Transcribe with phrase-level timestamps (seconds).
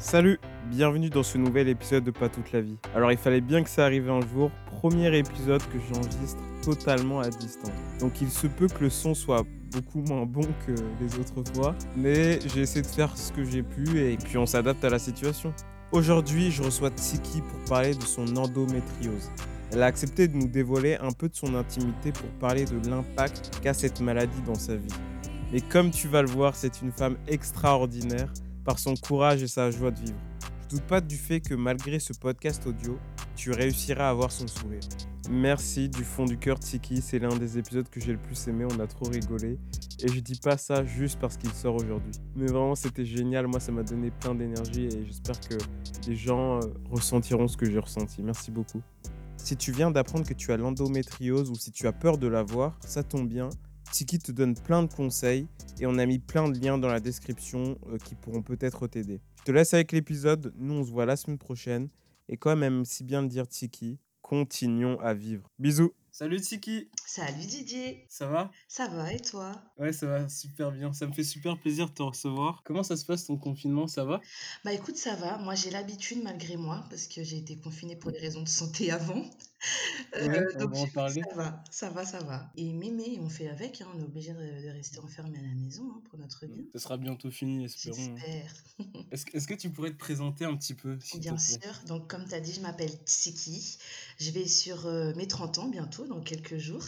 [0.00, 0.38] Salut,
[0.70, 2.76] bienvenue dans ce nouvel épisode de Pas toute la vie.
[2.94, 7.28] Alors il fallait bien que ça arrive un jour, premier épisode que j'enregistre totalement à
[7.28, 7.72] distance.
[7.98, 11.74] Donc il se peut que le son soit beaucoup moins bon que les autres fois,
[11.96, 15.00] mais j'ai essayé de faire ce que j'ai pu et puis on s'adapte à la
[15.00, 15.52] situation.
[15.90, 19.32] Aujourd'hui, je reçois Tsiki pour parler de son endométriose.
[19.72, 23.58] Elle a accepté de nous dévoiler un peu de son intimité pour parler de l'impact
[23.62, 24.94] qu'a cette maladie dans sa vie.
[25.52, 28.32] Et comme tu vas le voir, c'est une femme extraordinaire
[28.68, 30.18] par son courage et sa joie de vivre.
[30.64, 32.98] Je doute pas du fait que malgré ce podcast audio,
[33.34, 34.82] tu réussiras à avoir son sourire.
[35.30, 38.66] Merci du fond du cœur Tiki, c'est l'un des épisodes que j'ai le plus aimé,
[38.70, 39.58] on a trop rigolé.
[40.02, 42.12] Et je dis pas ça juste parce qu'il sort aujourd'hui.
[42.36, 45.54] Mais vraiment c'était génial, moi ça m'a donné plein d'énergie et j'espère que
[46.06, 48.22] les gens euh, ressentiront ce que j'ai ressenti.
[48.22, 48.82] Merci beaucoup.
[49.38, 52.76] Si tu viens d'apprendre que tu as l'endométriose ou si tu as peur de l'avoir,
[52.82, 53.48] ça tombe bien,
[53.90, 55.46] Tiki te donne plein de conseils
[55.80, 59.20] et on a mis plein de liens dans la description euh, qui pourront peut-être t'aider.
[59.38, 61.88] Je te laisse avec l'épisode, nous on se voit la semaine prochaine.
[62.28, 65.50] Et quand même si bien le dire Tiki, continuons à vivre.
[65.58, 65.94] Bisous.
[66.12, 66.90] Salut Tiki.
[67.06, 68.04] Salut Didier.
[68.08, 68.50] Ça va?
[68.66, 69.52] Ça va et toi?
[69.78, 72.62] Ouais ça va super bien, ça me fait super plaisir de te recevoir.
[72.64, 74.20] Comment ça se passe ton confinement, ça va?
[74.64, 78.12] Bah écoute ça va, moi j'ai l'habitude malgré moi parce que j'ai été confinée pour
[78.12, 79.24] des raisons de santé avant.
[80.14, 81.22] Ouais, Euh, on donc en parler.
[81.30, 82.50] ça va, ça va, ça va.
[82.56, 85.54] Et mémé, on fait avec, hein, on est obligé de, de rester enfermé à la
[85.54, 86.64] maison hein, pour notre bien.
[86.72, 87.96] Ce sera bientôt fini, espérons.
[87.98, 88.14] hein.
[88.16, 88.52] J'espère.
[89.10, 92.26] Est-ce que, est-ce que tu pourrais te présenter un petit peu, Bien sûr, donc comme
[92.26, 93.78] tu as dit, je m'appelle Tsiki.
[94.18, 96.84] Je vais sur euh, mes 30 ans bientôt, dans quelques jours.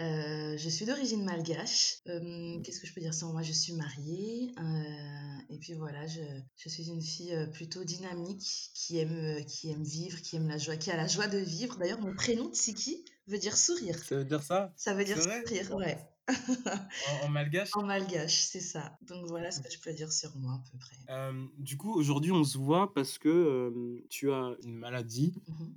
[0.00, 1.98] Euh, je suis d'origine malgache.
[2.08, 3.42] Euh, Qu'est-ce que je peux dire sans moi?
[3.42, 4.52] Je suis mariée.
[4.58, 6.20] euh, et puis voilà, je,
[6.56, 10.56] je suis une fille euh, plutôt dynamique qui aime, qui aime vivre, qui aime la
[10.58, 11.76] joie, qui a la joie de vivre.
[11.78, 13.98] D'ailleurs, mon prénom Tsiki veut dire sourire.
[14.02, 14.72] Ça veut dire ça?
[14.76, 15.98] Ça veut dire sourire, ouais.
[17.22, 17.70] en, en malgache?
[17.74, 18.96] En malgache, c'est ça.
[19.02, 20.96] Donc voilà ce que je peux dire sur moi à peu près.
[21.10, 25.34] Euh, du coup, aujourd'hui, on se voit parce que euh, tu as une maladie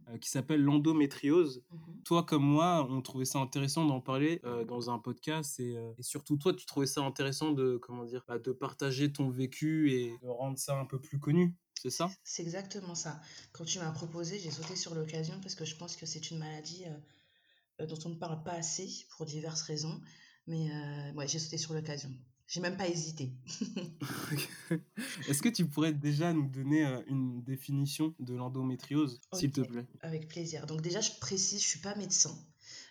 [0.09, 1.63] euh, qui s'appelle l'endométriose.
[1.71, 2.03] mhm.
[2.03, 6.37] Toi comme moi, on trouvait ça intéressant d'en parler dans un podcast et, et surtout
[6.37, 10.27] toi, tu trouvais ça intéressant de comment dire, bah, de partager ton vécu et de
[10.27, 11.55] rendre ça un peu plus connu.
[11.81, 12.09] C'est ça?
[12.23, 13.19] C'est exactement ça.
[13.51, 16.37] Quand tu m'as proposé, j'ai sauté sur l'occasion parce que je pense que c'est une
[16.37, 16.85] maladie
[17.79, 19.99] dont on ne parle pas assez pour diverses raisons.
[20.47, 22.11] Mais euh, ouais, j'ai sauté sur l'occasion.
[22.47, 23.33] J'ai même pas hésité.
[25.27, 29.87] Est-ce que tu pourrais déjà nous donner euh, une définition de l'endométriose, s'il te plaît?
[30.01, 30.67] Avec plaisir.
[30.67, 32.37] Donc déjà, je précise, je suis pas médecin.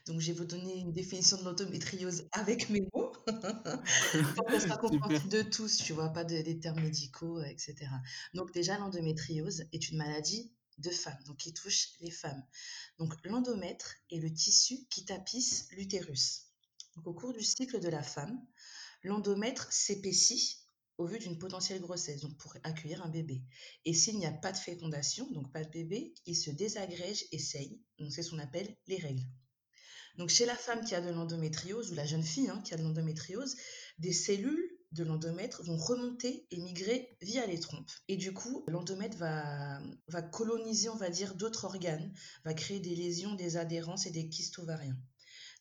[0.07, 3.13] Donc je vais vous donner une définition de l'endométriose avec mes mots.
[4.37, 7.87] Pour ça soit compréhensible de tous, tu vois, pas de- des termes médicaux, etc.
[8.35, 12.43] Donc déjà, l'endométriose est une maladie de femmes, donc qui touche les femmes.
[12.99, 16.44] Donc l'endomètre est le tissu qui tapisse l'utérus.
[17.05, 18.41] Au cours du cycle de la femme,
[19.03, 20.65] l'endomètre s'épaissit
[20.97, 23.43] au vu d'une potentielle grossesse, donc pour accueillir un bébé.
[23.85, 27.39] Et s'il n'y a pas de fécondation, donc pas de bébé, il se désagrège et
[27.39, 27.77] saigne.
[27.99, 29.27] Donc c'est ce qu'on appelle les règles.
[30.17, 32.77] Donc chez la femme qui a de l'endométriose, ou la jeune fille hein, qui a
[32.77, 33.57] de l'endométriose,
[33.99, 37.91] des cellules de l'endomètre vont remonter et migrer via les trompes.
[38.07, 40.99] Et du coup, l'endomètre va, coloniser, on
[41.35, 42.13] d'autres organes,
[42.45, 44.97] va créer des lésions, des adhérences et des kystes ovariens.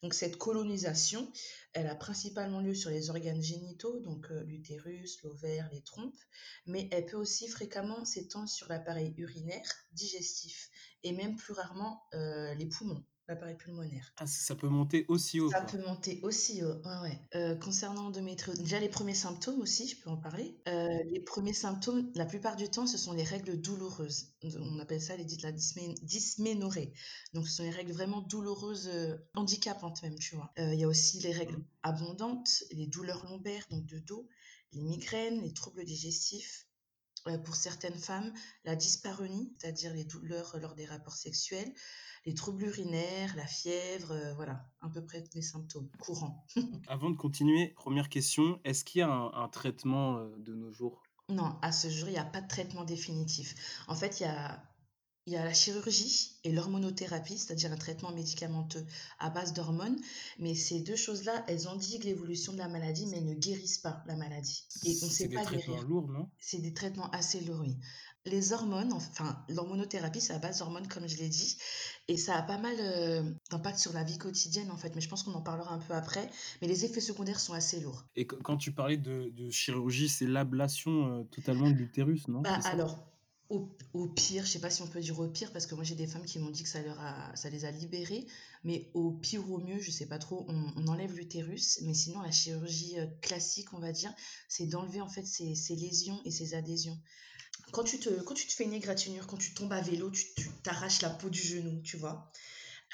[0.03, 1.31] Donc cette colonisation,
[1.71, 6.19] elle a principalement lieu sur les organes génitaux, donc euh, l'utérus, l'ovaire, les trompes,
[6.65, 10.69] mais elle peut aussi fréquemment s'étendre sur l'appareil urinaire, digestif,
[11.03, 14.11] et même plus rarement euh, les poumons, l'appareil pulmonaire.
[14.17, 15.49] Ah, ça peut monter aussi haut.
[15.49, 15.71] Ça quoi.
[15.79, 17.19] peut monter aussi haut, ouais, ouais.
[17.35, 20.59] Euh, concernant l'endométriose, déjà les premiers symptômes aussi, je peux en parler.
[20.67, 24.33] Euh, les premiers symptômes, la plupart du temps, ce sont les règles douloureuses.
[24.43, 26.91] On appelle ça les, la dysmé- dysménorrhée.
[27.33, 30.51] Donc, ce sont les règles vraiment douloureuses, euh, handicapantes même, tu vois.
[30.57, 31.65] Il y a aussi les règles Mhm.
[31.83, 34.27] abondantes, les douleurs lombaires, donc de dos,
[34.73, 36.67] les migraines, les troubles digestifs.
[37.45, 38.33] Pour certaines femmes,
[38.65, 41.73] la dyspareunie, c'est-à-dire les douleurs lors des rapports sexuels,
[42.25, 46.45] les troubles urinaires, la fièvre, euh, voilà, à peu près les symptômes courants.
[46.87, 50.71] Avant de continuer, première question, est-ce qu'il y a un, un traitement euh, de nos
[50.71, 51.03] jours?
[51.29, 53.55] Non, à ce jour, il n'y a pas de traitement définitif.
[53.87, 54.63] En fait, il y a,
[55.27, 58.85] il y a la chirurgie et l'hormonothérapie, c'est-à-dire un traitement médicamenteux
[59.19, 59.99] à base d'hormones.
[60.39, 64.03] Mais ces deux choses-là, elles endiguent l'évolution de la maladie, mais elles ne guérissent pas
[64.07, 64.65] la maladie.
[64.83, 65.83] Et on ne C'est sait des pas traitements guérir.
[65.83, 66.29] lourds, non?
[66.39, 67.77] C'est des traitements assez lourds, oui.
[68.25, 71.57] Les hormones, enfin, l'hormonothérapie, c'est à base d'hormones, comme je l'ai dit,
[72.07, 75.09] et ça a pas mal euh, d'impact sur la vie quotidienne, en fait, mais je
[75.09, 76.29] pense qu'on en parlera un peu après,
[76.61, 78.05] mais les effets secondaires sont assez lourds.
[78.15, 82.43] Et qu- quand tu parlais de, de chirurgie, c'est l'ablation euh, totalement de l'utérus, non?
[82.43, 83.07] Bah, alors,
[83.49, 85.83] au, au pire, je sais pas si on peut dire au pire, parce que moi
[85.83, 88.25] j'ai des femmes qui m'ont dit que ça, leur a, ça les a libérées,
[88.63, 91.93] mais au pire ou au mieux, je sais pas trop, on, on enlève l'utérus, mais
[91.93, 94.13] sinon la chirurgie euh, classique, on va dire,
[94.49, 96.97] c'est d'enlever en fait ces, ces lésions et ces adhésions.
[97.71, 100.25] Quand tu te, quand tu te fais une égratignure, quand tu tombes à vélo, tu
[100.35, 102.31] tu t'arraches la peau du genou, tu vois?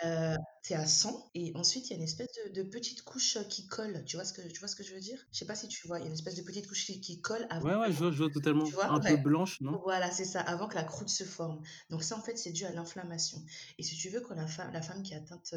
[0.05, 3.37] Heu, tu à 100 et ensuite il y a une espèce de de petite couche,
[3.37, 4.03] heu, qui colle.
[4.05, 5.25] Tu vois ce que tu vois ce que je veux dire?
[5.33, 5.99] Je sais pas si tu vois?
[5.99, 7.97] Il y a une espèce de petite couche qui qui colle avant Ouais, ouais, je
[7.99, 8.29] vois je vois
[8.63, 8.75] tu totalement.
[8.75, 8.87] vois?
[8.87, 9.79] Un peu blanche, non?
[9.85, 11.61] voilà, c'est ça, avant que la croûte se forme.
[11.91, 13.43] Donc ça, en fait, c'est dû à l'inflammation
[13.79, 15.53] et si tu veux, quand la femme la femme qui est atteinte,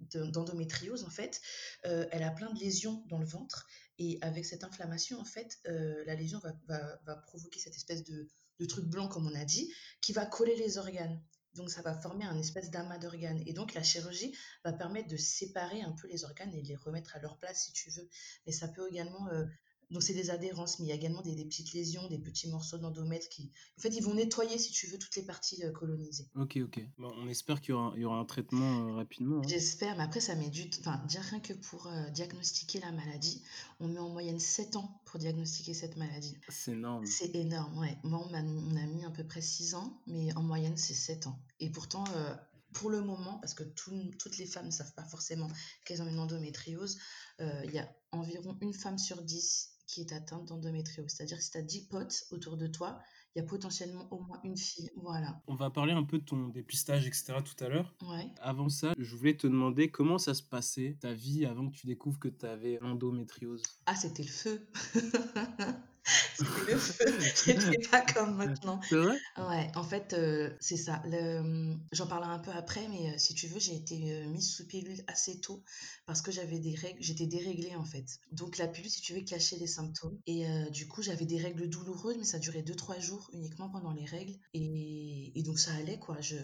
[0.00, 1.40] de d'endométriose, en fait,
[1.86, 3.66] heu, elle a plein de lésions dans le ventre
[3.98, 8.28] et avec cette inflammation, en fait, heu, la lésion va provoquer cette espèce de
[8.66, 11.20] truc blanc, comme on a dit, qui va coller les organes.
[11.54, 14.34] Donc ça va former un espèce d'amas d'organes et donc la chirurgie
[14.64, 17.64] va permettre de séparer un peu les organes et de les remettre à leur place,
[17.64, 18.08] si tu veux.
[18.46, 19.46] Mais ça peut également, heu
[19.92, 22.48] donc c'est des adhérences, mais il y a également des des petites lésions, des petits
[22.48, 26.26] morceaux d'endomètre qui en fait, ils vont nettoyer, si tu veux, toutes les parties, colonisées.
[26.34, 26.80] OK, OK.
[26.98, 29.42] Bon, on espère qu'il y aura il y aura un traitement, heu, rapidement, hein.
[29.48, 33.42] J'espère, mais après ça met du enfin, déjà rien que pour, heu, diagnostiquer la maladie,
[33.80, 36.36] on met en moyenne 7 ans pour diagnostiquer cette maladie.
[36.48, 37.04] C'est énorme.
[37.04, 37.98] C'est énorme, ouais.
[38.04, 41.44] Moi, on a mis à peu près 6 ans, mais en moyenne, c'est 7 ans
[41.60, 42.34] et pourtant, heu,
[42.72, 45.48] pour le moment, parce que tout toutes les femmes ne savent pas forcément
[45.84, 46.98] qu'elles ont une endométriose,
[47.40, 51.10] il y a environ une femme sur 10 qui est atteinte d'endométriose.
[51.10, 52.98] C'est-à-dire que si tu as 10 potes autour de toi,
[53.34, 54.90] il y a potentiellement au moins une fille.
[54.96, 55.40] Voilà.
[55.46, 57.94] On va parler un peu de ton dépistage et cetera tout à l'heure.
[58.02, 58.26] Ouais.
[58.40, 61.86] Avant ça, je voulais te demander comment ça se passait, ta vie, avant que tu
[61.86, 63.62] découvres que tu avais l'endométriose?
[63.84, 64.66] Ah, c'était le feu!
[66.34, 67.04] C'était le feu,
[67.34, 68.80] c'était pas comme maintenant.
[68.88, 69.18] C'est vrai?
[69.38, 71.02] Ouais, en fait, heu, c'est ça.
[71.06, 74.28] Le, mmh, j'en parlerai un peu après, mais heu, si tu veux, j'ai été, heu,
[74.28, 75.62] mise sous pilule assez tôt
[76.06, 78.06] parce que j'avais des règles j'étais déréglée, en fait.
[78.32, 81.68] Donc la pilule, si tu veux, cachait les symptômes et du coup, j'avais des règles
[81.68, 85.72] douloureuses, mais ça durait deux trois jours uniquement pendant les règles et et donc ça
[85.74, 86.20] allait, quoi.
[86.20, 86.36] Je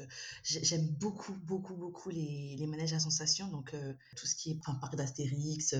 [0.45, 3.75] j'ai j'aime beaucoup, beaucoup, beaucoup les les manèges à sensations, donc
[4.17, 5.75] tout ce qui est enfin, parc d'Astérix,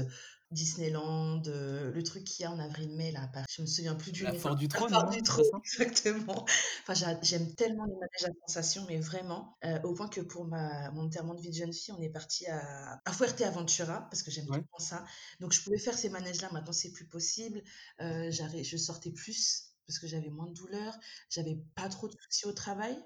[0.51, 3.95] Disneyland, heu, le truc qu'il y a en avril-mai là, à Paris, je me souviens
[3.95, 4.39] plus du La nom.
[4.39, 5.11] Foire du La Trône, Foire non?
[5.11, 6.45] du Trône, exactement.
[6.83, 10.47] Enfin, j'a j'aime tellement les manèges à sensations, mais vraiment, heu, au point que pour
[10.47, 14.23] ma mon enterrement de vie de jeune fille, on est parti à à Fuerteventura parce
[14.23, 14.69] que j'aime Ouais.
[14.71, 15.05] tellement ça.
[15.41, 17.63] Donc je pouvais faire ces manèges-là, maintenant c'est plus possible.
[17.99, 20.99] J'arri je sortais plus parce que j'avais moins de douleurs,
[21.31, 22.97] j'avais pas trop de soucis au travail.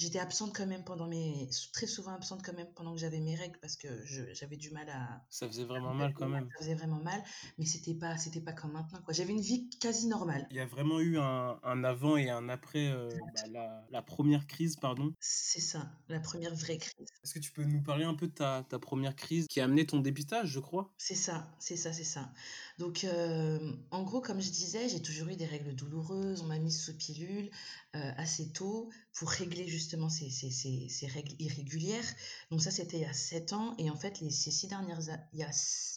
[0.00, 3.34] J'étais absente quand même pendant mes très souvent absente quand même pendant que j'avais mes
[3.36, 3.88] règles parce que
[4.34, 6.52] j'avais du mal à Ça faisait vraiment mal quand même.
[6.52, 7.22] ça faisait vraiment mal,
[7.58, 9.14] mais c'était pas c'était pas comme maintenant, quoi.
[9.14, 10.48] J'avais une vie quasi normale.
[10.50, 14.02] Il y a vraiment eu un un avant et un après, heu, bah, la la
[14.02, 15.14] 1 crise, pardon.
[15.22, 17.08] C'est ça, la première vraie crise.
[17.24, 19.64] Est-ce que tu peux nous parler un peu de ta ta 1 crise qui a
[19.64, 20.94] amené ton dépistage, je crois?
[20.98, 22.32] C'est ça, c'est ça, c'est ça.
[22.80, 26.40] Donc, hem, en gros, comme je disais, j'ai toujours eu des règles douloureuses.
[26.42, 27.50] On m'a mise sous pilule,
[27.94, 32.08] heu, assez tôt pour régler justement ces ces ces ces règles irrégulières.
[32.50, 35.00] Donc ça, c'était il y a 7 ans et en fait, les ces 6 dernières
[35.34, 35.50] il y a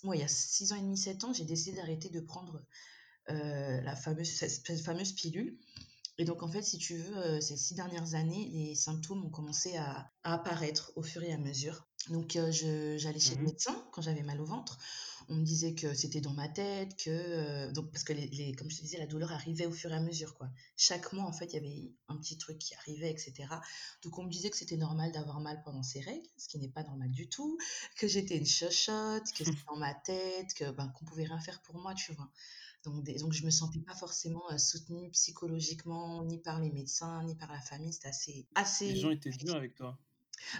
[0.03, 2.65] ouais, il y a 6 ans et demi, 7 ans, j'ai décidé d'arrêter de prendre,
[3.29, 5.57] heu, la fameuse cette fameuse pilule
[6.19, 9.77] et donc en fait, si tu veux, ces 6 dernières années, les symptômes ont commencé
[9.77, 11.87] à à apparaître au fur et à mesure.
[12.09, 14.77] Donc je j'allais chez le Mmh médecin quand j'avais mal au ventre.
[15.29, 18.51] On me disait que c'était dans ma tête, que, heu donc parce que les les
[18.53, 20.49] comme je te disais, la douleur arrivait au fur et à mesure, quoi.
[20.77, 23.61] Chaque mois, en fait, il y avait un petit truc qui arrivait et cetera.
[24.03, 26.69] Donc on me disait que c'était normal d'avoir mal pendant ces règles, ce qui n'est
[26.69, 27.57] pas normal du tout,
[27.97, 31.61] que j'étais une chochotte, que c'était dans ma tête, que, ben, qu'on pouvait rien faire
[31.61, 32.31] pour moi, tu vois?
[32.83, 37.23] Donc des donc je me sentais pas forcément, heu, soutenue psychologiquement, ni par les médecins,
[37.23, 37.93] ni par la famille.
[37.93, 38.47] C'était assez
[38.85, 39.99] Les assez gens étaient durs avec toi?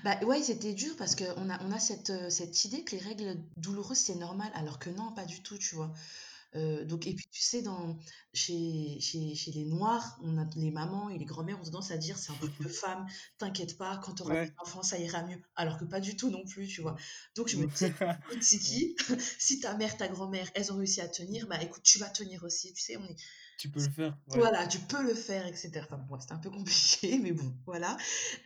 [0.03, 3.01] Bah, ouais, c'était dur parce qu'on a on a cette, heu, cette idée que les
[3.01, 5.93] règles douloureuses, c'est normal, alors que non, pas du tout, tu vois?
[6.55, 7.97] Heu, donc et puis tu sais dans
[8.33, 11.97] chez chez chez les noirs, on a les mamans et les grand-mères ont tendance à
[11.97, 14.53] dire: «C'est un truc de femme, t'inquiète pas, quand tu auras des Ouais.
[14.59, 15.41] enfants, ça ira mieux».
[15.55, 16.95] Alors que pas du tout non plus, tu vois?
[17.35, 17.87] Donc je me disais:
[18.25, 18.83] «Écoute Ouais.
[18.83, 18.95] Tiki,
[19.39, 22.43] si ta mère, ta grand-mère, elles ont réussi à tenir, bah, écoute, tu vas tenir
[22.43, 22.73] aussi».
[22.73, 23.15] Tu sais, on est
[23.57, 24.47] Tu peux le faire, ouais.
[24.51, 25.85] voilà, tu peux le faire et cetera.
[25.85, 27.97] Enfin bon, c'était un peu compliqué, mais bon, voilà.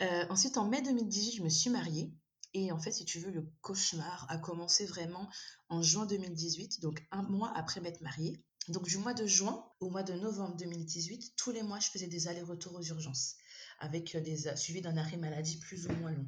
[0.02, 2.14] Heu, ensuite, en mai 2018, je me suis mariée
[2.54, 5.30] et en fait, si tu veux, le cauchemar a commencé vraiment
[5.70, 8.44] en juin 2018, donc un mois après m'être mariée.
[8.70, 12.08] Donc du mois de juin au mois de novembre 2018, tous les mois, je faisais
[12.08, 13.36] des allers-retours aux urgences
[13.80, 16.28] avec, heu, des a suivis d'un arrêt maladie plus ou moins long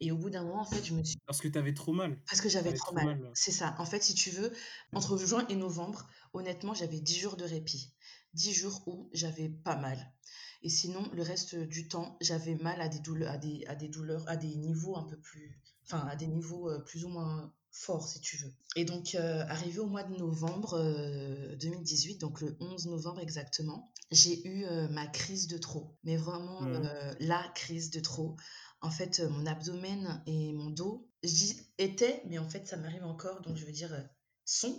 [0.00, 1.92] et au bout d'un moment, en fait, je me suis Parce que tu avais trop
[1.92, 2.16] mal?
[2.28, 3.06] parce que j'avais avais trop trop mal.
[3.06, 3.20] mal?
[3.34, 3.74] C'est ça.
[3.78, 4.52] En fait, si tu veux,
[4.94, 7.94] entre juin et novembre, honnêtement, j'avais 10 jours de répit.
[8.34, 10.12] 10 jours où j'avais pas mal.
[10.62, 13.88] Et sinon, le reste du temps, j'avais mal à des douleurs, à des, à des
[13.88, 17.52] douleurs, à des niveaux un peu plus, enfin, à des niveaux euh, plus ou moins
[17.72, 18.52] forts, si tu veux.
[18.76, 23.90] Et donc, euh, arrivé au mois de novembre euh, 2018, donc le 11 novembre exactement,
[24.12, 25.96] j'ai eu euh, ma crise de trop.
[26.04, 26.86] Mais vraiment, Mmh mh.
[26.86, 28.36] euh, la crise de trop.
[28.82, 33.04] En fait, mon abdomen et mon dos, je dis «était», mais en fait, ça m'arrive
[33.04, 33.92] encore, donc je veux dire,
[34.44, 34.78] son.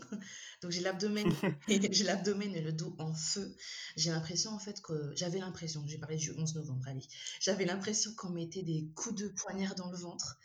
[0.62, 1.28] Donc j'ai l'abdomen,
[1.68, 3.56] j'ai l'abdomen et le dos en feu.
[3.96, 7.08] J'ai l'impression en fait que j'avais l'impression, j'ai parlé du 11 novembre, allez,
[7.40, 10.38] j'avais l'impression qu'on mettait des coups de poignard dans le ventre,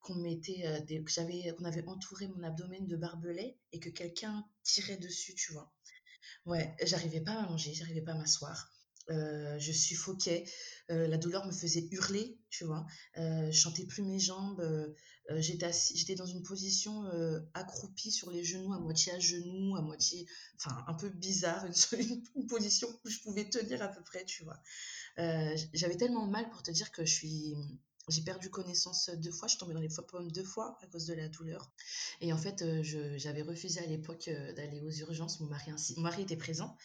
[0.00, 3.88] qu'on mettait euh, des, que j'avais, qu'on avait entouré mon abdomen de barbelés et que
[3.90, 5.72] quelqu'un tirait dessus, tu vois.
[6.46, 8.73] Ouais, j'arrivais pas à manger, j'arrivais pas à m'asseoir.
[9.10, 10.44] Euh, je suffoquais,
[10.90, 12.86] euh, la douleur me faisait hurler, tu vois.
[13.18, 14.64] Euh, je chantais plus mes jambes,
[15.36, 17.04] j'étais j'étais dans une position
[17.54, 22.46] accroupie sur les genoux, à moitié à genoux, à moitié, enfin un peu bizarre, une,
[22.48, 24.60] position où je pouvais tenir à peu près, tu vois.
[25.72, 27.54] J'avais tellement mal pour te dire que je suis,
[28.08, 31.06] j'ai perdu connaissance deux fois, je suis tombée dans les pommes deux fois à cause
[31.06, 31.70] de la douleur.
[32.20, 35.40] Et en fait, j'avais refusé à l'époque d'aller aux urgences.
[35.40, 36.76] Mon mari, mon mari était présent,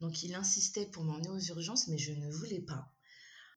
[0.00, 2.92] donc il insistait pour m'emmener aux urgences, mais je ne voulais pas.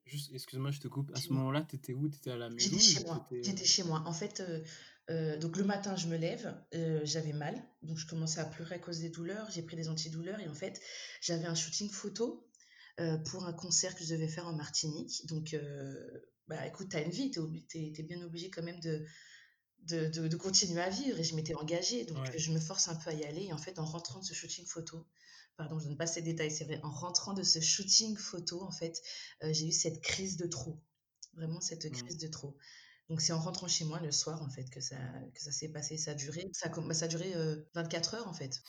[0.05, 1.11] Juste, excuse-moi, je te coupe.
[1.15, 2.09] À ce moment-là, t'étais où?
[2.09, 3.27] T'étais à la maison J'étais chez moi.
[3.29, 3.43] t'étais...
[3.43, 4.01] J'étais chez moi.
[4.07, 4.63] En fait, euh,
[5.11, 8.75] euh, donc le matin, je me lève, euh, j'avais mal, donc je commençais à pleurer
[8.75, 9.49] à cause des douleurs.
[9.51, 10.81] J'ai pris des antidouleurs et en fait,
[11.21, 12.49] j'avais un shooting photo
[12.99, 15.27] euh, pour un concert que je devais faire en Martinique.
[15.27, 15.93] Donc, euh,
[16.47, 19.05] bah écoute, t'as une vie, t'es, t'es bien obligé quand même de,
[19.83, 22.05] de, de- de continuer à vivre et je m'étais engagée.
[22.05, 22.37] Donc, Ouais.
[22.39, 23.43] je me force un peu à y aller.
[23.43, 25.05] Et en fait, en rentrant de ce shooting photo,
[25.59, 28.71] pardon, je donne pas ces détails, c'est vrai, en rentrant de ce shooting photo, en
[28.71, 29.01] fait,
[29.43, 30.81] euh, j'ai eu cette crise de trop.
[31.35, 31.91] Vraiment, cette Mm.
[31.91, 32.57] crise de trop.
[33.09, 34.95] Donc, c'est en rentrant chez moi le soir, en fait, que ça,
[35.35, 35.97] que ça s'est passé.
[35.97, 38.61] Ça a duré, ça, bah, ça a duré euh, 24 heures, en fait.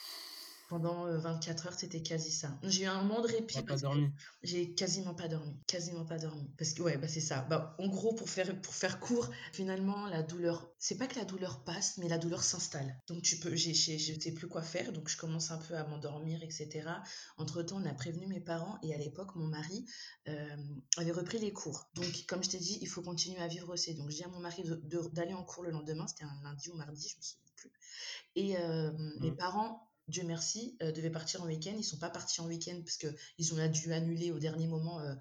[0.70, 2.56] Pendant euh, 24 heures, c'était quasi ça.
[2.62, 4.08] J'ai eu un moment de répit pas parce dormi?
[4.44, 5.52] j'ai quasiment pas dormi.
[5.66, 6.48] Quasiment pas dormi.
[6.56, 7.42] Parce que, ouais, bah, c'est ça.
[7.50, 11.24] Bah, en gros, pour faire, pour faire court, finalement, la douleur, c'est pas que la
[11.24, 12.96] douleur passe, mais la douleur s'installe.
[13.08, 15.74] Donc, tu peux, j'ai, j'ai- je sais plus quoi faire, donc je commence un peu
[15.74, 17.02] à m'endormir, etc.
[17.36, 19.84] Entre temps, on a prévenu mes parents et à l'époque, mon mari
[20.28, 20.56] euh,
[20.98, 21.90] avait repris les cours.
[21.94, 23.96] Donc, comme je t'ai dit, il faut continuer à vivre aussi.
[23.96, 24.62] Donc, je dis à mon mari
[25.12, 27.72] d'aller en cours le lendemain, c'était un lundi ou mardi, je me souviens plus.
[28.36, 29.36] Et euh, mes Mm.
[29.36, 31.74] parents, Dieu merci, euh, devaient partir en week-end.
[31.76, 35.14] Ils sont pas partis en week-end parce qu'ils ont dû annuler au dernier moment euh,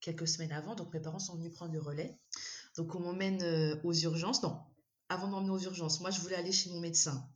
[0.00, 0.74] quelques semaines avant.
[0.74, 2.16] Donc mes parents sont venus prendre le relais.
[2.76, 4.42] Donc on m'emmène euh, aux urgences.
[4.42, 4.60] Non,
[5.08, 7.28] avant d'emmener aux urgences, moi je voulais aller chez mon médecin.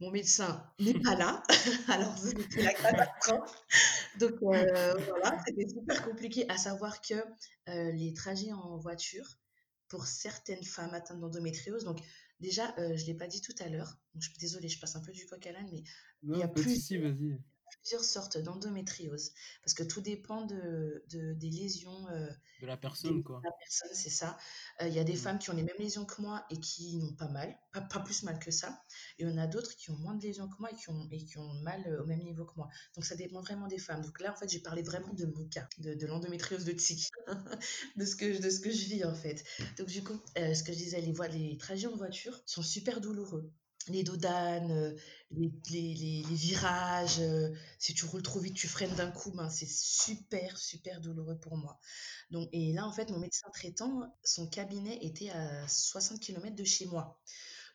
[0.00, 1.42] Mon médecin n'est pas là,
[1.88, 3.62] alors c'était la catastrophe.
[4.18, 6.48] Donc euh, voilà, c'était super compliqué.
[6.50, 7.14] À savoir que
[7.66, 9.38] les trajets en voiture,
[9.88, 12.00] pour certaines femmes atteintes d'endométriose, donc
[12.42, 14.78] déjà, euh, je ne l'ai pas dit tout à l'heure, donc je suis désolée, je
[14.78, 15.82] passe un peu du coq à l'âne, mais
[16.22, 17.38] il y a plus souci, vas-y.
[17.80, 22.78] Plusieurs sortes d'endométriose, parce que tout dépend de, de- des lésions euh, De la des-
[22.78, 23.42] personne, de quoi.
[23.44, 24.38] la personne, c'est ça.
[24.80, 25.16] Euh, Il y a des Mm.
[25.16, 28.00] femmes qui ont les mêmes lésions que moi et qui n'ont pas mal, pas, pas
[28.00, 28.82] plus mal que ça.
[29.18, 31.24] Et on a d'autres qui ont moins de lésions que moi et qui ont, et
[31.24, 32.68] qui ont mal euh, au même niveau que moi.
[32.94, 34.02] Donc ça dépend vraiment des femmes.
[34.02, 37.08] Donc là, en fait, j'ai parlé vraiment de mon cas, de, de l'endométriose de Tsi,
[37.96, 39.44] de, ce que, de ce que je vis, en fait.
[39.78, 43.00] Donc du coup, ce que je disais, les, voies, les trajets en voiture sont super
[43.00, 43.52] douloureux.
[43.88, 44.94] Les dos d'âne, euh,
[45.32, 47.48] les, les, les- les virages, euh,
[47.78, 51.56] si tu roules trop vite, tu freines d'un coup, ben, c'est super, super douloureux pour
[51.56, 51.78] moi.
[52.30, 56.64] Donc, et là, en fait, mon médecin traitant, son cabinet était à 60 km de
[56.64, 57.20] chez moi.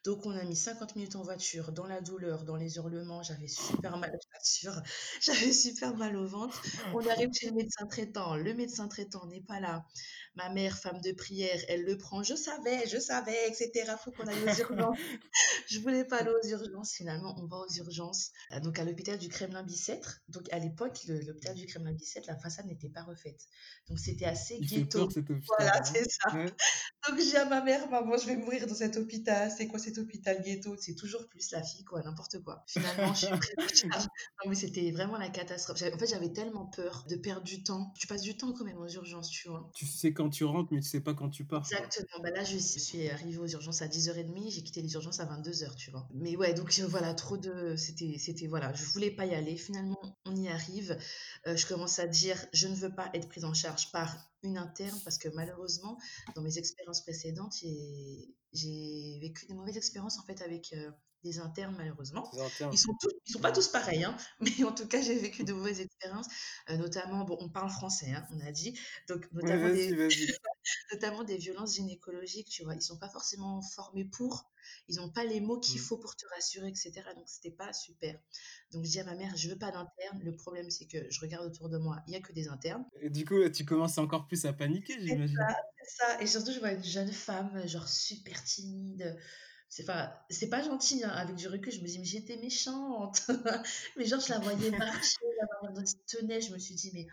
[0.08, 3.24] Donc, on a mis 50 minutes en voiture, dans la douleur, dans les hurlements.
[3.24, 4.82] J'avais super mal, t'assure.
[5.22, 6.64] J'avais super mal au ventre.
[6.94, 8.38] On arrive chez le médecin traitant.
[8.38, 9.86] Le médecin traitant n'est pas là.
[10.36, 12.24] Ma mère, femme de prière, elle le prend.
[12.24, 13.92] Je savais, je savais, etc.
[14.02, 14.98] Faut qu'on aille aux urgences.
[15.68, 16.94] Je voulais pas aller aux urgences.
[16.94, 18.32] Finalement, on va aux urgences.
[18.64, 20.22] Donc, à l'hôpital du Kremlin-Bicêtre.
[20.30, 23.42] Donc, à l'époque, l'hôpital du Kremlin-Bicêtre, la façade n'était pas refaite.
[23.90, 25.00] Donc, c'était assez Il ghetto.
[25.00, 25.84] peur cet hôpital, Voilà, hein.
[25.84, 26.34] c'est ça.
[26.34, 26.46] Ouais.
[27.10, 29.52] Donc, j'ai à ma mère, maman, je vais mourir dans cet hôpital.
[29.52, 32.64] C'est quoi hôpital ghetto C'est toujours plus la fille, quoi, n'importe quoi.
[32.68, 34.04] Finalement, je suis prise en charge.
[34.44, 35.82] Non, mais c'était vraiment la catastrophe.
[35.82, 37.94] En fait, j'avais tellement peur de perdre du temps.
[37.98, 39.70] Tu passes du temps quand même aux urgences, tu vois.
[39.74, 41.66] Tu sais quand tu rentres, mais tu sais pas quand tu pars.
[41.72, 42.24] Exactement.
[42.24, 45.76] Bah là, je suis arrivée aux urgences à 10h30, j'ai quitté les urgences à 22h,
[45.76, 46.08] tu vois.
[46.14, 47.76] Mais ouais, donc euh, voilà, trop de.
[47.76, 49.58] C'était, c'était, voilà, je voulais pas y aller.
[49.58, 50.98] Finalement, on y arrive.
[51.48, 54.58] Euh, je commence à dire, je ne veux pas être prise en charge par une
[54.58, 55.98] interne parce que malheureusement,
[56.36, 57.56] dans mes expériences précédentes,
[58.58, 60.92] j'ai vécu des mauvaises expériences en fait avec euh,
[61.24, 62.32] des internes, malheureusement.
[62.40, 62.72] Internes.
[62.74, 65.44] Ils sont tous, ils sont pas tous pareils, hein, mais en tout cas, j'ai vécu
[65.44, 66.28] de mauvaises expériences,
[66.70, 70.34] euh, notamment, bon, on parle français, hein, on a dit, donc notamment vas-y, des, vas-y.
[70.94, 72.76] notamment des violences gynécologiques, tu vois.
[72.76, 74.50] Ils sont pas forcément formés pour,
[74.88, 75.84] ils n'ont pas les mots qu'il Mm.
[75.84, 76.92] faut pour te rassurer, etc.
[77.16, 78.20] Donc, c'était pas super.
[78.72, 80.20] Donc, je dis à ma mère, je veux pas d'interne.
[80.22, 82.86] Le problème, c'est que je regarde autour de moi, il y a que des internes.
[83.02, 85.38] Et du coup, tu commences encore plus à paniquer, j'imagine.
[85.38, 86.22] ça, c'est ça.
[86.22, 89.18] Et surtout, je vois une jeune femme, genre super timide.
[89.70, 91.10] C'est pas, c'est pas gentil, hein.
[91.10, 93.22] Avec du recul, je me dis, mais j'étais méchante.
[93.98, 97.08] mais genre, je la voyais marcher, la se tenait, je me suis dit, mais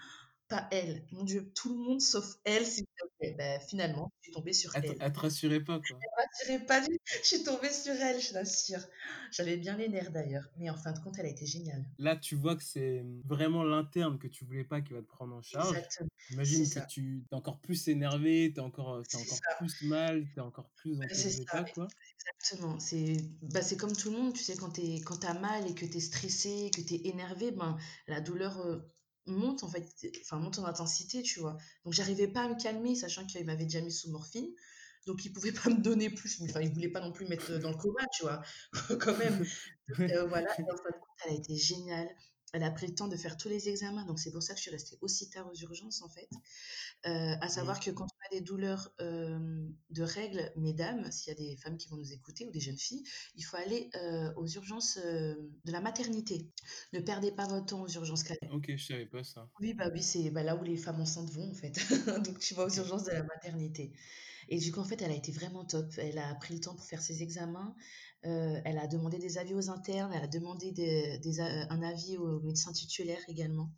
[0.55, 1.05] pas elle.
[1.13, 3.31] Mon Dieu, tout le monde sauf elle, s'il te plaît.
[3.31, 4.97] Et bah, finalement, je suis tombée sur Elle elle.
[5.01, 5.99] elle te rassurait pas, quoi?
[6.01, 6.81] Elle me rassurait pas
[7.23, 8.81] je suis tombée sur elle, je t'assure.
[9.33, 11.85] J'avais bien les nerfs d'ailleurs, mais en fin de compte, elle a été géniale.
[11.99, 15.07] Là, tu vois que c'est, mmh, vraiment l'interne que tu voulais pas qui va te
[15.07, 15.77] prendre en charge.
[15.77, 16.81] Exactement, J'imagine que ça.
[16.83, 19.57] tu tu es encore plus énervé, tu es encore, as C'est encore ça.
[19.59, 21.89] plus mal, tu es encore plus dans Bah, tes états, ex quoi.
[22.19, 22.79] exactement.
[22.81, 25.67] C'est bah, comme tout le monde, tu sais, quand tu es quand tu as mal
[25.69, 28.83] et que tu es stressé, que tu es énervé, ben, la douleur, heu,
[29.27, 29.87] monte en fait,
[30.23, 31.57] enfin monte en intensité, tu vois?
[31.85, 34.49] Donc j'arrivais pas à me calmer, sachant qu'il m'avait déjà mis sous morphine,
[35.07, 37.59] donc il pouvait pas me donner plus, enfin il voulait pas non plus me mettre,
[37.59, 38.43] dans le coma, tu vois?
[39.01, 39.45] Quand même.
[40.01, 42.09] Heu, voilà et en fin de compte, elle a été géniale.
[42.53, 44.59] Elle a pris le temps de faire tous les examens, donc c'est pour ça que
[44.59, 46.29] je suis restée aussi tard aux urgences, en fait.
[47.07, 51.77] Heu, à savoir que quand des douleurs, de règles, mesdames, s'il y a des femmes
[51.77, 53.03] qui vont nous écouter ou des jeunes filles,
[53.37, 53.91] il faut aller,
[54.37, 56.51] aux urgences, de la maternité.
[56.93, 58.25] Ne perdez pas votre temps aux urgences.
[58.53, 59.49] OK, je savais pas ça.
[59.61, 61.75] Oui, bah, oui, c'est, bah, là où les femmes enceintes vont, en fait.
[62.25, 63.93] Donc tu vas aux urgences de la maternité
[64.49, 65.87] et du coup, en fait, elle a été vraiment top.
[65.99, 67.75] Elle a pris le temps pour faire ses examens,
[68.23, 72.17] elle a demandé des avis aux internes, elle a demandé des des a un avis
[72.17, 73.71] au médecin titulaire également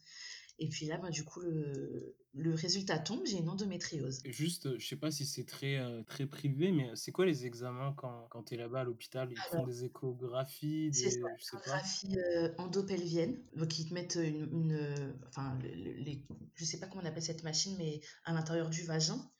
[0.59, 4.21] et puis là, ben, du coup, le le résultat tombe, j'ai une endométriose.
[4.27, 7.47] Juste, heu, je sais pas si c'est très, heu, très privé, mais c'est quoi les
[7.47, 9.33] examens quand quand tu es là-bas à l'hôpital?
[9.33, 11.81] Ils font des échographies, ça, des je sais pas?
[11.83, 16.79] échographie, heu, endopelvienne, donc ils te mettent, une une, enfin le le les je sais
[16.79, 19.31] pas comment on appelle cette machine, mais à l'intérieur du vagin.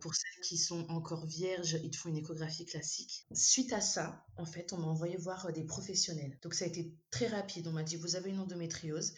[0.00, 3.26] Pour celles qui sont encore vierges, ils te font une échographie classique.
[3.32, 6.38] Suite à ça, en fait, on m'a envoyé voir, des professionnels.
[6.42, 7.66] Donc ça a été très rapide.
[7.68, 9.14] On m'a dit: «Vous avez une endométriose»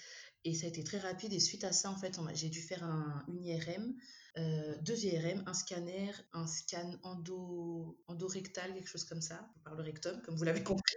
[0.47, 2.85] et ça a été très rapide et suite à ça, en fait, j'ai dû faire
[2.85, 3.95] un une IRM,
[4.39, 9.83] heu, 2 IRM, un scanner, un scan endo endorectal, quelque chose comme ça, par le
[9.83, 10.97] rectum, comme vous l'avez compris.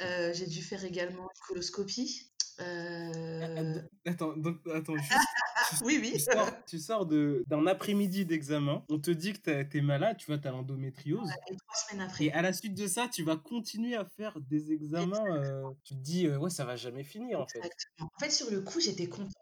[0.00, 4.58] Heu, j'ai dû faire également une coloscopie, heu attends, donc
[5.84, 6.24] tu oui, tu oui.
[6.32, 9.80] sors tu sors de d'un après-midi d'examen, on te dit que tu as tu es
[9.82, 12.32] malade, tu vois, tu as l'endométriose Ouais et 3 semaines et après.
[12.32, 16.00] à la suite de ça, tu vas continuer à faire des examens, heu, tu te
[16.00, 17.68] dis, heu: «Ouais, ça va jamais finir, en fait».
[17.98, 19.34] En fait, sur le coup, j'étais contente.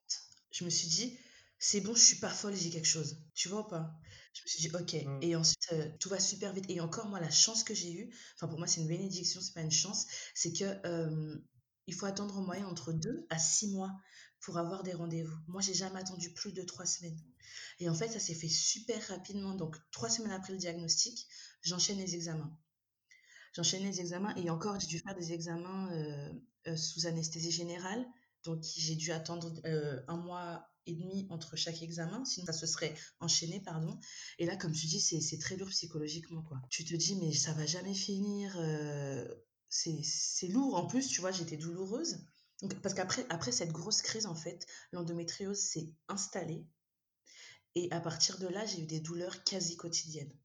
[0.52, 1.18] Je me suis dit:
[1.58, 3.24] «C'est bon, je suis pas folle, j'ai quelque chose».
[3.34, 3.92] Tu vois ou pas?
[4.34, 5.22] Je me suis dit: «OK» Mmh.
[5.22, 8.14] et ensuite, heu, tout va super vite et encore moi, la chance que j'ai eue,
[8.36, 11.42] enfin pour moi, c'est une bénédiction, c'est pas une chance, c'est que, hem,
[11.86, 13.92] il faut attendre en moyenne entre 2 à 6 mois
[14.40, 15.36] pour avoir des rendez-vous.
[15.48, 17.18] Moi, j'ai jamais attendu plus de 3 semaines
[17.80, 21.26] et en fait, ça s'est fait super rapidement donc 3 semaines après le diagnostic,
[21.62, 22.56] j'enchaîne les examens.
[23.54, 28.04] J'enchaîne les examens et encore, j'ai dû faire des examens, heu heu, sous anesthésie générale.
[28.44, 32.66] Donc j'ai dû attendre, heu, 1 mois et demi entre chaque examen, sinon ça se
[32.66, 33.98] serait enchaîné, pardon.
[34.38, 36.62] Et là, comme tu dis, c'est très lourd psychologiquement, quoi.
[36.70, 38.56] Tu te dis: «Mais ça va jamais finir»,
[39.70, 40.74] c'est lourd.
[40.76, 42.24] En plus, tu vois, j'étais douloureuse.
[42.62, 46.68] Donc parce qu'après après cette grosse crise, en fait, l'endométriose s'est installée
[47.74, 50.38] et à partir de là, j'ai eu des douleurs quasi quotidiennes.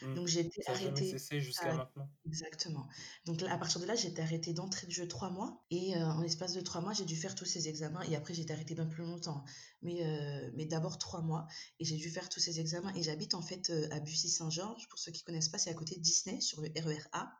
[0.00, 0.14] Mmh.
[0.14, 2.10] Donc j'ai été Ça a jamais arrêtée cessé jusqu'à à maintenant?
[2.26, 2.88] exactement.
[3.24, 6.00] Donc à partir de là, j'ai été arrêtée d'entrée de jeu 3 mois et heu,
[6.02, 8.52] en l'espace de 3 mois, j'ai dû faire tous ces examens et après j'ai été
[8.52, 9.44] arrêtée bien plus longtemps.
[9.82, 11.46] Mais heu, mais d'abord 3 mois
[11.78, 14.88] et j'ai dû faire tous ces examens et j'habite en fait, heu, à Bussy-Saint-Georges.
[14.88, 17.32] Pour ceux qui connaissent pas, c'est à côté de Disney, sur le RER A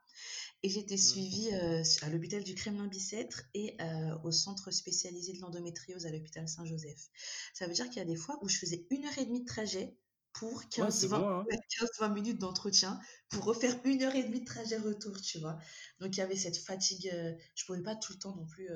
[0.63, 1.27] et j'ai été Mmh.
[1.27, 3.77] suivie, s à l'hôpital du Kremlin-Bicêtre et
[4.25, 7.09] au centre spécialisé de l'endométriose à l'hôpital Saint-Joseph.
[7.55, 9.41] Ça veut dire qu'il y a des fois où je faisais 1 heure et demie
[9.43, 9.99] de trajet
[10.33, 11.49] pour Ouais, c'est 15-20 loin, hein?
[11.51, 15.59] ouais, 15-20 minutes d'entretien pour refaire 1 heure et demie de trajet retour, tu vois?
[16.01, 18.69] Donc il y avait cette fatigue, heu, je pouvais pas tout le temps non plus,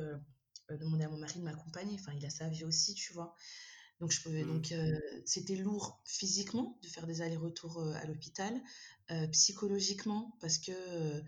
[0.70, 1.96] demander à mon mari de m'accompagner.
[2.00, 3.34] Enfin, il a sa vie aussi, tu vois?
[4.00, 4.46] Donc je pouvais Mmh.
[4.46, 4.74] donc
[5.26, 8.60] c'était lourd physiquement de faire des allers-retours, à l'hôpital,
[9.32, 11.22] psychologiquement parce que,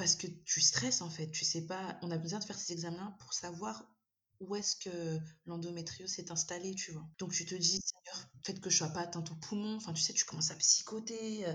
[0.00, 1.30] parce que tu stresses, en fait.
[1.30, 3.84] Tu sais pas on a besoin de faire ces examens pour savoir
[4.40, 7.06] où est-ce que l'endométriose s'est installée, tu vois?
[7.18, 9.76] Donc tu te dis: «Seigneur, peut-être que je sois pas atteinte aux poumons».
[9.76, 11.54] Enfin, tu sais, tu commences à psychoter, heu,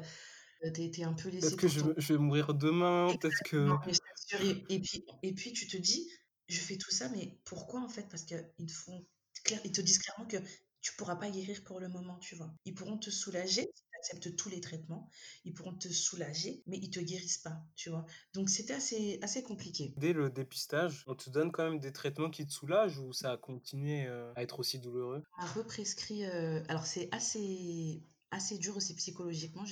[0.73, 3.15] tu es tu es un peu Peut-être laissée que je vais je vais mourir demain,
[3.19, 3.93] peut-être que mais
[4.39, 6.09] et et puis et puis tu te dis:
[6.49, 9.05] «Je fais tout ça, mais pourquoi, en fait?» parce qu'ils te font
[9.43, 10.37] clair ils te disent clairement que
[10.81, 12.53] tu pourras pas guérir pour le moment, tu vois?
[12.65, 13.67] Ils pourront te soulager
[14.13, 15.09] acceptes tous les traitements,
[15.45, 18.05] ils pourront te soulager, mais ils te guérissent pas, tu vois?
[18.33, 19.93] Donc c'était assez assez compliqué.
[19.97, 23.31] dès le dépistage, on te donne quand même des traitements qui te soulagent ou ça
[23.31, 25.23] a continué, heu, à être aussi douloureux?
[25.37, 29.63] On m'a represcrit, heu alors c'est assez assez dur aussi psychologiquement,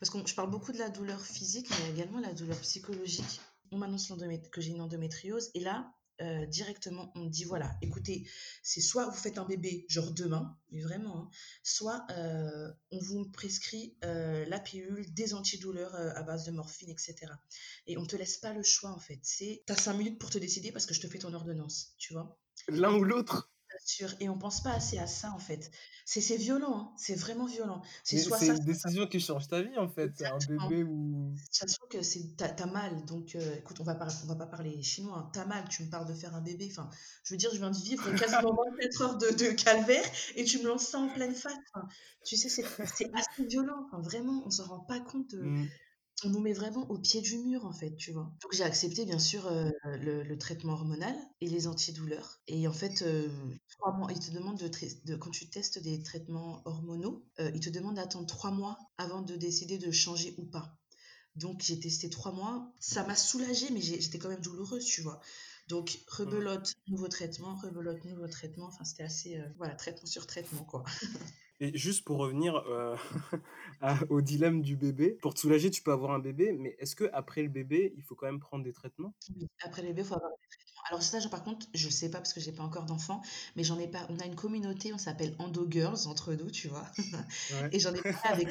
[0.00, 2.32] parce qu'on je parle beaucoup de la douleur physique, mais il y a également la
[2.32, 3.40] douleur psychologique.
[3.70, 4.12] On m'annonce
[4.50, 8.28] que j'ai une endométriose et là, heu, directement, on dit: «Voilà, écoutez,
[8.62, 11.30] c'est soit vous faites un bébé, genre demain, mais vraiment, hein,
[11.62, 16.96] soit, heu, on vous prescrit, heu, la pilule, des antidouleurs, à base de morphine et
[16.98, 17.38] cetera»
[17.86, 19.20] et on te laisse pas le choix, en fait.
[19.22, 21.94] C'est tu as 5 minutes pour te décider parce que je te fais ton ordonnance,
[21.98, 22.38] tu vois?
[22.68, 23.50] L'un ou l'autre?
[23.84, 24.14] sûr.
[24.20, 25.70] Et on pense pas assez à ça, en fait.
[26.10, 26.92] C'est c'est violent, hein.
[26.96, 27.82] C'est vraiment violent.
[28.02, 30.04] C'est c'est ça, une décision qui change ta vie, en fait.
[30.22, 30.66] Un Exactement.
[30.66, 31.34] bébé ou...
[31.50, 34.46] Sachant que c'est t'as as mal, donc euh, écoute, on va pas, on va pas
[34.46, 35.18] parler chinois.
[35.18, 35.30] hein.
[35.34, 36.66] T'as mal, tu me parles de faire un bébé.
[36.70, 36.88] Enfin,
[37.24, 40.02] je veux dire, je viens de vivre quasiment 24 heures de, de calvaire
[40.34, 41.52] et tu me lances ça en pleine face.
[41.74, 41.86] Enfin,
[42.24, 43.84] tu sais, c'est c'est assez violent.
[43.88, 45.30] Enfin, vraiment, on s'en rend pas compte.
[45.32, 45.68] de- Mm.
[46.24, 48.32] On nous met vraiment au pied du mur, en fait, tu vois.
[48.42, 52.40] Donc j'ai accepté, bien sûr, euh, le, le traitement hormonal et les antidouleurs.
[52.48, 53.28] Et en fait, euh,
[53.68, 57.70] trois mois, ils te demandent de, quand tu testes des traitements hormonaux, euh, ils te
[57.70, 60.76] demandent d'attendre trois mois avant de décider de changer ou pas.
[61.36, 65.20] Donc j'ai testé trois mois, ça m'a soulagée, mais j'étais quand même douloureuse, tu vois.
[65.68, 68.66] Donc rebelote, nouveau traitement, rebelote, nouveau traitement.
[68.66, 70.84] Enfin, c'était assez, euh, voilà, traitement sur traitement, quoi.
[71.60, 72.96] Et juste pour revenir euh,
[74.10, 77.10] au dilemme du bébé, pour te soulager, tu peux avoir un bébé, mais est-ce que
[77.12, 79.14] après le bébé, il faut quand même prendre des traitements?
[79.34, 80.82] Oui, après les bébés, il faut avoir des traitements.
[80.90, 83.20] Alors ça, par contre, je sais pas parce que j'ai pas encore d'enfant,
[83.56, 84.06] mais j'en ai pas.
[84.08, 86.86] On a une communauté, on s'appelle Endo Girls entre nous, tu vois.
[86.98, 87.68] Ouais.
[87.72, 88.48] Et j'en ai parlé avec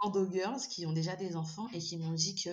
[0.00, 2.50] Endo Girls qui ont déjà des enfants et qui m'ont dit que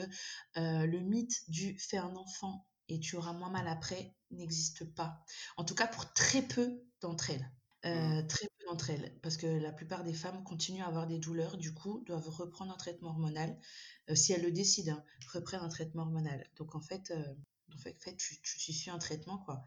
[0.58, 5.24] euh, le mythe du fais un enfant et tu auras moins mal après n'existe pas.
[5.58, 7.52] En tout cas, pour très peu d'entre elles.
[7.86, 11.20] Euh, très peu d'entre elles, parce que la plupart des femmes continuent à avoir des
[11.20, 13.56] douleurs, du coup, doivent reprendre un traitement hormonal,
[14.10, 16.48] euh, si elles le décident, hein, reprennent un traitement hormonal.
[16.58, 17.24] Donc en fait, euh,
[17.76, 19.64] en fait, fait, tu, tu, tu suis un traitement, quoi.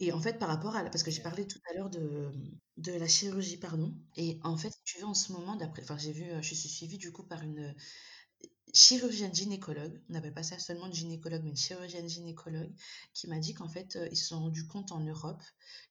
[0.00, 0.82] Et en fait, par rapport à...
[0.82, 2.32] la- Parce que j'ai parlé tout à l'heure de,
[2.78, 3.94] de la chirurgie, pardon.
[4.16, 5.82] Et en fait, tu veux, en ce moment, d'après...
[5.82, 6.24] Enfin, j'ai vu...
[6.24, 7.74] euh, Je suis suivie, du coup, par une
[8.72, 10.00] chirurgienne gynécologue.
[10.08, 12.72] On n'appelle pas ça seulement une gynécologue, mais une chirurgienne gynécologue
[13.12, 15.42] qui m'a dit qu'en fait, euh, ils se sont rendus compte en Europe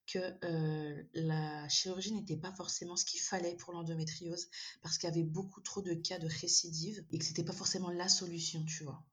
[0.07, 4.49] que euh, la chirurgie n'était pas forcément ce qu'il fallait pour l'endométriose
[4.81, 7.91] parce qu'il y avait beaucoup trop de cas de récidive et que c'était pas forcément
[7.91, 9.03] la solution, tu vois.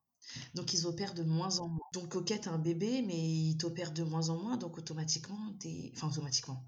[0.54, 1.86] Donc ils opèrent de moins en moins.
[1.92, 5.92] Donc ok, t'as un bébé, mais ils t'opèrent de moins en moins, donc automatiquement, t'es...
[5.94, 6.64] Enfin, automatiquement.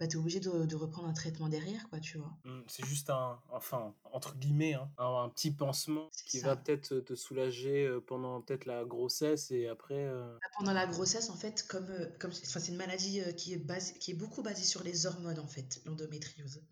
[0.00, 2.36] Bah, t'es obligé de, de reprendre un traitement derrière, quoi, tu vois.
[2.44, 6.48] Mm, C'est juste un, enfin, entre guillemets, hein, un, un petit pansement qui ça.
[6.48, 9.94] va peut-être te soulager euh, pendant peut-être la grossesse et après.
[10.04, 13.52] euh, Bah, Pendant la grossesse, en fait, comme, euh, comme c'est une maladie euh, qui
[13.54, 16.62] est, basée, qui est beaucoup basée sur les hormones, en fait, l'endométriose.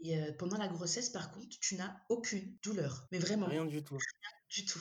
[0.00, 3.06] Et euh, pendant la grossesse, par contre, tu n'as aucune douleur.
[3.12, 3.98] Mais vraiment, Rien du tout.
[4.50, 4.80] du tout.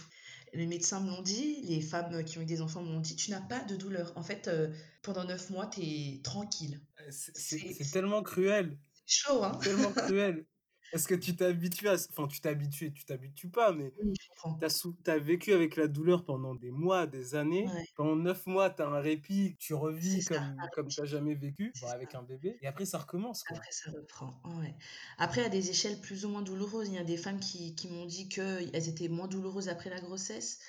[0.54, 3.16] Les médecins me l'ont dit, les femmes qui ont eu des enfants me l'ont dit,
[3.16, 4.14] tu n'as pas de douleur.
[4.16, 6.82] En fait, euh, pendant neuf mois, tu es tranquille.
[7.02, 10.46] Euh, C'est tellement cruel, chaud, hein tellement cruel.
[10.94, 11.94] Est-ce que tu t'habitues à...
[11.94, 14.54] Enfin, tu t'habitues, tu t'habitues pas, mais Oui, comprends.
[14.58, 17.68] t'as sou- t'as vécu avec la douleur pendant des mois, des années.
[17.68, 17.88] Ouais.
[17.96, 20.96] Pendant neuf mois, t'as un répit, tu revis ça, comme, comme répit.
[20.96, 22.20] t'as jamais vécu, bon, avec ça.
[22.20, 22.58] un bébé.
[22.62, 23.58] Et après, ça recommence, quoi.
[23.58, 24.42] Après, ça reprend.
[24.60, 24.76] Ouais.
[25.18, 27.90] Après, à des échelles plus ou moins douloureuses, il y a des femmes qui, qui
[27.90, 30.60] m'ont dit qu'elles étaient moins douloureuses après la grossesse.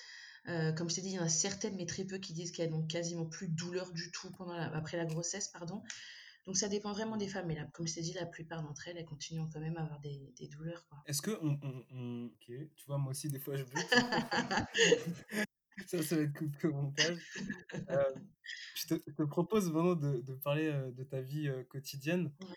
[0.48, 2.52] Euh, comme je t'ai dit, il y en a certaines, mais très peu, qui disent
[2.52, 5.48] qu'elles n'ont quasiment plus de douleur du tout pendant la- après la grossesse.
[5.48, 5.83] pardon.
[6.48, 7.46] Donc ça dépend vraiment des femmes.
[7.46, 9.82] Mais là, comme je t'ai dit, la plupart d'entre elles, elles continuent quand même à
[9.82, 10.88] avoir des, des douleurs.
[11.04, 13.74] Est-ce que on, on- on- Ok, tu vois, moi aussi, des fois, je bute.
[15.87, 17.18] ça, ça va être coupé au montage.
[17.90, 18.14] Euh,
[18.74, 22.32] je, te, je te propose vraiment de, de parler euh, de ta vie euh, quotidienne.
[22.40, 22.54] Ouais.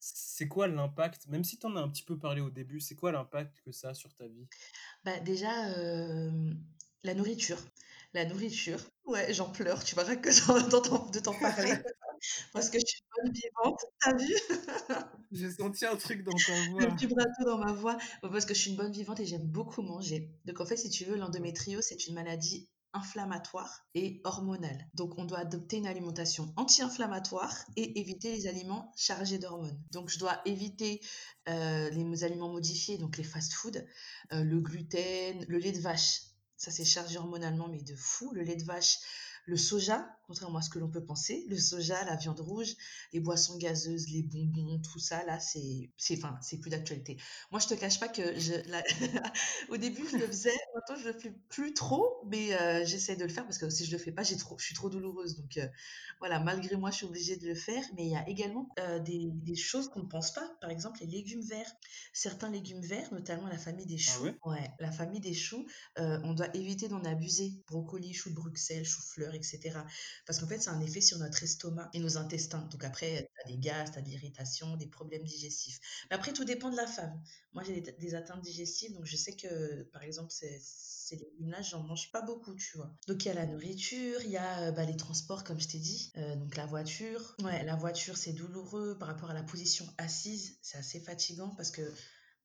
[0.00, 2.96] C'est quoi l'impact, même si tu en as un petit peu parlé au début, c'est
[2.96, 4.48] quoi l'impact que ça a sur ta vie?
[5.04, 6.52] Bah, déjà, euh,
[7.04, 7.58] la nourriture.
[8.14, 8.80] La nourriture.
[9.04, 9.84] Ouais, j'en pleure.
[9.84, 10.28] Tu vois, rien que
[11.12, 11.74] de t'en parler.
[12.52, 13.80] Parce que je suis une bonne vivante.
[14.00, 14.34] T'as vu?
[15.32, 16.94] J'ai senti un truc dans ta Le voix.
[16.96, 17.96] vibrato dans ma voix.
[18.20, 20.30] Parce que je suis une bonne vivante et j'aime beaucoup manger.
[20.44, 24.86] Donc en fait, si tu veux, l'endométriose, c'est une maladie inflammatoire et hormonale.
[24.94, 29.80] Donc on doit adopter une alimentation anti-inflammatoire et éviter les aliments chargés d'hormones.
[29.90, 31.00] Donc je dois éviter
[31.48, 33.78] euh, les aliments modifiés, donc les fast-foods,
[34.32, 36.20] euh, le gluten, le lait de vache.
[36.56, 38.30] Ça, c'est chargé hormonalement, mais de fou.
[38.34, 38.98] Le lait de vache,
[39.46, 41.44] le soja, contrairement à ce que l'on peut penser.
[41.48, 42.74] Le soja, la viande rouge,
[43.12, 47.16] les boissons gazeuses, les bonbons, tout ça, là, c'est, c'est, enfin, c'est plus d'actualité.
[47.50, 48.54] Moi, je te cache pas que je,
[49.68, 53.24] au début, je le faisais, maintenant, je le fais plus trop, mais euh, j'essaie de
[53.24, 55.36] le faire parce que si je le fais pas, j'ai trop, je suis trop douloureuse.
[55.36, 55.66] Donc, euh,
[56.18, 57.82] voilà, malgré moi, je suis obligée de le faire.
[57.96, 60.48] Mais il y a également euh, des, des choses qu'on ne pense pas.
[60.60, 61.72] Par exemple, les légumes verts.
[62.12, 64.22] Certains légumes verts, notamment la famille des Ah choux.
[64.22, 64.38] ouais?
[64.44, 65.66] Ouais, la famille des choux,
[65.96, 67.52] on doit éviter d'en abuser.
[67.68, 69.84] Brocoli, choux de Bruxelles, choux-fleurs, etc.
[70.26, 72.68] Parce qu'en fait, ça a un effet sur notre estomac et nos intestins.
[72.70, 75.80] Donc après, tu as des gaz, tu as de l'irritation, des problèmes digestifs.
[76.10, 77.20] Mais après, tout dépend de la femme.
[77.52, 81.82] Moi, j'ai des, atteintes digestives, donc je sais que, par exemple, ces, ces légumes-là, j'en
[81.82, 82.94] mange pas beaucoup, tu vois.
[83.06, 85.68] Donc il y a la nourriture, il y a euh, bah, les transports, comme je
[85.68, 86.12] t'ai dit.
[86.16, 87.34] Euh, donc la voiture.
[87.42, 90.58] Ouais, la voiture, c'est douloureux par rapport à la position assise.
[90.62, 91.82] C'est assez fatigant parce que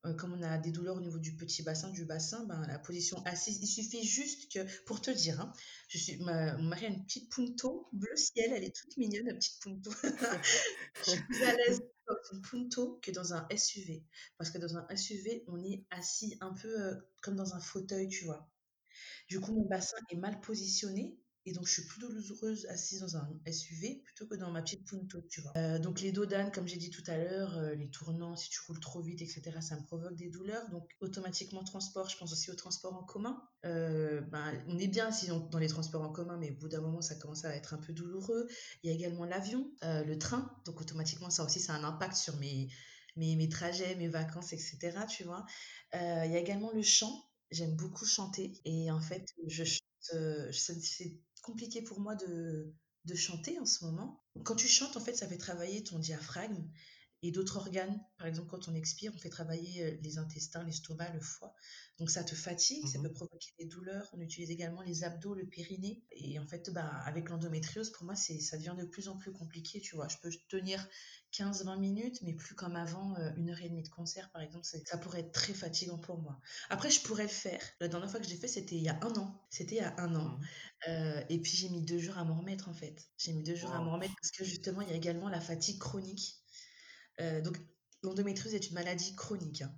[0.08, 2.78] euh, comme on a des douleurs au niveau du petit bassin, du bassin, ben, la
[2.78, 5.52] position assise, il suffit juste que, pour te dire, hein,
[5.88, 9.26] je suis, ma, mon mari a une petite punto bleu ciel, elle est toute mignonne,
[9.26, 9.90] la petite punto.
[11.04, 14.04] je suis plus à l'aise dans une punto que dans un SUV.
[14.38, 18.08] Parce que dans un SUV, on est assis un peu euh, comme dans un fauteuil,
[18.08, 18.50] tu vois.
[19.28, 21.18] Du coup, mon bassin est mal positionné
[21.48, 24.86] et donc, je suis plus douloureuse assise dans un SUV plutôt que dans ma petite
[24.86, 25.52] Punto, tu vois.
[25.56, 28.50] Euh, donc, les dos d'âne, comme j'ai dit tout à l'heure, euh, les tournants, si
[28.50, 30.68] tu roules trop vite, etc., ça me provoque des douleurs.
[30.68, 33.42] Donc, automatiquement, transport, je pense aussi au transport en commun.
[33.64, 36.82] Euh, ben, on est bien assis dans les transports en commun, mais au bout d'un
[36.82, 38.46] moment, ça commence à être un peu douloureux.
[38.82, 40.54] Il y a également l'avion, le train.
[40.66, 42.68] Donc, automatiquement, ça aussi, ça a un impact sur mes,
[43.16, 45.46] mes, mes trajets, mes vacances, etc., tu vois.
[45.94, 47.24] il y a également le chant.
[47.50, 48.52] J'aime beaucoup chanter.
[48.66, 49.88] Et en fait, je chante,
[51.40, 52.74] compliqué pour moi de,
[53.04, 54.22] de chanter en ce moment.
[54.44, 56.68] Quand tu chantes, en fait, ça fait travailler ton diaphragme
[57.22, 58.00] et d'autres organes.
[58.16, 61.54] Par exemple, quand on expire, on fait travailler euh, les intestins, l'estomac, le foie.
[61.98, 64.08] Donc ça te fatigue, ça mmh peut provoquer des douleurs.
[64.12, 66.04] On utilise également les abdos, le périnée.
[66.12, 69.32] Et en fait, bah, avec l'endométriose, pour moi, c'est, ça devient de plus en plus
[69.32, 69.80] compliqué.
[69.80, 70.86] Tu vois, je peux tenir
[71.32, 74.64] 15-20 minutes, mais plus comme avant, euh, une heure et demie de concert, par exemple,
[74.64, 76.40] ça pourrait être très fatigant pour moi.
[76.70, 77.60] Après, je pourrais le faire.
[77.80, 79.34] La dernière fois que je l'ai fait, c'était il y a un an.
[79.50, 80.24] C'était il y a un an.
[80.28, 80.40] Mmh
[80.86, 83.08] euh, et puis, j'ai mis deux jours à m'en remettre, en fait.
[83.18, 85.40] J'ai mis deux jours à m'en remettre parce que justement, il y a également la
[85.40, 86.36] fatigue chronique.
[87.20, 87.58] Euh, donc,
[88.02, 89.62] l'endométriose est une maladie chronique.
[89.62, 89.74] Hein.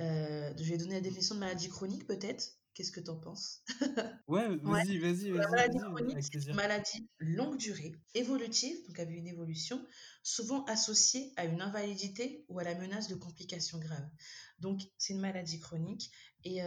[0.00, 2.56] Euh, je vais donner la définition de maladie chronique, peut-être.
[2.74, 3.62] Qu'est-ce que tu en penses?
[4.28, 5.32] Ouais, vas-y, vas-y, vas-y.
[5.32, 9.84] La maladie chronique, c'est une maladie longue durée, évolutive, donc avec une évolution,
[10.22, 14.08] souvent associée à une invalidité ou à la menace de complications graves.
[14.58, 16.10] Donc, c'est une maladie chronique
[16.44, 16.60] et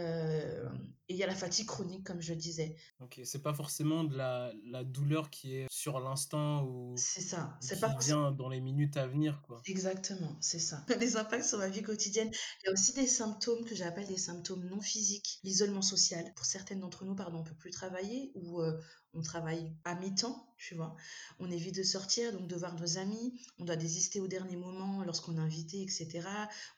[1.08, 2.76] il y a la fatigue chronique, comme je disais.
[3.00, 7.56] Ok, c'est pas forcément de la, la, douleur qui est sur l'instant ou c'est ça,
[7.60, 9.60] c'est pas vient dans les minutes à venir, quoi.
[9.66, 10.84] Exactement, c'est ça.
[11.00, 12.30] Les impacts sur ma vie quotidienne.
[12.62, 16.24] Il y a aussi des symptômes que j'appelle des symptômes non physiques, l'isolement social.
[16.34, 18.76] Pour certaines d'entre nous, pardon, on peut plus travailler ou euh,
[19.16, 20.94] on travaille à mi-temps, tu vois.
[21.38, 23.40] On évite de sortir, donc de voir nos amis.
[23.58, 26.28] On doit désister au dernier moment lorsqu'on est invité, etc.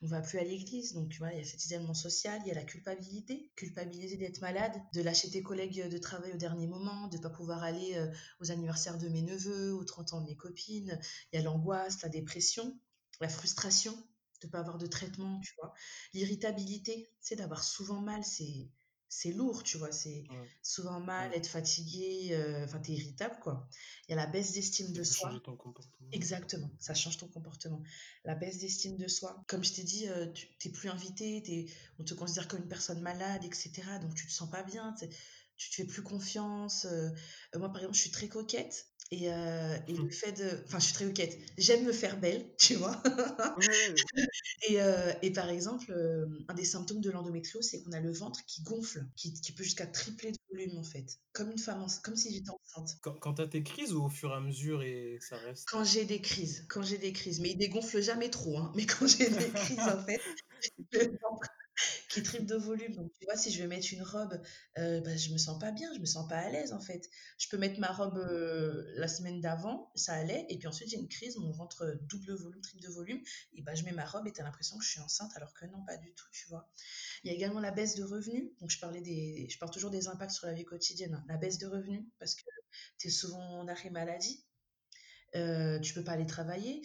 [0.02, 2.48] On va plus à l'église, donc tu vois, il y a cet isolement social, il
[2.48, 6.66] y a la culpabilité, culpabiliser d'être malade, de lâcher tes collègues de travail au dernier
[6.66, 8.06] moment, de pas pouvoir aller euh,
[8.40, 10.98] aux anniversaires de mes neveux, aux 30 ans de mes copines.
[11.32, 12.78] Il y a l'angoisse, la dépression,
[13.20, 13.96] la frustration
[14.40, 15.74] de pas avoir de traitement, tu vois.
[16.14, 18.68] L'irritabilité, c'est d'avoir souvent mal, c'est
[19.08, 20.24] c'est lourd, tu vois, c'est
[20.62, 23.68] souvent mal, être fatigué, euh, enfin, t'es irritable, quoi.
[24.06, 25.40] Il y a la baisse d'estime de soi.
[25.42, 26.08] ton comportement.
[26.12, 27.82] Exactement, ça change ton comportement.
[28.24, 29.42] La baisse d'estime de soi.
[29.48, 33.00] Comme je t'ai dit, euh, tu t'es plus invité, on te considère comme une personne
[33.00, 33.70] malade, etc.
[34.02, 34.94] Donc, tu te sens pas bien,
[35.58, 36.86] tu te fais plus confiance.
[37.54, 38.86] Moi, par exemple, je suis très coquette.
[39.10, 40.12] Et, euh, et, le mmh.
[40.12, 40.62] fait de.
[40.66, 41.38] Enfin, je suis très coquette.
[41.56, 43.02] J'aime me faire belle, tu vois?
[44.68, 48.12] et, euh, et, par exemple, euh, un des symptômes de l'endométriose, c'est qu'on a le
[48.12, 51.20] ventre qui gonfle, qui, qui peut jusqu'à tripler de volume, en fait.
[51.32, 52.98] Comme une femme, comme si j'étais enceinte.
[53.00, 55.66] Quand, quand tu as tes crises ou au fur et à mesure et ça reste?
[55.70, 56.66] Quand j'ai des crises.
[56.68, 57.40] Quand j'ai des crises.
[57.40, 58.72] Mais il dégonfle jamais trop, hein.
[58.76, 60.20] Mais quand j'ai des crises, en fait,
[60.92, 61.48] le ventre
[62.08, 62.94] qui triple de volume.
[62.94, 64.40] Donc, tu vois, si je vais mettre une robe,
[64.78, 67.08] euh, bah, je me sens pas bien, je me sens pas à l'aise en fait.
[67.38, 70.96] Je peux mettre ma robe euh, la semaine d'avant, ça allait, et puis ensuite j'ai
[70.96, 73.20] une crise, mon ventre double volume, triple de volume,
[73.54, 75.54] et bah, je mets ma robe et tu as l'impression que je suis enceinte, alors
[75.54, 76.70] que non, pas du tout, tu vois.
[77.24, 78.50] Il y a également la baisse de revenus.
[78.60, 81.14] Donc, je parle toujours des impacts sur la vie quotidienne.
[81.14, 81.24] Hein.
[81.28, 82.42] La baisse de revenus, parce que
[82.98, 84.44] tu es souvent en arrêt maladie.
[85.34, 86.80] Euh, tu peux pas aller travailler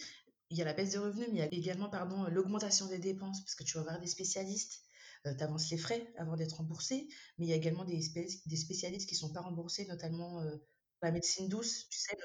[0.50, 2.98] il y a la baisse de revenus, mais il y a également pardon, l'augmentation des
[2.98, 4.82] dépenses, parce que tu vas avoir des spécialistes,
[5.26, 8.00] euh, tu avances les frais avant d'être remboursé, mais il y a également des,
[8.46, 10.56] des spécialistes qui ne sont pas remboursés, notamment euh,
[11.02, 12.16] la médecine douce, tu sais,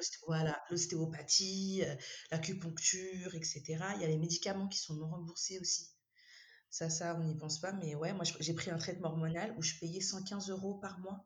[0.70, 1.96] l'ostéopathie, euh,
[2.32, 3.64] l'acupuncture, etc.
[3.96, 5.90] Il y a les médicaments qui sont non remboursés aussi.
[6.70, 9.64] Ça, ça, on n'y pense pas, mais ouais, moi j'ai pris un traitement hormonal où
[9.64, 11.26] je payais 115 euros par mois.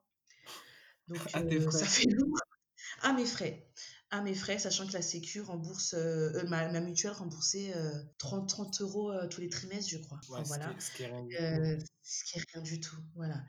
[1.08, 1.20] Donc
[1.72, 2.38] ça fait lourd.
[3.02, 3.68] À mes frais
[4.14, 7.74] à mes frais, sachant que la Sécu rembourse, euh, euh, ma, mutuelle remboursait
[8.20, 10.20] 30, euh, 30 euros tous les trimestres, je crois.
[10.46, 10.72] voilà.
[10.80, 12.96] Ce qui, est, rien du tout.
[13.16, 13.44] Voilà.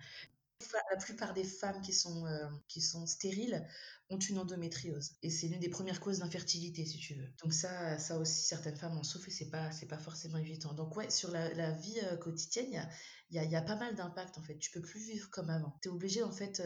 [0.90, 2.24] La plupart des femmes qui sont,
[2.68, 3.68] qui sont stériles
[4.08, 5.16] ont une endométriose.
[5.22, 7.28] Et c'est l'une des premières causes d'infertilité, si tu veux.
[7.42, 10.72] Donc ça, ça aussi, certaines femmes en souffrent et c'est pas, c'est pas forcément évident.
[10.72, 12.88] Donc ouais, sur la, vie quotidienne,
[13.28, 14.56] il y a, y, a, y a, pas mal d'impact, en fait.
[14.56, 15.78] Tu peux plus vivre comme avant.
[15.82, 16.62] Tu es obligé, en fait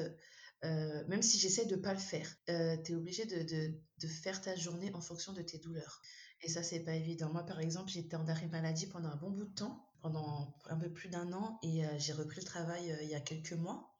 [0.64, 4.08] euh, même si j'essaie de pas le faire, euh, tu es obligé de, de, de,
[4.08, 6.00] faire ta journée en fonction de tes douleurs.
[6.42, 7.32] Et ça, c'est pas évident.
[7.32, 10.76] Moi, par exemple, j'étais en arrêt maladie pendant un bon bout de temps, pendant un
[10.76, 13.94] peu plus d'un an, et euh, j'ai repris le travail il y a quelques mois.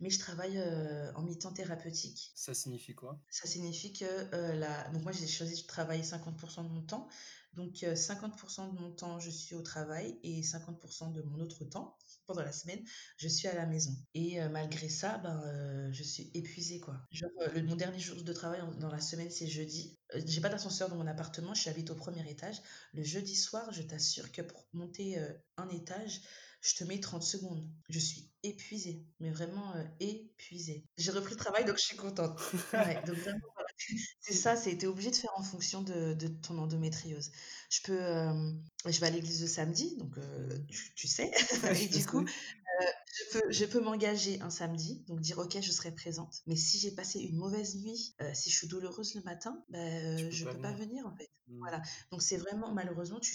[0.00, 2.32] mais je travaille euh, en mi-temps thérapeutique.
[2.34, 3.20] Ça signifie quoi?
[3.30, 4.88] Ça signifie que euh, la...
[4.90, 7.08] donc moi j'ai choisi de travailler 50% de mon temps.
[7.56, 11.96] Donc 50% de mon temps je suis au travail et 50% de mon autre temps
[12.26, 12.80] pendant la semaine,
[13.16, 13.92] je suis à la maison.
[14.14, 17.00] Et malgré ça, ben, je suis épuisée, quoi.
[17.10, 19.98] Genre, le, mon dernier jour de travail dans la semaine, c'est jeudi.
[20.26, 22.56] J'ai pas d'ascenseur dans mon appartement, je habite au premier étage.
[22.94, 25.18] Le jeudi soir, je t'assure que pour monter
[25.56, 26.22] un étage,
[26.64, 27.68] je te mets 30 secondes.
[27.90, 30.86] Je suis épuisée, mais vraiment épuisée.
[30.96, 32.38] J'ai repris le travail, donc je suis contente.
[33.06, 33.53] donc vraiment,
[34.20, 37.30] c'est ça, c'était obligé de faire en fonction de, de ton endométriose.
[37.70, 38.00] Je peux,
[38.86, 40.16] je vais à l'église le samedi, donc
[40.68, 41.30] tu, tu, sais,
[41.82, 45.92] et du coup, je peux, je peux m'engager un samedi, donc dire ok, je serai
[45.92, 46.42] présente.
[46.46, 50.44] Mais si j'ai passé une mauvaise nuit, si je suis douloureuse le matin, bah, je
[50.44, 51.30] ne peux pas venir en fait.
[51.48, 51.58] Mmh.
[51.58, 51.82] Voilà.
[52.10, 53.34] Donc c'est vraiment malheureusement tu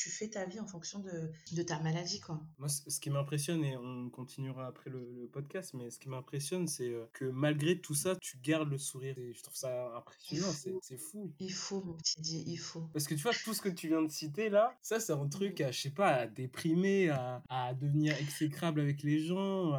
[0.00, 2.40] tu fais ta vie en fonction de, de ta maladie, quoi.
[2.58, 6.88] Moi, ce qui m'impressionne, et on continuera après le, podcast, mais ce qui m'impressionne, c'est
[6.88, 9.18] euh, que malgré tout ça, tu gardes le sourire.
[9.18, 11.34] Et je trouve ça impressionnant, c'est fou.
[11.38, 12.80] Il faut, mon petit dit, il faut.
[12.94, 15.28] Parce que tu vois, tout ce que tu viens de citer là, ça, c'est un
[15.28, 19.74] truc à, je sais pas, à déprimer, à, à devenir exécrable avec les gens.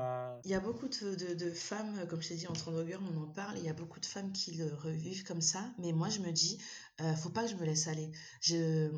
[0.46, 3.28] Il y a beaucoup de, de, femmes, comme je t'ai dit, en Trondogger, on en
[3.28, 6.20] parle, il y a beaucoup de femmes qui le revivent comme ça, mais moi, je
[6.20, 6.60] me dis,
[7.02, 8.12] euh, faut pas que je me laisse aller.
[8.40, 8.92] J'ai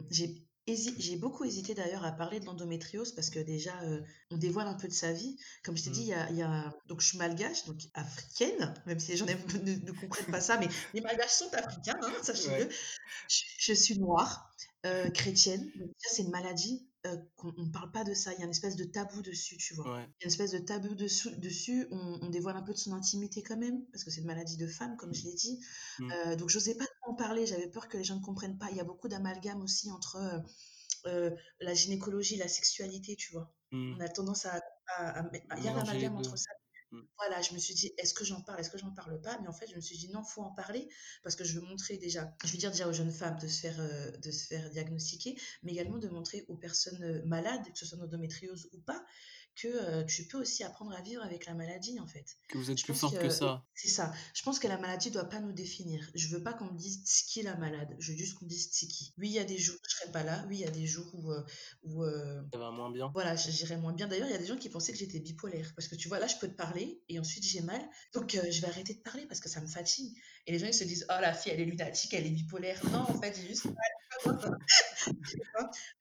[0.68, 4.76] j'ai beaucoup hésité d'ailleurs à parler de l'endométriose parce que déjà, euh, on dévoile un
[4.76, 5.38] peu de sa vie.
[5.64, 6.28] Comme je t'ai dit, mmh.
[6.32, 9.92] il y a, donc je suis malgache, donc africaine, même si les gens ne, ne
[9.92, 12.70] comprennent pas ça, mais les malgaches sont africains, hein, sachez-le.
[13.28, 14.54] Je, suis noire,
[14.86, 18.32] euh, chrétienne, donc c'est une maladie euh, qu'on ne parle pas de ça.
[18.32, 19.86] Il y a une espèce de tabou dessus, tu vois.
[19.86, 21.36] Il y a une espèce de tabou dessus.
[21.38, 21.88] dessus.
[21.92, 24.68] On, dévoile un peu de son intimité quand même, parce que c'est une maladie de
[24.68, 25.60] femme, comme je l'ai dit.
[26.00, 26.36] Mmh.
[26.38, 27.46] Donc, j'osais pas en parler.
[27.46, 28.68] J'avais peur que les gens ne comprennent pas.
[28.72, 30.40] Il y a beaucoup d'amalgame aussi entre euh,
[31.06, 33.54] euh, la gynécologie la sexualité, tu vois.
[33.72, 33.96] Mmh.
[33.98, 34.62] On a tendance à.
[35.58, 36.52] Il y a un amalgame entre ça
[36.94, 37.02] Mmh.
[37.18, 39.40] Voilà, je me suis dit, est-ce que j'en parle, est-ce que j'en parle pas?
[39.42, 40.88] Mais en fait, je me suis dit, non, faut en parler
[41.24, 43.62] parce que je veux montrer déjà, je veux dire déjà aux jeunes femmes de se
[43.62, 47.88] faire, euh, de se faire diagnostiquer, mais également de montrer aux personnes malades, que ce
[47.88, 49.04] soit d'endométriose ou pas,
[49.56, 52.38] que tu peux aussi apprendre à vivre avec la maladie, en fait.
[52.50, 53.66] Que vous êtes plus forte que, ça.
[53.76, 54.14] C'est ça.
[54.34, 56.10] Je pense que la maladie ne doit pas nous définir.
[56.16, 57.96] Je veux pas qu'on me dise qui est la malade.
[58.00, 59.14] Je veux juste qu'on me dise qui.
[59.18, 60.46] Oui, il y a des jours où je serai pas là.
[60.50, 61.32] Oui, il y a des jours où.
[61.84, 63.12] où ça va moins bien.
[63.14, 64.08] Voilà, j'irai moins bien.
[64.08, 65.74] D'ailleurs, il y a des gens qui pensaient que j'étais bipolaire.
[65.76, 67.82] Parce que tu vois, là, je peux te parler et ensuite j'ai mal.
[68.14, 70.16] Donc, je vais arrêter de parler parce que ça me fatigue.
[70.46, 72.80] Et les gens, ils se disent Oh, la fille, elle est lunatique, elle est bipolaire.
[72.92, 73.68] Non, en fait, j'ai juste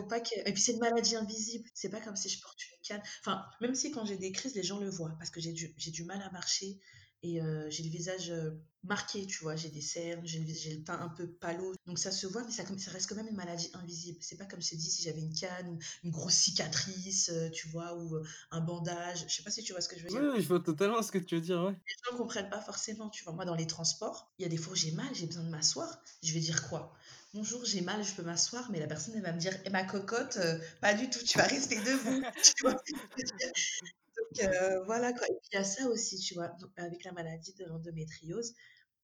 [0.00, 0.34] faut pas que...
[0.46, 1.68] Et puis c'est une maladie invisible.
[1.74, 3.02] C'est pas comme si je porte une canne.
[3.20, 5.74] Enfin, même si quand j'ai des crises, les gens le voient parce que j'ai du,
[5.76, 6.78] j'ai du mal à marcher
[7.24, 8.52] et euh, j'ai le visage euh,
[8.84, 9.56] marqué, tu vois.
[9.56, 11.74] J'ai des cernes, j'ai le, j'ai le teint un peu palo.
[11.86, 14.18] Donc ça se voit, mais ça, ça reste quand même une maladie invisible.
[14.20, 17.68] C'est pas comme je dis si j'avais une canne ou une grosse cicatrice, euh, tu
[17.68, 19.24] vois, ou un bandage.
[19.28, 20.32] Je sais pas si tu vois ce que je veux dire.
[20.32, 21.72] Oui, je vois totalement ce que tu veux dire, ouais.
[21.72, 23.32] Les gens comprennent pas forcément, tu vois.
[23.32, 25.50] Moi, dans les transports, il y a des fois où j'ai mal, j'ai besoin de
[25.50, 26.00] m'asseoir.
[26.22, 26.94] Je vais dire quoi?
[27.34, 29.84] Bonjour, j'ai mal, je peux m'asseoir, mais la personne, elle va me dire, eh, ma
[29.84, 32.22] cocotte, euh, pas du tout, tu vas rester debout.
[32.56, 35.26] tu vois Donc, euh, voilà, quoi.
[35.26, 38.54] Et puis, il y a ça aussi, tu vois, avec la maladie de l'endométriose.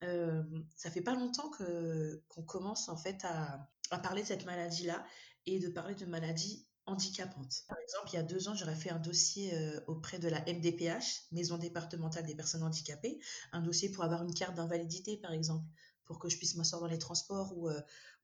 [0.03, 0.43] Euh,
[0.77, 5.05] ça fait pas longtemps que qu'on commence en fait à, à parler de cette maladie-là
[5.47, 7.65] et de parler de maladies handicapantes.
[7.69, 10.41] Par exemple, il y a deux ans, j'aurais fait un dossier euh, auprès de la
[10.41, 13.19] MDPH, Maison départementale des personnes handicapées,
[13.53, 15.67] un dossier pour avoir une carte d'invalidité, par exemple,
[16.05, 17.81] pour que je puisse m'asseoir dans les transports ou, euh,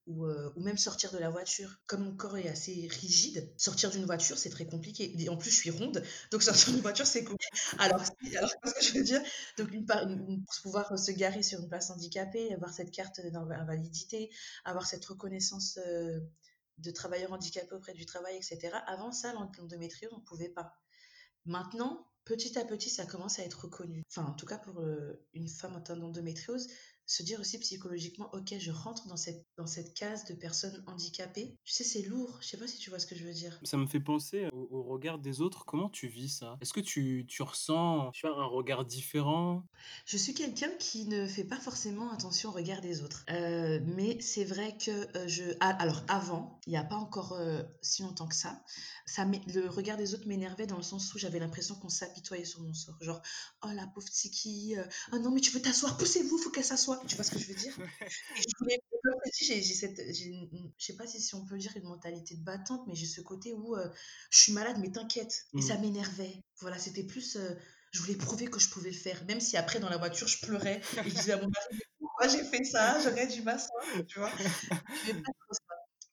[0.07, 1.81] ou, même sortir de la voiture.
[1.87, 5.15] Comme mon corps est assez rigide, sortir d'une voiture, c'est très compliqué.
[5.19, 7.49] Et en plus, je suis ronde, donc sortir d'une voiture, c'est compliqué.
[7.79, 8.03] Alors,
[8.37, 9.23] alors ce que je veux dire?
[9.59, 14.31] Donc, pour pouvoir se garer sur une place handicapée, avoir cette carte d'invalidité,
[14.65, 16.21] avoir cette reconnaissance euh,
[16.79, 18.77] de travailleur handicapé auprès du travail, etc.
[18.87, 20.75] Avant ça, l'endométriose, on ne pouvait pas.
[21.45, 24.03] Maintenant, petit à petit, ça commence à être reconnu.
[24.11, 26.69] Enfin, en tout cas, pour euh, une femme atteinte d'endométriose,
[27.11, 31.57] se dire aussi psychologiquement, ok, je rentre dans cette, dans cette case de personnes handicapées.
[31.65, 32.39] Tu sais, c'est lourd.
[32.41, 33.59] Je sais pas si tu vois ce que je veux dire.
[33.65, 35.65] Ça me fait penser au, regard des autres.
[35.67, 36.57] Comment tu vis ça?
[36.61, 39.67] Est-ce que tu, tu ressens tu as un regard différent?
[40.07, 43.25] Je suis quelqu'un qui ne fait pas forcément attention au regard des autres.
[43.31, 45.43] Euh, mais c'est vrai que euh, je...
[45.59, 48.63] Ah, alors, avant, il n'y a pas encore euh, si longtemps que ça,
[49.11, 52.61] ça le regard des autres m'énervait dans le sens où j'avais l'impression qu'on s'apitoyait sur
[52.61, 52.97] mon sort.
[53.01, 53.21] Genre,
[53.65, 54.77] oh la pauvre Tiki,
[55.13, 57.03] oh non mais tu veux t'asseoir, poussez-vous, faut qu'elle s'assoie.
[57.09, 57.75] Tu vois ce que je veux dire?
[58.37, 58.81] Et je voulais,
[59.41, 63.07] j'ai, je sais pas si, si on peut dire une mentalité de battante, mais j'ai
[63.07, 63.89] ce côté où euh,
[64.31, 65.47] je suis malade, mais t'inquiète.
[65.57, 65.81] Et ça mmh.
[65.81, 66.45] m'énervait.
[66.61, 67.55] Voilà, c'était plus, euh,
[67.93, 70.41] je voulais prouver que je pouvais le faire, même si après dans la voiture je
[70.41, 73.01] pleurais et je disais à mon mari, pourquoi j'ai fait ça?
[73.01, 74.31] J'aurais dû m'asseoir, tu vois.
[75.07, 75.70] Je pas ça.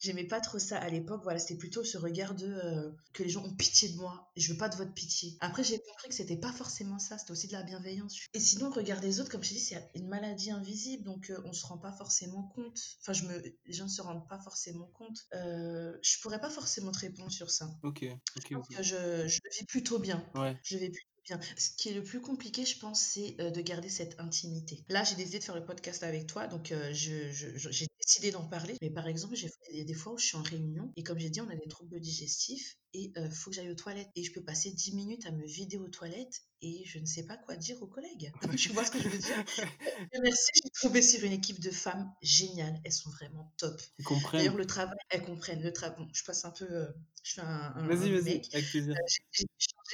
[0.07, 1.21] J'aimais pas trop ça à l'époque.
[1.23, 4.31] Voilà, c'était plutôt ce regard de euh, que les gens ont pitié de moi.
[4.37, 5.35] Je veux pas de votre pitié.
[5.41, 7.17] Après, j'ai compris que c'était pas forcément ça.
[7.17, 8.17] C'était aussi de la bienveillance.
[8.33, 11.29] Et sinon, le regard des autres, comme je te dis, c'est une maladie invisible, donc
[11.29, 12.79] euh, on se rend pas forcément compte.
[13.01, 15.27] Enfin, je me, les gens ne se rendent pas forcément compte.
[15.33, 17.69] Euh, je pourrais pas forcément te répondre sur ça.
[17.83, 18.05] Ok,
[18.37, 18.77] ok, ok.
[18.77, 20.25] Que je, je vis plutôt bien.
[20.35, 20.57] Ouais.
[20.63, 21.39] Je vais plutôt bien.
[21.57, 24.83] Ce qui est le plus compliqué, je pense, c'est euh, de garder cette intimité.
[24.89, 27.87] Là, j'ai décidé de faire le podcast avec toi, donc euh, je, je- je- j'ai
[28.01, 28.75] décidé d'en parler.
[28.81, 31.03] Mais par exemple, j'ai il y a des fois où je suis en réunion et
[31.03, 34.09] comme j'ai dit, on a des troubles digestifs et il faut que j'aille aux toilettes.
[34.15, 37.25] Et je peux passer 10 minutes à me vider aux toilettes et je ne sais
[37.25, 38.31] pas quoi dire aux collègues.
[38.57, 39.43] tu vois ce que je veux dire?
[40.23, 42.79] Merci, j'ai trouvé sur une équipe de femmes géniales.
[42.83, 43.79] Elles sont vraiment top.
[43.99, 44.39] Ils comprennent.
[44.39, 45.97] D'ailleurs, le travail, elles comprennent le travail.
[45.99, 46.87] Bon, je passe un peu, euh,
[47.23, 48.95] je fais un, un- Vas-y, un vas-y, avec plaisir.
[48.95, 49.45] Euh, j'ai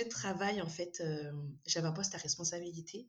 [0.01, 1.03] de travail en fait.
[1.65, 3.07] j'avais un poste à responsabilité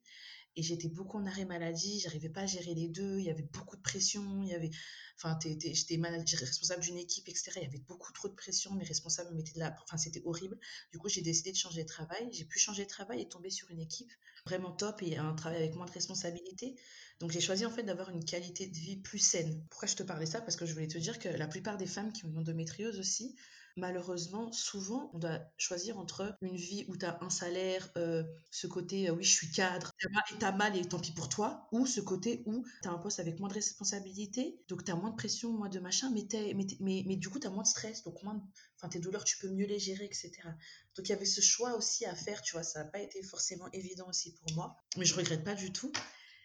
[0.57, 2.01] et j'étais beaucoup en arrêt maladie.
[2.01, 3.19] J'arrivais pas à gérer les deux.
[3.19, 4.43] Il y avait beaucoup de pression.
[4.43, 4.71] Il y avait,
[5.17, 5.99] enfin, j'étais
[6.37, 7.53] responsable d'une équipe, etc.
[7.57, 8.73] Il y avait beaucoup trop de pression.
[8.75, 10.59] Mes responsables me mettaient de la, enfin, c'était horrible.
[10.93, 12.29] Du coup, j'ai décidé de changer de travail.
[12.33, 14.13] J'ai pu changer de travail et tomber sur une équipe
[14.47, 16.77] vraiment top et un travail avec moins de responsabilité.
[17.19, 19.65] Donc j'ai choisi en fait d'avoir une qualité de vie plus saine.
[19.71, 20.41] Pourquoi je te parlais ça?
[20.41, 22.99] Parce que je voulais te dire que la plupart des femmes qui ont une endométriose
[22.99, 23.35] aussi,
[23.77, 28.67] malheureusement, souvent, on doit choisir entre une vie où tu as un salaire, euh, ce
[28.67, 31.87] côté euh, oui, je suis cadre, et t'as mal et tant pis pour toi, ou
[31.87, 35.11] ce côté où tu as un poste avec moins de responsabilité, donc tu as moins
[35.11, 37.69] de pression, moins de machin, mais, mais, mais, mais du coup, tu as moins de
[37.69, 38.43] stress, donc moins de-
[38.79, 40.57] enfin, tes douleurs, tu peux mieux les gérer, etc.
[40.97, 43.23] Donc il y avait ce choix aussi à faire, tu vois, ça n'a pas été
[43.23, 45.93] forcément évident aussi pour moi, mais je regrette pas du tout.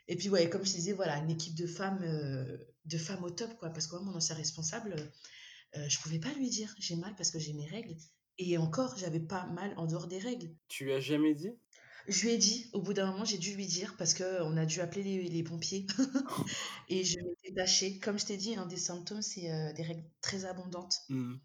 [0.08, 3.30] Et puis, ouais, comme je disais, voilà, une équipe de femmes, euh, de femmes au
[3.30, 3.70] top, quoi.
[3.70, 4.96] Parce que moi, mon ancien responsable,
[5.78, 7.96] euh, je pouvais pas lui dire j'ai mal parce que j'ai mes règles.
[8.38, 10.50] Et encore, j'avais pas mal en dehors des règles.
[10.70, 11.52] Tu lui as jamais dit?
[12.08, 14.66] Je lui ai dit, au bout d'un moment, j'ai dû lui dire parce qu'on a
[14.66, 15.86] dû appeler les, les pompiers.
[16.90, 18.00] et je m'étais tachée.
[18.00, 21.02] Comme je t'ai dit, un des symptômes, c'est euh, des règles très abondantes.
[21.10, 21.36] Hmm.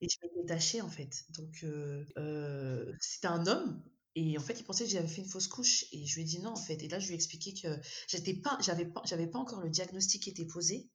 [0.00, 1.24] Et je m'étais tachée, en fait.
[1.36, 3.82] Donc, euh, euh, c'était un homme.
[4.20, 5.84] Et en fait, il pensait que j'avais fait une fausse couche.
[5.92, 6.82] Et je lui ai dit non, en fait.
[6.82, 7.68] Et là, je lui ai expliqué que
[8.08, 10.88] j'étais pas, j'avais pas, j'avais pas encore le diagnostic qui était posé.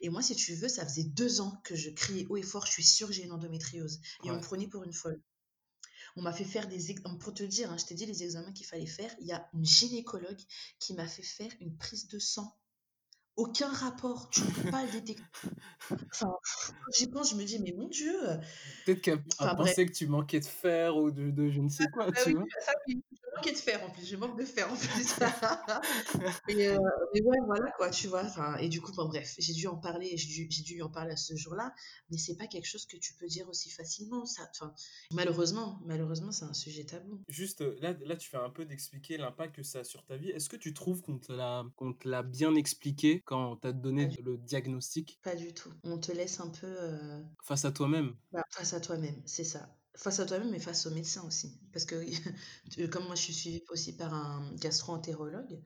[0.00, 2.64] Et moi, si tu veux, ça faisait deux ans que je criais haut et fort,
[2.64, 4.00] je suis sûre que j'ai une endométriose.
[4.24, 5.22] Et on me prenait pour une folle.
[6.16, 6.90] On m'a fait faire des...
[6.90, 9.14] ex- Pour te dire, hein, je t'ai dit les examens qu'il fallait faire.
[9.20, 10.40] Il y a une gynécologue
[10.78, 12.56] qui m'a fait faire une prise de sang.
[13.36, 14.28] Aucun rapport.
[14.30, 15.22] Tu ne peux pas le détecter.
[16.12, 16.32] Enfin,
[16.96, 18.12] j'y pense, je me dis, mais mon Dieu.
[18.84, 21.86] Peut-être qu'elle Enfin, pensait que tu manquais de fer ou de, de je ne sais
[21.90, 22.44] quoi, Ah tu oui, vois.
[22.64, 22.94] ça, je
[23.36, 25.14] manquais de fer en plus, je manque de fer en plus.
[26.48, 26.78] et, euh,
[27.14, 28.24] mais ouais, voilà quoi, tu vois.
[28.24, 30.90] Enfin, et du coup, bon, bref, j'ai dû en parler, j'ai dû, dû lui en
[30.90, 31.72] parler à ce jour-là,
[32.10, 34.26] mais c'est pas quelque chose que tu peux dire aussi facilement.
[34.26, 34.74] Ça, enfin,
[35.12, 37.20] malheureusement, malheureusement, c'est un sujet tabou.
[37.28, 40.16] Juste euh, là, là, tu fais un peu d'expliquer l'impact que ça a sur ta
[40.16, 40.30] vie.
[40.30, 43.19] Est-ce que tu trouves qu'on te l'a qu'on te l'a bien expliqué?
[43.24, 45.20] Quand on t'a donné le diagnostic?
[45.22, 45.72] Pas du tout.
[45.82, 48.16] On te laisse un peu euh, face à toi-même?
[48.32, 49.76] Bah, face à toi-même, c'est ça.
[49.96, 51.60] Face à toi-même, mais face au médecin aussi.
[51.72, 51.96] Parce que,
[52.90, 55.60] comme moi, je suis suivie aussi par un gastro-entérologue,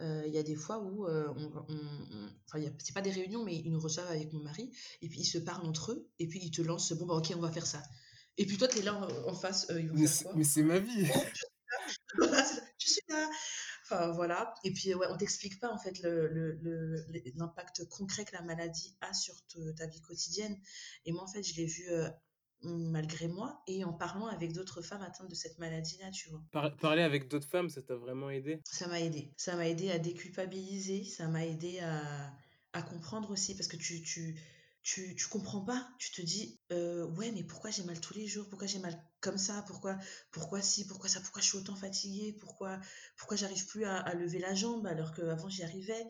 [0.00, 3.44] euh, il y a des fois où, euh, on, on- enfin, c'est pas des réunions,
[3.44, 6.26] mais ils nous reçoivent avec mon mari, et puis ils se parlent entre eux, et
[6.28, 7.82] puis ils te lancent, bon, bah, ok, on va faire ça.
[8.36, 10.24] Et puis toi, tu es là en, en face, euh, ils vont Mais faire c'est
[10.24, 10.32] quoi?
[10.34, 11.06] mais c'est ma vie
[12.78, 13.28] je suis là.
[13.90, 14.54] Enfin, voilà.
[14.64, 18.34] Et puis, ouais, on t'explique pas, en fait, le- le- le- le- l'impact concret que
[18.36, 20.56] la maladie a sur te- ta vie quotidienne.
[21.06, 22.08] Et moi, en fait, je l'ai vu euh,
[22.62, 26.42] malgré moi et en parlant avec d'autres femmes atteintes de cette maladie-là, tu vois.
[26.52, 28.60] Par- Parler avec d'autres femmes, ça t'a vraiment aidé?
[28.64, 29.32] Ça m'a aidé.
[29.36, 32.32] Ça m'a aidé à déculpabiliser, ça m'a aidé à,
[32.74, 34.38] à comprendre aussi, parce que tu, tu,
[34.82, 35.88] tu, tu comprends pas.
[35.98, 38.48] Tu te dis, euh, ouais, mais pourquoi j'ai mal tous les jours?
[38.48, 39.62] Pourquoi j'ai mal comme ça?
[39.66, 39.96] Pourquoi,
[40.30, 41.20] pourquoi si Pourquoi ça?
[41.20, 42.36] Pourquoi je suis autant fatiguée?
[42.40, 42.80] Pourquoi,
[43.16, 46.06] pourquoi j'arrive plus à, à lever la jambe alors qu'avant j'y arrivais?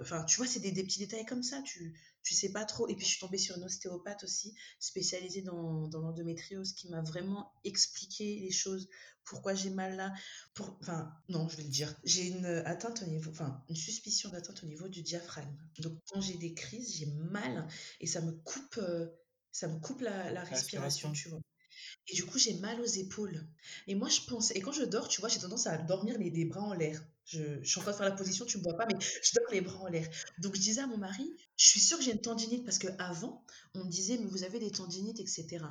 [0.00, 1.60] Enfin, tu vois, c'est des, des petits détails comme ça.
[1.62, 2.88] Tu, tu sais pas trop.
[2.88, 7.02] Et puis, je suis tombée sur une ostéopathe aussi, spécialisée dans, dans l'endométriose, qui m'a
[7.02, 8.88] vraiment expliqué les choses.
[9.24, 10.12] Pourquoi j'ai mal là
[10.54, 11.94] pour, enfin, non, je vais le dire.
[12.04, 15.54] J'ai une atteinte au niveau, enfin, une suspicion d'atteinte au niveau du diaphragme.
[15.78, 17.68] Donc, quand j'ai des crises, j'ai mal
[18.00, 19.06] et ça me coupe, euh,
[19.52, 21.12] ça me coupe la, la respiration, respiration.
[21.12, 21.40] tu vois.
[22.08, 23.46] Et du coup, j'ai mal aux épaules.
[23.86, 26.30] Et moi, je pense, et quand je dors, tu vois, j'ai tendance à dormir les,
[26.30, 27.02] les bras en l'air.
[27.30, 29.52] Je, suis en train de faire la position, tu me vois pas, mais je dors
[29.52, 30.08] les bras en l'air.
[30.38, 33.44] Donc, je disais à mon mari, je suis sûre que j'ai une tendinite parce qu'avant,
[33.74, 35.64] on me disait, mais vous avez des tendinites, etc.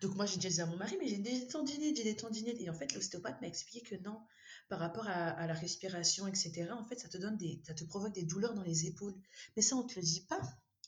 [0.00, 2.60] Donc, moi, j'ai disais à mon mari, mais j'ai des tendinites, j'ai des tendinites.
[2.60, 4.20] Et en fait, l'ostéopathe m'a expliqué que non,
[4.68, 8.14] par rapport à, la respiration, etc., en fait, ça te donne des, ça te provoque
[8.14, 9.14] des douleurs dans les épaules.
[9.56, 10.40] Mais ça, on te le dit pas.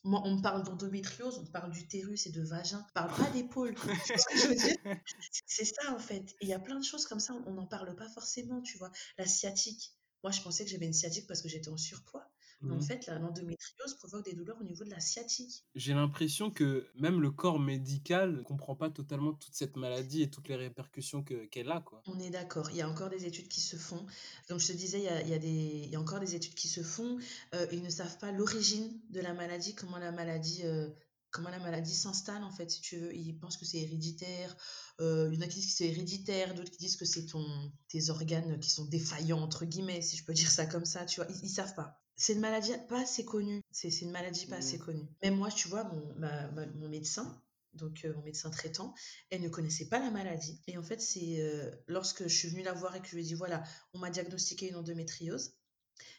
[0.02, 2.84] Moi, on me parle d'endométriose, on te parle d'utérus et de vagin.
[2.88, 3.74] On parle pas d'épaule.
[3.74, 4.76] Vois ce que je veux dire?
[5.46, 6.32] C'est ça, en fait.
[6.40, 8.78] Et il y a plein de choses comme ça, on n'en parle pas forcément, tu
[8.78, 8.90] vois.
[9.18, 9.92] La sciatique.
[10.22, 12.30] Moi, je pensais que j'avais une sciatique parce que j'étais en surpoids.
[12.62, 15.64] Mais en Mmh fait, l'endométriose provoque des douleurs au niveau de la sciatique.
[15.74, 20.30] J'ai l'impression que même le corps médical ne comprend pas totalement toute cette maladie et
[20.30, 22.02] toutes les répercussions que qu'elle a, quoi.
[22.06, 24.04] On est d'accord, il y a encore des études qui se font.
[24.48, 25.48] Comme je te disais, il y a, il y a des,
[25.84, 27.18] il y a encore des études qui se font.
[27.54, 30.88] Euh, ils ne savent pas l'origine de la maladie, comment la maladie, euh,
[31.30, 33.14] comment la maladie s'installe en fait, si tu veux.
[33.14, 34.56] Ils pensent que c'est héréditaire.
[35.00, 37.26] Euh, il y en a qui disent que c'est héréditaire, d'autres qui disent que c'est
[37.26, 37.44] ton,
[37.88, 41.06] tes organes qui sont défaillants entre guillemets, si je peux dire ça comme ça.
[41.06, 41.99] Tu vois, ils, ils savent pas.
[42.20, 43.62] C'est une maladie pas assez connue.
[43.72, 44.80] C'est une maladie pas assez Mmh.
[44.84, 45.08] connue.
[45.22, 47.42] Même moi, tu vois, mon, ma- ma- mon médecin,
[47.74, 48.94] donc euh, mon médecin traitant,
[49.30, 50.60] elle ne connaissait pas la maladie.
[50.66, 53.22] Et en fait, c'est euh, lorsque je suis venue la voir et que je lui
[53.22, 53.64] ai dit, voilà,
[53.94, 55.54] on m'a diagnostiqué une endométriose,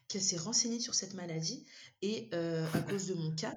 [0.07, 1.65] qu'elle s'est renseignée sur cette maladie.
[2.01, 3.55] Et euh, à cause de mon cas,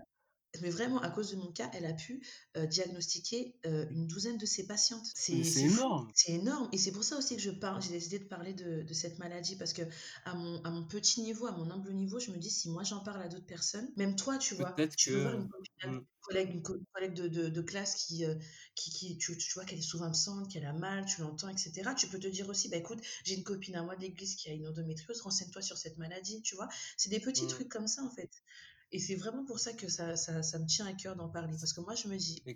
[0.62, 2.22] mais vraiment à cause de mon cas, elle a pu
[2.56, 5.06] euh, diagnostiquer euh, une douzaine de ses patientes.
[5.14, 6.12] C'est énorme.
[6.16, 6.68] c'est énorme.
[6.72, 9.18] Et c'est pour ça aussi que je parle, j'ai décidé de parler de, de cette
[9.18, 9.82] maladie parce que
[10.24, 12.84] à mon, à mon petit niveau, à mon humble niveau, je me dis si moi
[12.84, 15.72] j'en parle à d'autres personnes, même toi, tu vois, tu peux voir que une copine,
[15.82, 18.34] à- mmh, une collègue, une collègue de, de classe qui, euh,
[18.74, 21.94] qui, qui tu, tu vois qu'elle est souvent absente, qu'elle a mal, tu l'entends, etc.
[21.94, 24.48] Tu peux te dire aussi, bah écoute, j'ai une copine à moi de l'église qui
[24.48, 26.68] a une endométriose, renseigne-toi sur cette maladie, tu vois.
[26.96, 28.30] C'est des petits mmh trucs comme ça en fait.
[28.94, 31.56] Et c'est vraiment pour ça que ça, ça, ça me tient à cœur d'en parler.
[31.60, 32.46] Parce que moi, je me dis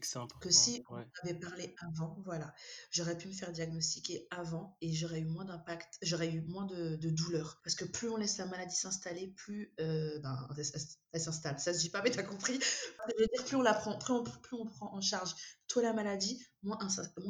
[0.41, 1.05] que si on ouais.
[1.29, 2.55] avait parlé avant, voilà,
[2.91, 6.97] j'aurais pu me faire diagnostiquer avant et j'aurais eu moins d'impact, j'aurais eu moins de,
[6.97, 7.61] de douleur.
[7.65, 10.81] Parce que plus on laisse la maladie s'installer, plus euh, ben, elle, elle-
[11.13, 11.59] elle s'installe.
[11.59, 12.59] Ça se dit pas, mais t'as compris.
[13.09, 15.35] Je veux dire, plus on la prend, plus on, plus on prend en charge
[15.69, 16.79] toi la maladie, moins,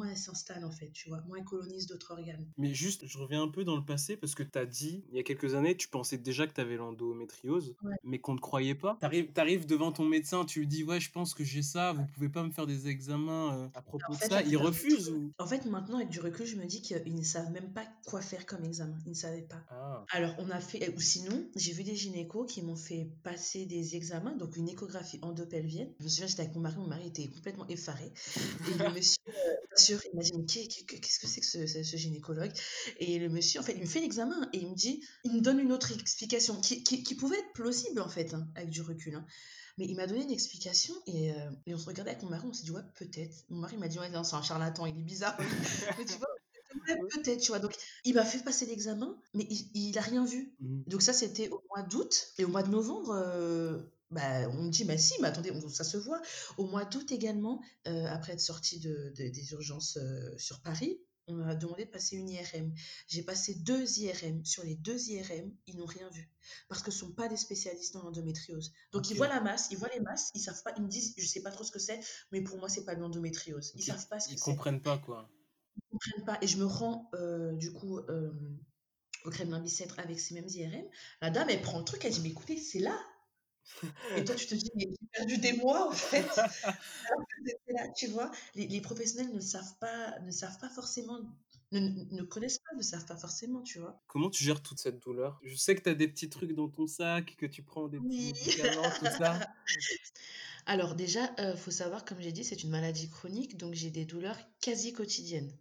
[0.09, 2.47] elle s'installe en fait, tu vois, moins elle colonise d'autres organes.
[2.57, 5.15] Mais juste, je reviens un peu dans le passé parce que tu as dit, il
[5.17, 7.95] y a quelques années, tu pensais déjà que tu avais l'endométriose, Ouais.
[8.03, 8.97] mais qu'on ne croyait pas.
[9.01, 12.05] T'arrives, t'arrives devant ton médecin, tu lui dis, ouais, je pense que j'ai ça, vous
[12.13, 14.41] pouvez pas me faire des examens euh, à propos En de ça.
[14.41, 15.31] Il refuse ou...
[15.37, 18.21] En fait, maintenant, avec du recul, je me dis qu'ils ne savent même pas quoi
[18.21, 18.97] faire comme examen.
[19.05, 19.63] Ils ne savaient pas.
[19.69, 23.65] Ah, Alors, on a fait, ou sinon, j'ai vu des gynécos qui m'ont fait passer
[23.65, 25.89] des examens, donc une échographie endopelvienne.
[25.99, 28.11] Je me souviens, j'étais avec mon mari, mon mari était complètement effaré.
[28.65, 29.31] Et le monsieur, euh,
[29.75, 31.97] bien sûr, il m'a dit, mais qu'est- qu'est- qu'est-ce que c'est que ce, ce- ce
[31.97, 32.51] gynécologue?
[32.99, 35.41] Et le monsieur, en fait, il me fait l'examen et il me dit, il me
[35.41, 38.81] donne une autre explication qui, qui, qui pouvait être plausible, en fait, hein, avec du
[38.81, 39.15] recul.
[39.15, 39.25] hein.
[39.77, 42.45] Mais il m'a donné une explication et, euh, et on se regardait avec mon mari,
[42.47, 43.45] on s'est dit, ouais, peut-être.
[43.49, 45.37] Mon mari m'a dit, ouais, non, c'est un charlatan, il est bizarre.
[45.99, 46.27] Mais tu vois,
[46.87, 47.59] ouais, peut-être, tu vois.
[47.59, 47.75] Donc,
[48.05, 50.53] il m'a fait passer l'examen, mais il, il a rien vu.
[50.59, 50.83] Mhm.
[50.87, 52.29] Donc ça, c'était au mois d'août.
[52.37, 53.79] Et au mois de novembre, euh,
[54.11, 56.21] bah, on me dit, bah si, mais attendez, on- ça se voit.
[56.57, 60.99] Au mois d'août également, euh, après être sorti de, de- des urgences euh, sur Paris,
[61.27, 62.73] on m'a demandé de passer une IRM.
[63.07, 64.43] J'ai passé deux IRM.
[64.43, 66.27] Sur les deux IRM, ils n'ont rien vu.
[66.69, 68.73] Parce que ce ne sont pas des spécialistes dans l'endométriose.
[68.93, 71.13] Donc ils voient la masse, ils voient les masses, ils savent pas, ils me disent,
[71.17, 71.99] je sais pas trop ce que c'est,
[72.31, 73.73] mais pour moi, c'est pas de l'endométriose.
[73.75, 73.85] Ils Ok.
[73.85, 75.29] savent pas ce que Ils comprennent pas, quoi.
[75.91, 76.39] comprennent pas.
[76.41, 77.99] Et je me rends, euh, du coup,
[79.25, 80.85] au Kremlin Bicêtre avec ces mêmes IRM.
[81.21, 82.97] La dame, elle prend le truc, elle dit, mais écoutez, c'est là.
[84.17, 86.27] Et toi, tu te dis, mais j'ai perdu des mois, en fait.
[87.69, 88.31] Là, tu vois.
[88.55, 91.19] Les, les professionnels ne savent pas, ne savent pas forcément,
[91.71, 94.01] ne, ne connaissent pas, ne savent pas forcément, tu vois.
[94.07, 95.39] Comment tu gères toute cette douleur?
[95.43, 97.99] Je sais que tu as des petits trucs dans ton sac, que tu prends des
[97.99, 98.33] petits Oui.
[98.33, 99.39] médicaments, tout ça.
[100.65, 104.05] Alors déjà, il faut savoir, comme j'ai dit, c'est une maladie chronique, donc j'ai des
[104.05, 105.51] douleurs quasi quotidiennes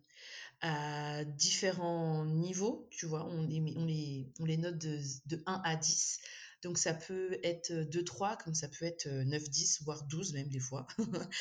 [0.60, 5.42] à différents niveaux, tu vois, on les, met- on les, on les note de, de
[5.46, 6.18] 1 à 10.
[6.62, 10.86] Donc ça peut être 2-3, comme ça peut être 9-10, voire 12 même des fois.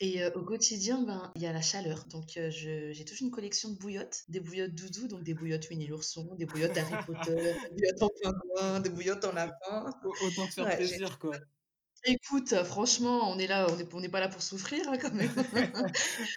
[0.00, 2.04] Et euh, au quotidien, ben, il y a la chaleur.
[2.06, 5.88] Donc euh, j'ai toute une collection de bouillottes, des bouillottes doudou, donc des bouillottes Winnie
[5.88, 9.90] l'ourson, des bouillottes Harry Potter, des bouillottes en pingouin, des bouillottes en lapin.
[10.04, 11.36] Au- Autant te faire Ouais, plaisir, quoi.
[12.04, 14.96] Écoute, euh, franchement, on est là, on n'est on n'est pas là pour souffrir hein,
[14.98, 15.28] quand même.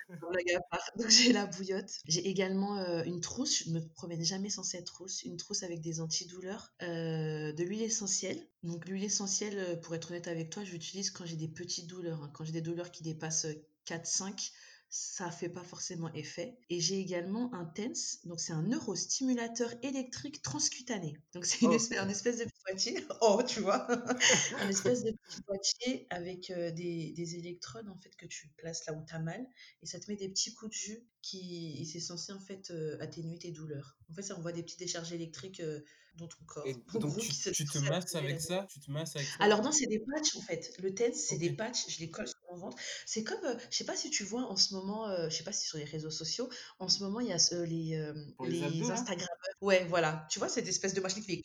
[0.09, 0.83] Blague à part.
[0.97, 1.91] Donc j'ai la bouillotte.
[2.05, 3.63] J'ai également euh, une trousse.
[3.65, 5.23] Je ne me promène jamais sans cette trousse.
[5.23, 8.47] Une trousse avec des antidouleurs, euh, de l'huile essentielle.
[8.63, 11.87] Donc l'huile essentielle, euh, pour être honnête avec toi, je l'utilise quand j'ai des petites
[11.87, 12.21] douleurs.
[12.23, 12.31] hein.
[12.33, 13.47] Quand j'ai des douleurs qui dépassent
[13.85, 14.51] 4-5,
[14.89, 16.57] ça fait pas forcément effet.
[16.69, 21.17] Et j'ai également un TENS, donc c'est un neurostimulateur électrique transcutané.
[21.33, 21.75] Donc c'est une Oh.
[21.75, 23.05] espèce, un espèce de boîtier.
[23.21, 23.87] Oh, tu vois
[24.59, 28.85] un espèce de petit boîtier avec euh, des, des électrodes en fait que tu places
[28.85, 29.45] là où tu as mal
[29.81, 32.97] et ça te met des petits coups de jus qui c'est censé en fait euh,
[32.99, 33.97] atténuer tes douleurs.
[34.09, 35.81] En fait, ça envoie des petites décharges électriques euh,
[36.17, 36.67] dans ton corps.
[36.67, 38.67] Et donc, tu, tu te masses avec ça?
[38.69, 39.43] Tu te masses avec ça?
[39.43, 40.71] Alors non, c'est des patchs en fait.
[40.81, 42.77] Le TENS, c'est des patchs, je les colle sur mon ventre.
[43.05, 45.43] C'est comme, euh, je sais pas si tu vois en ce moment, euh, je sais
[45.43, 46.49] pas si sur les réseaux sociaux,
[46.79, 49.27] en ce moment il y a ce- les, euh, Pour les Instagrammeurs.
[49.61, 50.27] Ouais, voilà.
[50.29, 51.41] Tu vois cette espèce de machine qui fait.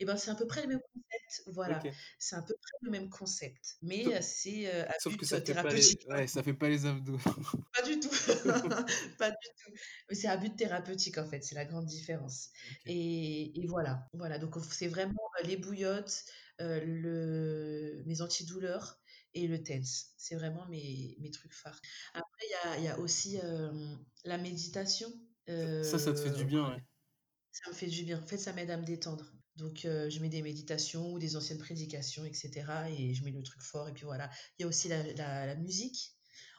[0.00, 1.42] Et ben c'est à peu près le même concept.
[1.54, 1.82] Voilà,
[2.18, 5.36] c'est à peu près le même concept, mais euh, c'est euh, sauf but que ça
[5.36, 6.06] euh, fait pas les, thérapeutique.
[6.10, 6.16] hein.
[6.16, 7.18] ouais, ça fait pas les abdos.
[7.74, 8.08] Pas du tout,
[9.18, 9.72] pas du tout.
[10.08, 12.50] Mais c'est à but thérapeutique en fait, c'est la grande différence.
[12.86, 14.38] Et, et voilà, voilà.
[14.38, 16.24] Donc c'est vraiment euh, les bouillottes,
[16.60, 19.00] euh, le, mes antidouleurs
[19.34, 20.14] et le TENS.
[20.16, 21.80] C'est vraiment mes, mes trucs phares.
[22.14, 25.08] Après, il y a, y a, aussi euh, la méditation.
[25.46, 26.82] ça, ça te fait du bien, ouais.
[27.52, 28.18] Ça me fait du bien.
[28.18, 29.32] En fait, ça m'aide à me détendre.
[29.56, 32.50] Donc, je mets des méditations ou des anciennes prédications, etc.
[32.90, 33.88] Et je mets le truc fort.
[33.88, 34.28] Et puis voilà.
[34.58, 36.15] Il y a aussi la, la, la musique.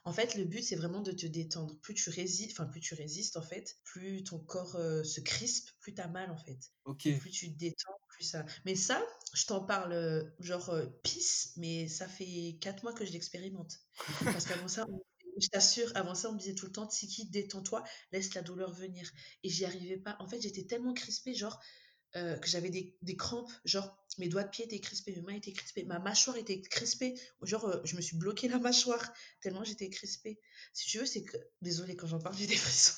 [0.07, 1.77] En fait, le but, c'est vraiment de te détendre.
[1.81, 5.93] Plus tu résistes, enfin, plus tu résistes, en fait, plus ton corps se crispe, plus
[5.93, 6.57] tu as mal, en fait.
[6.85, 7.09] Ok.
[7.19, 8.45] plus tu te détends, plus ça.
[8.63, 13.81] Mais ça, je t'en parle, genre, pisse, mais ça fait quatre mois que je l'expérimente.
[14.23, 14.87] Parce qu'avant ça,
[15.41, 17.83] je t'assure, avant ça, on me disait tout le temps, Tiki, détends-toi,
[18.13, 19.11] laisse la douleur venir.
[19.43, 20.15] Et j'y arrivais pas.
[20.21, 21.59] En fait, j'étais tellement crispée, genre,
[22.41, 25.53] que j'avais des, des, crampes, genre mes doigts de pied étaient crispés, mes mains étaient
[25.53, 30.39] crispées, ma mâchoire était crispée, genre je me suis bloqué la mâchoire tellement j'étais crispée.
[30.73, 32.93] Si tu veux, c'est que, désolée quand j'en parle, j'ai des frissons.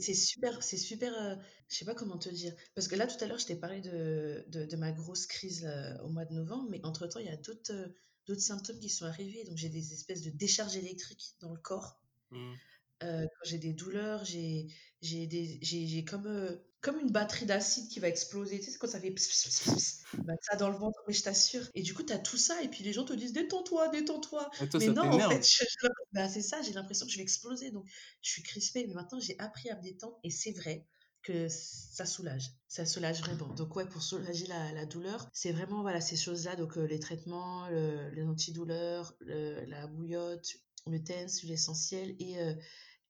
[0.00, 1.36] C'est super, c'est super, euh,
[1.68, 2.52] je sais pas comment te dire.
[2.74, 5.64] Parce que là, tout à l'heure, je t'ai parlé de, de, de, ma grosse crise
[5.64, 7.88] euh, au mois de novembre, mais entre-temps, il y a d'autres euh,
[8.26, 9.44] d'autres symptômes qui sont arrivés.
[9.44, 12.00] Donc, j'ai des espèces de décharges électriques dans le corps.
[12.32, 12.54] Mmh.
[13.44, 14.66] j'ai des douleurs, j'ai
[15.00, 18.60] j'ai comme, euh, comme une batterie d'acide qui va exploser.
[18.60, 19.10] Tu sais, quand ça fait
[20.18, 21.68] bah, ça dans le ventre, mais je t'assure.
[21.74, 24.50] Et du coup, tu as tout ça, et puis les gens te disent détends-toi, détends-toi.
[24.78, 25.46] Mais non, en fait,
[26.12, 27.70] bah, c'est ça, j'ai l'impression que je vais exploser.
[27.70, 27.86] Donc,
[28.22, 30.86] je suis crispée, mais maintenant, j'ai appris à me détendre, et c'est vrai
[31.26, 32.52] que ça soulage.
[32.68, 33.52] Ça soulage vraiment.
[33.54, 36.54] Donc ouais, pour soulager la, la douleur, c'est vraiment voilà ces choses-là.
[36.54, 40.46] Donc euh, les traitements, le, les antidouleurs, le, la bouillotte,
[40.86, 42.54] le TENS, l'essentiel et euh,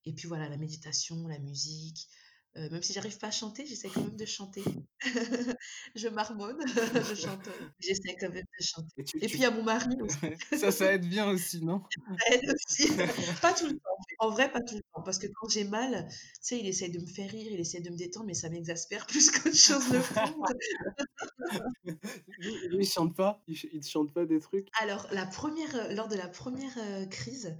[0.07, 2.09] et puis voilà, la méditation, la musique.
[2.57, 4.63] Euh, même si j'arrive pas à chanter, j'essaie quand même de chanter.
[5.95, 6.57] je marmonne,
[7.11, 7.49] je chante.
[7.81, 9.05] J'essaie quand même de chanter.
[9.21, 10.17] Et, puis il y a mon mari aussi.
[10.59, 11.83] ça, ça aide bien aussi, non?
[11.91, 12.89] Ça aide aussi.
[13.43, 13.97] pas tout le temps.
[14.21, 15.03] En vrai, pas tout le temps.
[15.03, 17.81] Parce que quand j'ai mal, tu sais, il essaie de me faire rire, il essaie
[17.81, 20.43] de me détendre, mais ça m'exaspère plus qu'autre chose le fond.
[22.33, 23.43] il chante pas?
[23.49, 24.69] Il, chante pas des trucs?
[24.81, 27.55] Alors, la première, lors de la première euh, crise,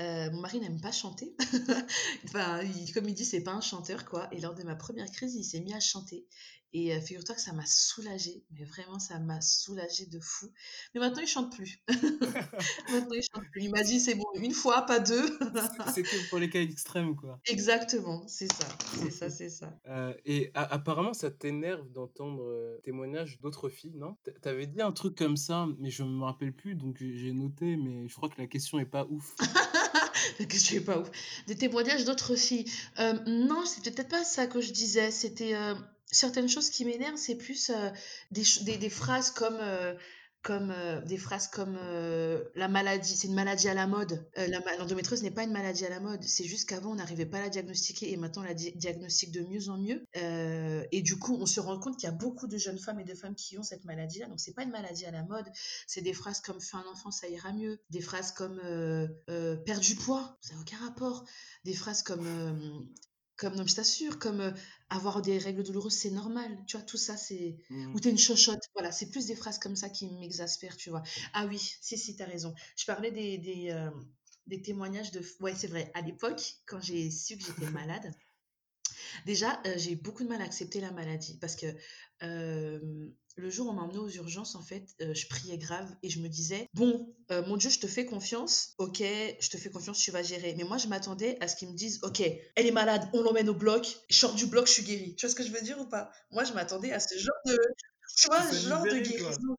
[0.00, 1.34] euh, mon mari n'aime pas chanter.
[2.24, 2.60] enfin,
[2.94, 4.28] comme il dit, c'est pas un chanteur, quoi.
[4.32, 6.26] Et lors de ma première crise, il s'est mis à chanter.
[6.74, 8.46] Et euh, figure-toi que ça m'a soulagée.
[8.52, 10.50] Mais vraiment, ça m'a soulagée de fou.
[10.94, 11.82] Mais maintenant, il chante plus.
[12.90, 13.64] maintenant, il chante plus.
[13.64, 15.38] Il m'a dit, c'est bon, une fois, pas deux.
[15.92, 17.38] c'est que pour les cas extrêmes, quoi.
[17.44, 18.66] Exactement, c'est ça.
[18.94, 19.78] C'est ça, c'est ça.
[19.88, 24.16] Euh, et apparemment, ça t'énerve d'entendre témoignages d'autres filles, non?
[24.40, 28.08] T'avais dit un truc comme ça, mais je me rappelle plus, donc j'ai noté, mais
[28.08, 29.34] je crois que la question est pas ouf.
[30.38, 31.10] la question est pas ouf.
[31.46, 32.70] Des témoignages d'autres filles.
[32.98, 35.10] Euh, non, c'était peut-être pas ça que je disais.
[35.10, 35.54] C'était
[36.12, 37.90] certaines choses qui m'énervent, c'est plus euh,
[38.30, 39.94] des, des, des, phrases comme, euh,
[40.42, 41.78] comme euh, des phrases comme
[42.54, 44.26] la maladie, c'est une maladie à la mode.
[44.78, 47.42] L'endométriose n'est pas une maladie à la mode, c'est juste qu'avant on n'arrivait pas à
[47.42, 50.04] la diagnostiquer et maintenant on la diagnostique de mieux en mieux.
[50.14, 53.04] et du coup, on se rend compte qu'il y a beaucoup de jeunes femmes et
[53.04, 54.26] de femmes qui ont cette maladie-là.
[54.26, 55.46] Donc c'est pas une maladie à la mode,
[55.86, 57.80] c'est des phrases comme fais un enfant, ça ira mieux.
[57.90, 58.60] Des phrases comme
[59.64, 61.24] perdre du poids, ça n'a aucun rapport.
[61.64, 62.88] Des phrases comme
[63.42, 64.54] comme non, je t'assure, comme
[64.88, 66.56] avoir des règles douloureuses, c'est normal.
[66.68, 67.56] Tu vois, tout ça, c'est.
[67.70, 67.92] Mmh.
[67.92, 68.62] Ou t'es une chochotte.
[68.74, 71.02] Voilà, c'est plus des phrases comme ça qui m'exaspèrent, tu vois.
[71.34, 72.54] Ah oui, si, si, t'as raison.
[72.76, 73.76] Je parlais des, des,
[74.46, 75.20] des témoignages de.
[75.40, 75.90] Ouais, c'est vrai.
[75.94, 78.14] À l'époque, quand j'ai su que j'étais malade,
[79.26, 81.66] déjà, j'ai eu beaucoup de mal à accepter la maladie parce que
[83.36, 86.10] le jour où on m'a emmené aux urgences, en fait, euh, je priais grave et
[86.10, 89.70] je me disais, bon, euh, mon Dieu, je te fais confiance, ok, je te fais
[89.70, 90.54] confiance, tu vas gérer.
[90.56, 93.48] Mais moi, je m'attendais à ce qu'ils me disent, ok, elle est malade, on l'emmène
[93.48, 95.14] au bloc, je sors du bloc, je suis guérie.
[95.16, 96.10] Tu vois ce que je veux dire ou pas?
[96.30, 97.58] Moi, je m'attendais à ce genre de,
[98.16, 99.56] tu vois, genre de guérison.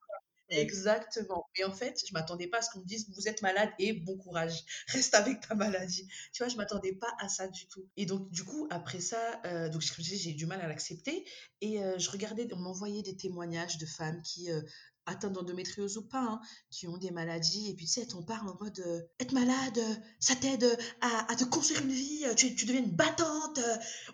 [0.49, 1.47] Exactement.
[1.57, 3.93] Mais en fait, je m'attendais pas à ce qu'on me dise vous êtes malade et
[3.93, 6.07] bon courage, reste avec ta maladie.
[6.31, 7.87] Tu vois, je m'attendais pas à ça du tout.
[7.97, 11.25] Et donc du coup, après ça, euh, donc j'ai eu du mal à l'accepter
[11.61, 14.61] et euh, je regardais, on m'envoyait des témoignages de femmes qui euh,
[15.05, 17.69] atteintes d'endométriose ou pas, hein, qui ont des maladies.
[17.69, 20.75] Et puis, tu sais, on parle en mode euh, être malade, euh, ça t'aide euh,
[21.01, 23.59] à, à, te construire une vie, tu, tu deviens une battante,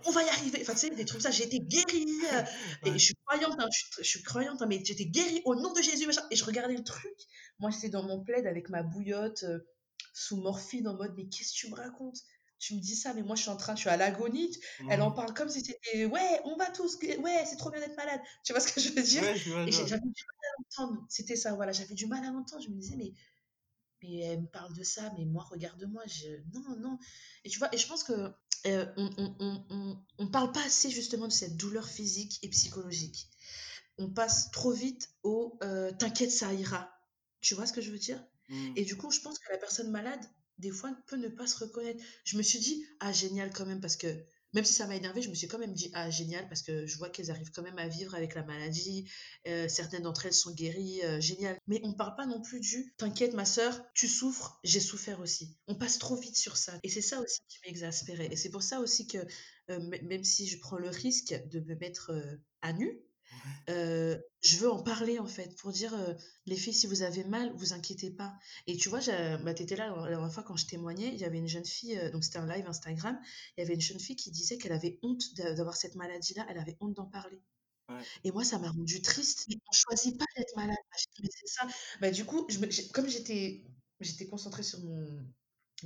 [0.05, 0.59] on va y arriver.
[0.61, 2.05] Enfin, tu sais, des trucs ça, j'ai été guérie.
[2.85, 5.81] Et je suis croyante, hein, je, suis croyante, hein, mais j'étais guérie au nom de
[5.81, 6.07] Jésus.
[6.07, 6.23] Machin.
[6.31, 7.15] Et je regardais le truc.
[7.59, 9.45] Moi, j'étais dans mon plaid avec ma bouillotte
[10.13, 12.17] sous morphine en mode, mais qu'est-ce que tu me racontes?
[12.59, 14.51] Tu me dis ça, mais moi je suis en train, je suis à l'agonie.
[14.89, 15.15] Elle en mmh.
[15.15, 18.19] parle comme si c'était ouais, on va tous, ouais, c'est trop bien d'être malade.
[18.43, 19.23] Tu vois ce que je veux dire?
[19.23, 21.05] Et j'avais du mal à l'entendre.
[21.09, 22.61] C'était ça, voilà, j'avais du mal à l'entendre.
[22.61, 23.13] Je me disais, mais,
[24.03, 26.03] mais elle me parle de ça, mais moi, regarde-moi.
[26.05, 26.27] Je...
[26.53, 26.99] Non, non.
[27.45, 28.31] Et tu vois, et je pense que
[28.65, 33.29] euh, on, on, on, on, parle pas assez justement de cette douleur physique et psychologique.
[33.97, 36.91] On passe trop vite au euh, t'inquiète, ça ira.
[37.39, 38.21] Tu vois ce que je veux dire?
[38.49, 38.73] Mmh.
[38.75, 40.19] Et du coup, je pense que la personne malade,
[40.59, 42.03] des fois, peut ne pas se reconnaître.
[42.25, 44.07] Je me suis dit, ah, génial quand même, parce que
[44.53, 46.87] même si ça m'a énervé, je me suis quand même dit: «Ah génial» parce que
[46.87, 49.05] je vois qu'elles arrivent quand même à vivre avec la maladie,
[49.47, 51.57] heu, certaines d'entre elles sont guéries, heu, génial.
[51.67, 55.55] Mais on parle pas non plus du: «T'inquiète ma sœur, tu souffres, j'ai souffert aussi».
[55.67, 58.63] On passe trop vite sur ça et c'est ça aussi qui m'exaspérait et c'est pour
[58.63, 59.19] ça aussi que,
[59.69, 62.11] heu, même si je prends le risque de me mettre,
[62.61, 62.99] à nu,
[63.67, 65.93] Je veux en parler en fait pour dire,
[66.45, 68.33] «Les filles, si vous avez mal, vous inquiétez pas»
[68.67, 68.99] et tu vois,
[69.43, 71.65] bah, tu étais là la dernière fois quand je témoignais, il y avait une jeune
[71.65, 73.19] fille, donc c'était un live Instagram,
[73.57, 76.45] il y avait une jeune fille qui disait qu'elle avait honte d'a d'avoir cette maladie-là,
[76.49, 77.41] elle avait honte d'en parler
[77.89, 78.03] Ouais.
[78.23, 79.45] et moi ça m'a rendue triste.
[79.49, 80.77] Mais on choisit pas d'être malade,
[81.23, 81.67] mais c'est ça.
[81.99, 83.65] Bah, du coup, je me comme j'étais
[83.99, 85.25] j'étais concentrée sur mon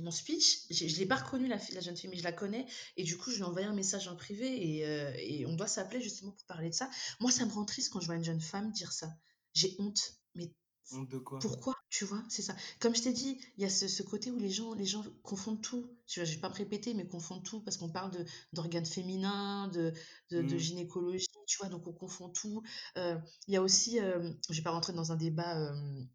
[0.02, 2.66] mon speech, je l'ai pas reconnue la jeune fille, mais je la connais
[2.96, 5.54] et du coup, je lui ai envoyé un message en privé et heu et on
[5.54, 6.90] doit s'appeler justement pour parler de ça.
[7.20, 9.08] Moi, ça me rend triste quand je vois une jeune femme dire ça.
[9.54, 10.00] J'ai honte,
[10.34, 10.52] mais
[10.90, 11.40] Honte de quoi?
[11.40, 11.74] pourquoi?
[11.90, 12.22] Tu vois?
[12.30, 12.56] C'est ça.
[12.80, 15.04] Comme je t'ai dit, il y a ce ce côté où les gens les gens
[15.22, 15.98] confondent tout.
[16.06, 18.12] Je vais pas me répéter, mais confondent tout parce qu'on parle
[18.52, 19.92] d'organes féminins, de
[20.30, 20.58] de de Mmh.
[20.58, 21.68] gynécologie, tu vois?
[21.68, 22.62] Donc on confond tout.
[22.96, 23.18] Heu,
[23.48, 26.08] il y a aussi, hem, je vais pas rentrer dans un débat, hem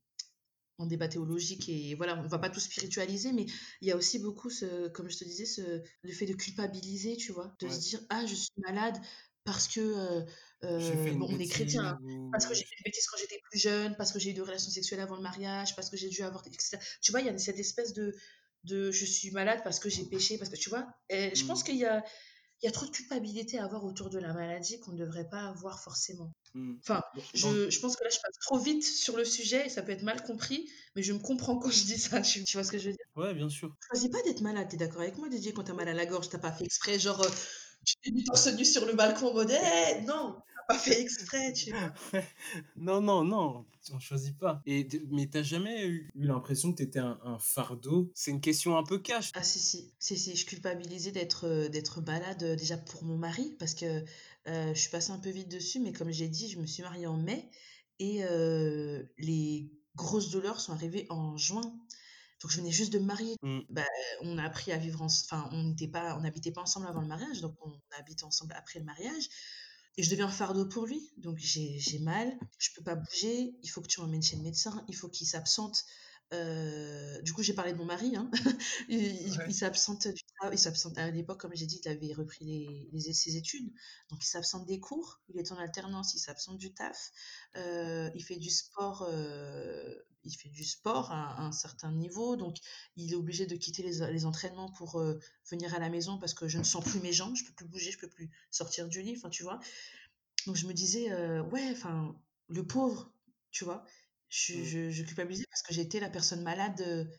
[0.80, 3.46] en débat théologique et voilà, on va pas tout spiritualiser, mais
[3.82, 7.18] il y a aussi beaucoup ce, comme je te disais, ce, le fait de culpabiliser,
[7.18, 8.98] tu vois, de se dire ah je suis malade
[9.44, 10.22] parce que euh,
[10.64, 13.60] euh, bon, on est chrétien, hein, parce que j'ai fait une bêtise quand j'étais plus
[13.60, 16.22] jeune, parce que j'ai eu des relations sexuelles avant le mariage, parce que j'ai dû
[16.22, 16.78] avoir, etc.
[17.02, 18.16] Tu vois, il y a cette espèce de,
[18.64, 21.62] de je suis malade parce que j'ai péché, parce que tu vois, et je pense
[21.62, 22.04] mmh, qu'il y a,
[22.62, 25.28] il y a trop de culpabilité à avoir autour de la maladie qu'on ne devrait
[25.30, 26.34] pas avoir forcément.
[26.54, 26.76] mmh.
[26.82, 27.02] Enfin,
[27.34, 29.92] je, je pense que là, je passe trop vite sur le sujet et ça peut
[29.92, 32.22] être mal compris, mais je me comprends quand je dis ça.
[32.22, 33.06] Tu, tu vois ce que je veux dire?
[33.16, 33.76] ouais, bien sûr.
[33.82, 36.06] Tu choisis pas d'être malade, t'es d'accord avec moi, Didier, quand t'as mal à la
[36.06, 37.30] gorge, t'as pas fait exprès, genre, euh,
[37.86, 41.02] tu t'es mis torse nu sur le balcon en mode, Eh, non, t'as pas fait
[41.02, 41.94] exprès, tu vois.
[42.76, 44.62] Non, non, non, on choisit pas.
[44.66, 48.12] Et mais t'as jamais eu eu l'impression que t'étais un un fardeau?
[48.16, 49.32] C'est une question un peu cash.
[49.34, 53.56] Ah si, si, si, si, je culpabilisais d'être d'être malade euh, déjà pour mon mari,
[53.60, 54.04] parce que
[54.48, 56.84] euh, je suis passée un peu vite dessus, mais comme j'ai dit, je me suis
[56.84, 57.50] mariée en mai
[58.00, 61.74] et euh, les grosses douleurs sont arrivées en juin.
[62.42, 63.36] Donc je venais juste de me marier.
[63.44, 63.86] Mmh, Bah,
[64.22, 67.02] on a appris à vivre ensemble, enfin on n'était pas, on n'habitait pas ensemble avant
[67.02, 69.30] le mariage, donc on habite ensemble après le mariage.
[69.98, 71.12] Et je deviens un fardeau pour lui.
[71.18, 74.44] Donc j'ai j'ai mal, je peux pas bouger, il faut que tu m'emmènes chez le
[74.44, 75.84] médecin, il faut qu'il s'absente.
[76.34, 78.30] Euh, du coup, j'ai parlé de mon mari, hein.
[78.90, 79.46] il, il- ouais.
[79.48, 82.90] il s'absente du travail, il s'absente à l'époque, comme j'ai dit, il avait repris les,
[82.92, 83.74] les- ses études.
[84.10, 87.12] Donc il s'absente des cours, il est en alternance, il s'absente du taf,
[87.56, 92.36] euh, il fait du sport, euh, il fait du sport à, à un certain niveau,
[92.36, 92.58] donc
[92.96, 95.02] il est obligé de quitter les, les entraînements pour
[95.50, 97.66] venir à la maison parce que je ne sens plus mes jambes, je peux plus
[97.68, 99.60] bouger, je peux plus sortir du lit, enfin tu vois.
[100.48, 101.12] Donc je me disais,
[101.42, 102.16] ouais, enfin,
[102.48, 103.14] le pauvre,
[103.52, 103.86] tu vois?
[104.30, 104.64] Je Mmh.
[104.64, 107.10] je je culpabilisais parce que j'étais la personne malade, heu,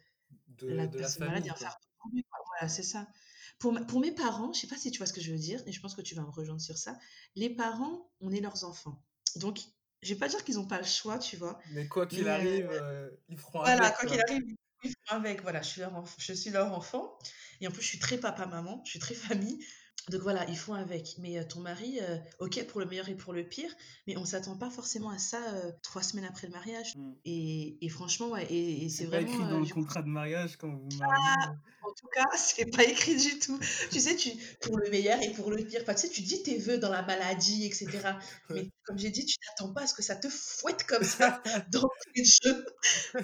[0.58, 1.68] De la de personne malade famille, un quoi.
[1.98, 2.12] quoi.
[2.58, 3.08] Voilà, c'est ça.
[3.60, 5.38] Pour ma pour mes parents, je sais pas si tu vois ce que je veux
[5.38, 6.98] dire et je pense que tu vas me rejoindre sur ça.
[7.36, 9.04] Les parents, on est leurs enfants.
[9.36, 9.60] Donc
[10.02, 11.58] je vais pas dire qu'ils ont pas le choix, tu vois?
[11.64, 14.42] Mais quoi qu'il heu, arrive, heu, ils feront voilà, avec, quoi qu'il arrive,
[14.84, 15.42] ils font avec.
[15.42, 17.18] Voilà, je suis leur je suis leur enfant
[17.60, 19.58] et en plus je suis très papa-maman, je suis très famille.
[20.08, 21.16] Donc voilà, ils font avec.
[21.18, 23.70] Mais euh, ton mari, euh, ok pour le meilleur et pour le pire,
[24.06, 26.96] mais on s'attend pas forcément à ça euh, trois semaines après le mariage.
[26.96, 27.12] Mmh.
[27.24, 30.56] Et, et franchement, ouais, et, et c'est vraiment écrit dans euh, le contrat de mariage
[30.56, 31.54] quand vous vous mariez.
[31.90, 33.58] En tout cas, c'est pas écrit du tout.
[33.90, 34.30] Tu sais, tu,
[34.60, 35.80] pour le meilleur et pour le pire.
[35.82, 37.88] Enfin, tu sais, tu dis tes vœux dans la maladie, etc.
[38.50, 41.42] Mais comme j'ai dit, tu t'attends pas à ce que ça te fouette comme ça
[41.70, 42.66] d'entrée de jeu,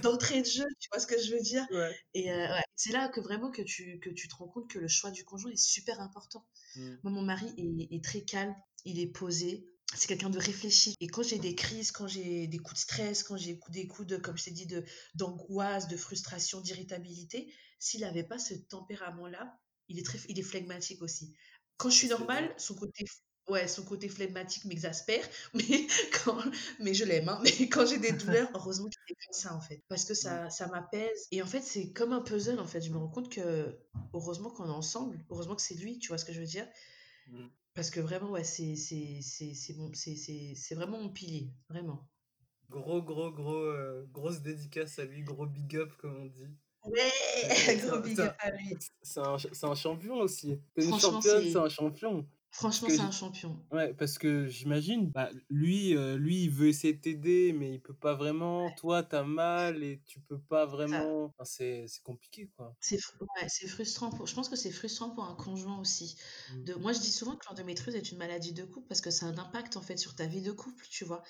[0.02, 0.64] d'entrée de jeu.
[0.80, 1.66] Tu vois ce que je veux dire?
[1.70, 1.94] Ouais.
[2.14, 4.78] Et euh, ouais, c'est là que vraiment que tu, que tu te rends compte que
[4.78, 6.44] le choix du conjoint est super important.
[6.74, 6.94] Mmh.
[7.04, 8.54] Moi, mon mari est, est très calme,
[8.84, 9.66] il est posé.
[9.94, 10.94] C'est quelqu'un de réfléchi.
[11.00, 14.08] Et quand j'ai des crises, quand j'ai des coups de stress, quand j'ai des coups
[14.08, 19.58] de, comme je t'ai dit, de, d'angoisse, de frustration, d'irritabilité, s'il n'avait pas ce tempérament-là,
[19.88, 21.34] il est très, il est flegmatique aussi.
[21.76, 23.04] Quand je suis normale, son côté,
[23.48, 25.86] ouais, son côté flegmatique m'exaspère, mais
[26.24, 26.38] quand,
[26.80, 27.40] mais je l'aime, hein.
[27.42, 29.82] Mais quand j'ai des douleurs, heureusement qu'il est comme ça, en fait.
[29.88, 31.28] Parce que ça, ça m'apaise.
[31.30, 32.80] Et en fait, c'est comme un puzzle, en fait.
[32.80, 33.78] Je me rends compte que,
[34.14, 35.24] heureusement qu'on est ensemble.
[35.30, 36.66] Heureusement que c'est lui, tu vois ce que je veux dire?
[37.28, 37.46] Mmh.
[37.74, 42.08] Parce que vraiment, ouais, c'est c'est c'est c'est vraiment mon pilier, vraiment.
[42.70, 46.48] Gros, gros, gros, heu, grosse dédicace à lui, gros big up comme on dit.
[46.86, 47.76] Ouais!
[47.82, 48.78] Gros big up à lui.
[49.02, 50.60] c'est un un champion aussi.
[50.76, 52.28] Tu une championne, c'est un champion.
[52.50, 53.66] Franchement, c'est un champion.
[53.72, 57.80] ouais, parce que j'imagine, bah, lui, heu, lui, il veut essayer de t'aider, mais il
[57.82, 58.70] peut pas vraiment.
[58.70, 62.76] Toi, tu as mal et tu peux pas vraiment enfin, c'est compliqué, quoi.
[62.80, 66.16] c'est fr ouais, c'est frustrant pour je pense que c'est frustrant pour un conjoint aussi.
[66.48, 66.64] Mmh.
[66.64, 69.26] De moi, je dis souvent que l'endométriose est une maladie de couple parce que ça
[69.26, 71.22] a un impact, en fait, sur ta vie de couple, tu vois?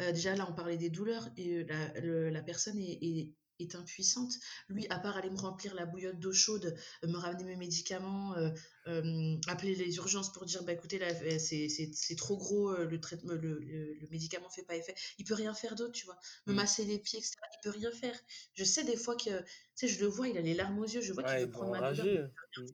[0.00, 3.34] Heu, déjà, là, on parlait des douleurs et heu, la le la personne est est
[3.60, 4.32] est impuissante.
[4.68, 8.34] Lui, à part aller me remplir la bouillotte d'eau chaude, euh, me ramener mes médicaments,
[8.36, 8.50] euh,
[8.86, 13.58] euh, appeler les urgences pour dire bah écoutez là c'est trop gros le traitement le,
[13.60, 14.94] le, médicament fait pas effet.
[15.18, 16.18] Il peut rien faire d'autre tu vois.
[16.46, 16.56] Me mm.
[16.56, 18.18] masser les pieds etc il peut rien faire.
[18.54, 19.44] Je sais des fois que tu
[19.74, 21.70] sais je le vois il a les larmes aux yeux je vois qu'il veut prendre
[21.70, 22.66] ma douleur mm.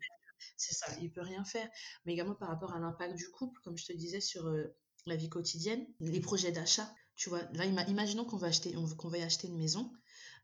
[0.56, 1.68] c'est ça il peut rien faire.
[2.04, 4.50] Mais également par rapport à l'impact du couple comme je te disais sur
[5.06, 7.42] la vie quotidienne les projets d'achat tu vois.
[7.52, 9.92] Là imaginons qu'on va acheter qu'on va acheter une maison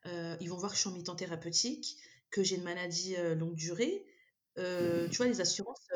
[0.06, 1.96] euh, ils vont voir que je suis en mi-temps thérapeutique,
[2.30, 4.04] que j'ai une maladie euh, longue durée.
[4.58, 5.86] Euh, tu vois, les assurances,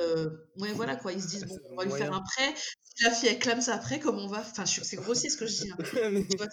[0.59, 2.55] ouais, voilà quoi, ils se disent, bon, on va lui faire un prêt.
[2.57, 4.41] Si la fille, elle clame ça après, comment on va.
[4.41, 5.71] Enfin, c'est grossier ce que je dis.
[5.71, 5.77] Hein.
[6.31, 6.49] tu vois,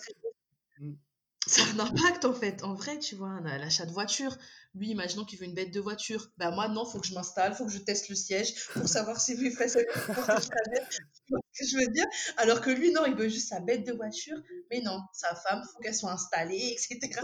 [1.47, 4.37] ça a un impact en fait, en vrai, tu vois, l'achat de voiture.
[4.75, 6.29] Lui, imaginons qu'il veut une bête de voiture.
[6.37, 9.19] Ben moi, non, faut que je m'installe, faut que je teste le siège pour savoir
[9.19, 9.79] si lui fait ça.
[9.83, 12.05] que je veux dire?
[12.37, 14.37] Alors que lui, non, il veut juste sa bête de voiture,
[14.69, 17.21] mais non, sa femme, faut qu'elle soit installée, etc.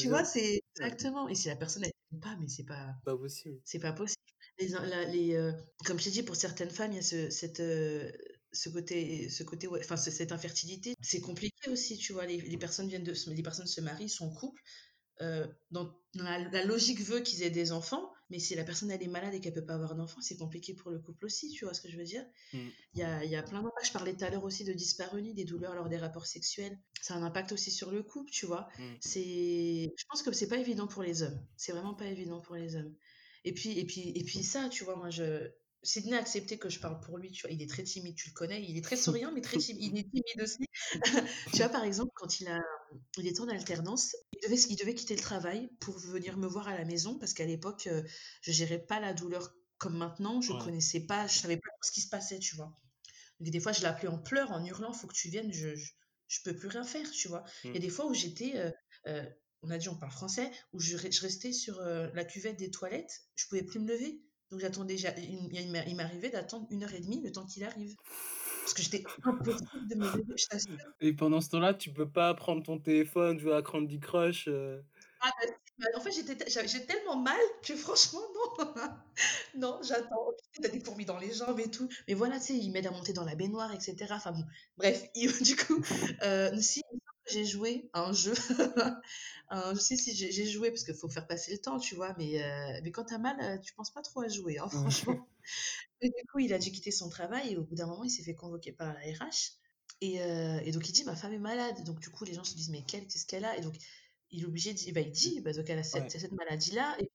[0.00, 1.28] tu vois, c'est exactement.
[1.28, 2.94] Et si la personne n'aime pas, mais c'est pas.
[3.04, 3.58] Pas possible.
[3.64, 4.20] C'est pas possible.
[4.58, 4.68] Les,
[5.10, 5.52] les, euh,
[5.84, 8.10] comme je t'ai dit, pour certaines femmes, il y a ce, cette, euh,
[8.54, 12.26] ce côté, ce côté enfin, cette infertilité, c'est compliqué aussi, tu vois.
[12.26, 14.62] Les, les, personnes viennent de, les personnes se marient, sont en couple.
[15.20, 19.08] Euh, dans, la, logique veut qu'ils aient des enfants, mais si la personne elle est
[19.08, 21.74] malade et qu'elle peut pas avoir d'enfants, c'est compliqué pour le couple aussi, tu vois
[21.74, 22.24] ce que je veux dire?
[22.52, 22.68] Mm.
[22.94, 23.86] Il y, a, y, a, plein d'impacts.
[23.86, 26.78] Je parlais tout à l'heure aussi de dyspareunie, des douleurs lors des rapports sexuels.
[27.00, 28.68] Ça a un impact aussi sur le couple, tu vois.
[28.78, 28.94] Mm.
[29.00, 31.46] C'est, je pense que c'est pas évident pour les hommes.
[31.56, 32.94] C'est vraiment pas évident pour les hommes.
[33.44, 35.50] Et puis, et puis, et puis ça, tu vois, moi je,
[35.84, 38.28] Sidney a accepté que je parle pour lui, tu vois, il est très timide, tu
[38.28, 40.66] le connais, il est très souriant, mais très timide, il est timide aussi.
[41.52, 42.58] tu vois, par exemple, quand il, a,
[43.18, 46.68] il était en alternance, il devait, il devait quitter le travail pour venir me voir
[46.68, 48.02] à la maison, parce qu'à l'époque, euh,
[48.40, 52.00] je gérais pas la douleur comme maintenant, je connaissais pas, je savais pas ce qui
[52.00, 52.74] se passait, tu vois.
[53.40, 56.40] Donc, des fois, je l'appelais en pleurs, en hurlant, faut que tu viennes, je, je,
[56.44, 57.44] peux plus rien faire, tu vois.
[57.64, 57.78] Et mmh.
[57.78, 58.70] des fois où j'étais, euh,
[59.08, 59.24] euh,
[59.60, 63.22] on a dit on parle français, où je, je restais sur la cuvette des toilettes,
[63.34, 67.32] je pouvais plus me lever donc j'attendais, il m'arrivait d'attendre une heure et demie le
[67.32, 67.94] temps qu'il arrive.
[68.62, 70.78] Parce que j'étais impossible de me lever, je t'assure.
[71.00, 74.80] Et pendant ce temps-là, tu peux pas prendre ton téléphone, jouer à Candy Crush euh...
[75.20, 78.74] Ah bah, bah, en fait, j'ai tellement mal que franchement, non.
[79.56, 80.30] non, j'attends.
[80.62, 81.88] T'as des fourmis dans les jambes et tout.
[82.08, 83.96] Mais voilà, tu sais, il m'aide à monter dans la baignoire, etc.
[84.10, 84.44] Enfin bon,
[84.76, 85.04] bref,
[85.42, 85.82] du coup,
[86.22, 86.82] euh, si
[87.30, 88.34] j'ai joué à un jeu
[89.74, 92.42] je sais si j'ai joué parce qu'il faut faire passer le temps, tu vois, mais,
[92.42, 95.28] euh, mais quand t'as mal, euh, tu penses pas trop à jouer, hein, franchement.
[96.00, 98.10] et du coup, il a dû quitter son travail et au bout d'un moment, il
[98.10, 99.58] s'est fait convoquer par la RH.
[100.00, 101.84] Et, euh, et, donc, il dit Ma femme est malade.
[101.84, 103.56] Donc, du coup, les gens se disent Mais qu'est-ce qu'elle a?
[103.56, 103.74] Et donc,
[104.30, 106.96] il est obligé de dire bah, Il dit bah, Donc, elle a cette, cette maladie-là.
[107.00, 107.10] Et,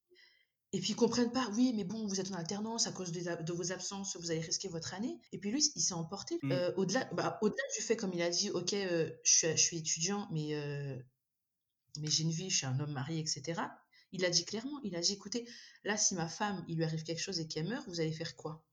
[0.71, 3.43] et, puis, ils comprennent pas Oui, mais bon, vous êtes en alternance à cause de,
[3.43, 5.19] de vos absences, vous allez risquer votre année.
[5.31, 6.37] Et puis, lui, il s'est emporté.
[6.43, 6.53] Mmh.
[6.77, 10.27] au-delà, bah, au-delà du fait, comme il a dit Ok, je suis, je, suis, étudiant,
[10.31, 10.53] mais
[11.97, 13.61] mais j'ai une vie, je suis un homme marié, etc.
[14.11, 15.47] Il a dit clairement, il a dit, écoutez,
[15.83, 18.35] là, si ma femme, il lui arrive quelque chose et qu'elle meurt, vous allez faire
[18.35, 18.63] quoi?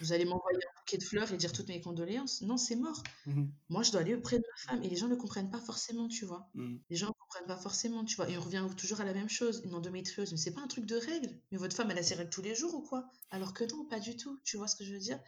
[0.00, 3.02] Vous allez m'envoyer bouquet de fleurs et dire toutes mes condoléances Non, c'est mort.
[3.26, 4.84] Mmh Moi, je dois aller auprès de ma femme.
[4.84, 6.50] Et les gens ne comprennent pas forcément, tu vois.
[6.54, 6.76] Mmh.
[6.90, 8.28] Les gens ne comprennent pas forcément, tu vois.
[8.28, 10.32] Et on revient toujours à la même chose, une endométriose.
[10.32, 11.30] Mais c'est pas un truc de règle.
[11.50, 13.10] Mais votre femme, elle a ses règles tous les jours ou quoi?
[13.30, 14.38] Alors que non, pas du tout.
[14.44, 15.18] Tu vois ce que je veux dire?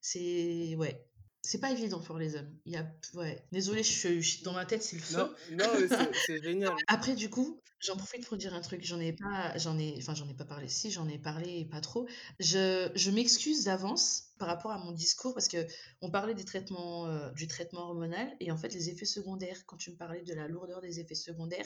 [0.00, 0.76] C'est...
[0.76, 1.08] Ouais
[1.44, 2.56] c'est pas évident pour les hommes.
[2.66, 3.44] Il y a, ouais.
[3.50, 5.16] Désolée, je, suis dans ma tête, c'est le feu.
[5.16, 5.64] Non, non
[6.26, 6.72] c'est génial.
[6.86, 10.14] Après, du coup, J'en profite pour dire un truc, j'en ai pas, j'en ai, enfin
[10.14, 12.06] j'en ai pas parlé, si j'en ai parlé pas trop.
[12.38, 15.64] Je, je m'excuse d'avance par rapport à mon discours parce que
[16.00, 19.64] on parlait des traitements, euh, du traitement hormonal et en fait les effets secondaires.
[19.66, 21.64] Quand tu me parlais de la lourdeur des effets secondaires,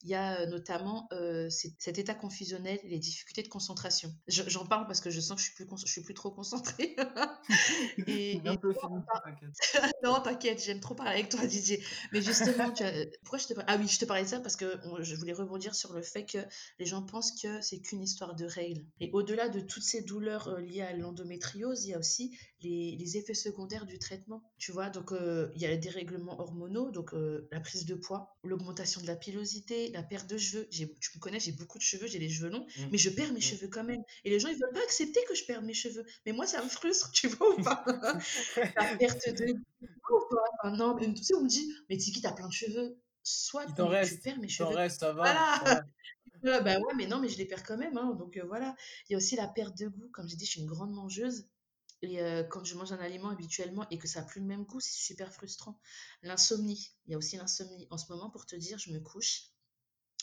[0.00, 4.10] il y a euh, notamment euh, cet état confusionnel, les difficultés de concentration.
[4.26, 6.96] J'en parle parce que je sens que je suis plus, je suis plus trop concentrée.
[8.06, 8.40] et,
[10.02, 11.84] non, t'inquiète, j'aime trop parler avec toi, Didier.
[12.12, 12.84] Mais justement, tu
[13.20, 15.74] pourquoi je te, ah oui, je te parlais de ça parce que je voulais rebondir
[15.74, 16.38] sur le fait que
[16.78, 18.86] les gens pensent que c'est qu'une histoire de règles.
[19.00, 22.13] Et au-delà de toutes ces douleurs liées à l'endométriose, il y a aussi
[22.60, 24.42] les, effets secondaires du traitement.
[24.58, 27.94] Tu vois, donc euh, il y a les dérèglements hormonaux, donc euh, la prise de
[27.94, 30.68] poids, l'augmentation de la pilosité, la perte de cheveux.
[30.70, 32.82] Tu me connais, j'ai beaucoup de cheveux, j'ai les cheveux longs, mmh.
[32.90, 33.42] mais je perds mes mmh.
[33.42, 34.02] cheveux quand même.
[34.24, 36.04] Et les gens, ils veulent pas accepter que je perde mes cheveux.
[36.26, 37.84] Mais moi, ça me frustre, tu vois ou pas?
[38.56, 39.54] La perte de...
[40.76, 43.74] non, mais, tu sais, on me dit, mais Tiki, t'as plein de cheveux soit tu
[43.74, 44.68] perds mes cheveux.
[44.68, 45.22] Reste, ça va.
[45.22, 45.82] Voilà.
[46.62, 47.96] bah ouais, mais non, mais je les perds quand même.
[47.96, 48.76] Hein, donc euh, voilà.
[49.08, 50.08] Il y a aussi la perte de goût.
[50.12, 51.48] Comme j'ai dit, je suis une grande mangeuse.
[52.04, 54.64] Et euh, quand je mange un aliment habituellement et que ça n'a plus le même
[54.64, 55.80] goût, c'est super frustrant.
[56.22, 56.90] L'insomnie.
[57.06, 57.86] Il y a aussi l'insomnie.
[57.90, 59.44] En ce moment, pour te dire, je me couche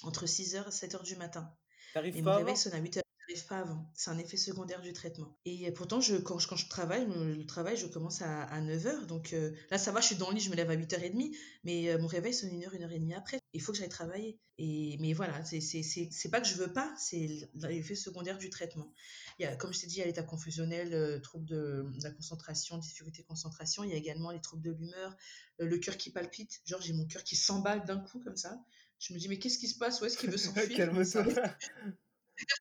[0.03, 1.53] entre 6h et 7h du matin.
[1.93, 3.01] Pas mon réveil sonne à 8h
[3.47, 3.85] pas avant.
[3.93, 5.37] C'est un effet secondaire du traitement.
[5.45, 9.05] Et pourtant, je, quand, je, quand je travaille, le, travail, je commence à, 9h.
[9.05, 11.35] Donc euh, là, ça va, je suis dans le lit, je me lève à 8h30.
[11.63, 13.40] Mais euh, mon réveil sonne une heure, une heure et demie après.
[13.53, 14.39] Il faut que j'aille travailler.
[14.57, 18.93] Et, mais voilà, c'est pas que je veux pas, c'est l'effet secondaire du traitement.
[19.39, 21.85] Il y a, comme je t'ai dit, il y a l'état confusionnel, euh, troubles de,
[22.03, 23.83] la concentration, difficulté de concentration.
[23.83, 25.15] Il y a également les troubles de l'humeur,
[25.59, 26.61] euh, le cœur qui palpite.
[26.65, 28.63] Genre, j'ai mon cœur qui s'emballe d'un coup comme ça.
[28.99, 29.99] Je me dis, mais qu'est-ce qui se passe?
[30.01, 30.77] Où est-ce qu'il veut s'enfuir?
[30.77, 31.25] Calme-toi.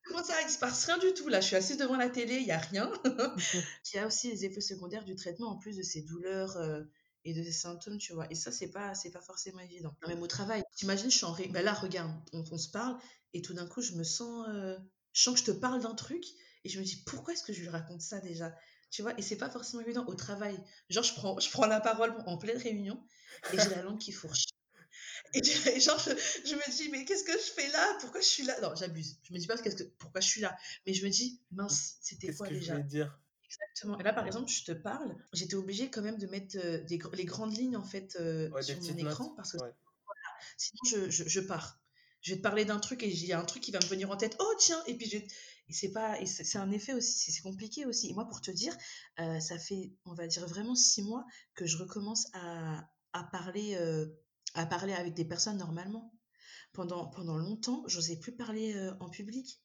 [0.05, 1.41] Comment ça, il se passe rien du tout là.
[1.41, 2.91] Je suis assise devant la télé, il y a rien.
[3.93, 6.57] il y a aussi les effets secondaires du traitement en plus de ces douleurs.
[6.57, 6.83] Euh,
[7.23, 8.27] et de ces symptômes, tu vois.
[8.29, 9.95] Et ça, c'est pas, c'est pas forcément évident.
[10.07, 11.47] Même au travail, t'imagines, je suis en ré...
[11.47, 12.97] ben là, regarde, on, se parle,
[13.33, 14.77] et tout d'un coup, je me sens, euh,
[15.13, 16.23] je sens que je te parle d'un truc,
[16.63, 18.55] et je me dis, pourquoi est-ce que je lui raconte ça déjà?
[18.89, 20.57] Tu vois, et c'est pas forcément évident au travail.
[20.89, 23.01] Genre, je prends, je prends la parole en pleine réunion,
[23.53, 24.45] et j'ai la langue qui fourche.
[25.33, 27.97] Et, genre, je, me dis, mais qu'est-ce que je fais là?
[28.01, 28.59] Pourquoi je suis là?
[28.61, 29.17] Non, j'abuse.
[29.23, 30.57] Je me dis pas qu'est-ce que, pourquoi je suis là?
[30.85, 32.77] Mais je me dis, mince, c'était quoi que déjà?
[32.77, 33.20] je dire?
[33.51, 33.99] Exactement.
[33.99, 36.99] Et là, par exemple, je te parle, j'étais obligée quand même de mettre euh, des,
[37.13, 39.57] les grandes lignes en fait euh, sur mon écran parce que
[40.57, 41.79] sinon je, je, pars.
[42.21, 43.85] Je vais te parler d'un truc et il y a un truc qui va me
[43.85, 44.37] venir en tête.
[44.39, 45.17] Oh tiens Et puis je...
[45.17, 47.31] et c'est pas et c'est un effet aussi.
[47.31, 48.09] C'est compliqué aussi.
[48.09, 48.75] Et moi, pour te dire,
[49.19, 53.77] euh, ça fait on va dire vraiment six mois que je recommence à, à parler
[54.53, 56.13] à parler avec des personnes normalement.
[56.73, 59.61] Pendant pendant longtemps, j'osais plus parler en public.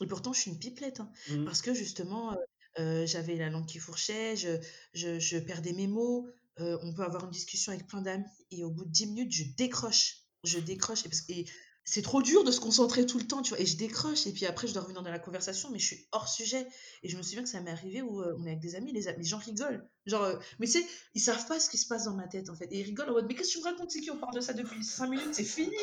[0.00, 1.44] Et pourtant, je suis une pipelette, hein, mmh.
[1.44, 2.36] parce que justement,
[2.76, 4.58] j'avais la langue qui fourchait, je,
[4.94, 6.28] je, je perdais mes mots.
[6.58, 9.44] on peut avoir une discussion avec plein d'amis et au bout de 10 minutes, je
[9.56, 10.18] décroche.
[10.44, 11.04] Je décroche.
[11.28, 11.46] Et, et
[11.84, 13.60] c'est trop dur de se concentrer tout le temps, tu vois.
[13.60, 14.26] Et je décroche.
[14.26, 16.66] Et puis après, je dois revenir dans la conversation, mais je suis hors sujet.
[17.02, 19.12] Et je me souviens que ça m'est arrivé où on est avec des amis, les,
[19.16, 19.84] les gens rigolent.
[20.06, 22.54] Genre, mais tu sais, ils savent pas ce qui se passe dans ma tête, en
[22.54, 22.66] fait.
[22.66, 24.34] Et ils rigolent en mode, mais qu'est-ce que tu me racontes, c'est qui on parle
[24.34, 25.76] de ça depuis 5 minutes, c'est fini.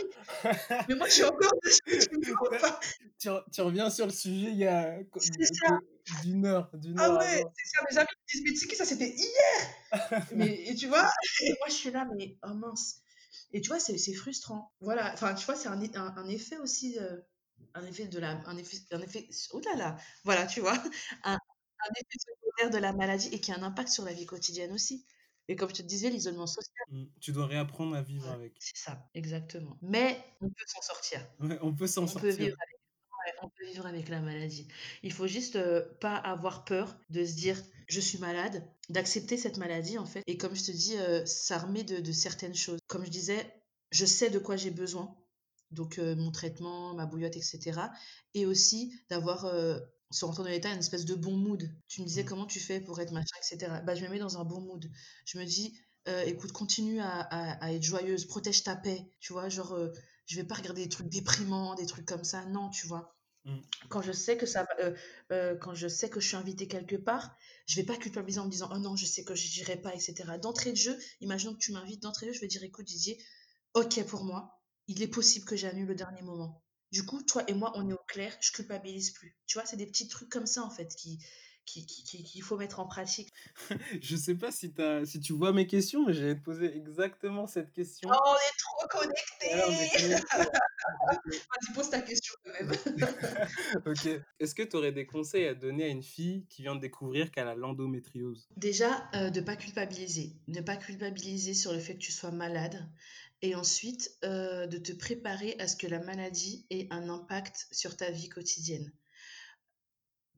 [0.90, 2.08] mais moi, je suis encore dessus,
[3.18, 5.00] tu, tu, reviens sur le sujet il y a
[6.24, 7.20] d'une heure, d'une ah heure.
[7.22, 8.08] Ah ouais, c'est ça, mes amis
[8.46, 9.92] me disent, mais ça, c'était hier.
[10.36, 11.10] mais, et tu vois,
[11.42, 13.02] et moi, je suis là, mais oh mince.
[13.52, 14.74] Et tu vois, c'est frustrant.
[14.82, 17.18] Voilà, enfin, tu vois, c'est un, un, effet aussi, euh,
[17.74, 20.74] un effet de la, un effet, un effet, oh là là, voilà, tu vois,
[21.24, 24.26] un, un effet secondaire de la maladie et qui a un impact sur la vie
[24.26, 25.06] quotidienne aussi.
[25.48, 26.86] Et comme je te disais, l'isolement social.
[26.92, 28.54] Mmh, tu dois réapprendre à vivre avec.
[28.60, 29.80] C'est ça, exactement.
[29.82, 31.28] Mais on peut s'en sortir.
[31.40, 32.30] Ouais, on peut s'en sortir.
[32.30, 32.79] Peut vivre avec
[33.42, 34.68] on peut vivre avec la maladie.
[35.04, 39.58] Il faut juste euh, pas avoir peur de se dire je suis malade, d'accepter cette
[39.58, 40.24] maladie en fait.
[40.28, 42.80] Et comme je te dis, euh, ça remet de, certaines choses.
[42.88, 43.52] Comme je disais,
[43.92, 45.16] je sais de quoi j'ai besoin.
[45.72, 47.80] Donc euh, mon traitement, ma bouillotte, etc.
[48.34, 49.52] Et aussi d'avoir
[50.12, 51.70] sur rentrer dans l'état une espèce de bon mood.
[51.88, 52.28] Tu me disais mmh.
[52.28, 53.82] comment tu fais pour être machin, etc.
[53.86, 54.90] Bah, je me mets dans un bon mood.
[55.26, 55.80] Je me dis,
[56.26, 59.12] écoute, continue à, être joyeuse, protège ta paix.
[59.20, 59.78] Tu vois, genre,
[60.26, 62.46] je vais pas regarder des trucs déprimants, des trucs comme ça.
[62.46, 63.19] Non, tu vois.
[63.46, 63.58] Mmh.
[63.90, 64.94] Quand je sais que ça euh,
[65.32, 67.36] euh, quand je sais que je suis invitée quelque part,
[67.68, 69.94] je vais pas culpabiliser en me disant oh non, je sais que je n'irai pas,
[69.94, 70.38] etc.
[70.42, 73.18] D'entrée de jeu, imaginons que tu m'invites d'entrée de jeu, je vais dire écoute Didier,
[73.74, 76.64] ok pour moi, il est possible que j'annule le dernier moment.
[76.92, 79.38] Du coup, toi et moi, on est au clair, je culpabilise plus.
[79.46, 81.20] Tu vois, c'est des petits trucs comme ça en fait qui
[81.70, 83.30] qu'il faut mettre en pratique.
[84.02, 87.48] je sais pas si, as, si tu vois mes questions, mais j'allais te poser exactement
[87.48, 88.10] cette question.
[88.12, 89.30] Oh, on est trop connectés
[91.10, 92.72] Vas-y, pose ta question quand même.
[93.86, 94.22] ok.
[94.40, 97.32] Est-ce que tu aurais des conseils à donner à une fille qui vient de découvrir
[97.32, 98.48] qu'elle a l'endométriose?
[98.58, 100.36] Déjà, euh, de ne pas culpabiliser.
[100.48, 102.90] Ne pas culpabiliser sur le fait que tu sois malade.
[103.42, 107.96] Et ensuite, euh, de te préparer à ce que la maladie ait un impact sur
[107.96, 108.92] ta vie quotidienne.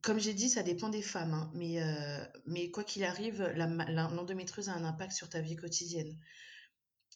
[0.02, 4.68] Comme j'ai dit, ça dépend des femmes, hein, mais, euh, mais quoi qu'il arrive, l'endométriose
[4.68, 6.18] a un impact sur ta vie quotidienne.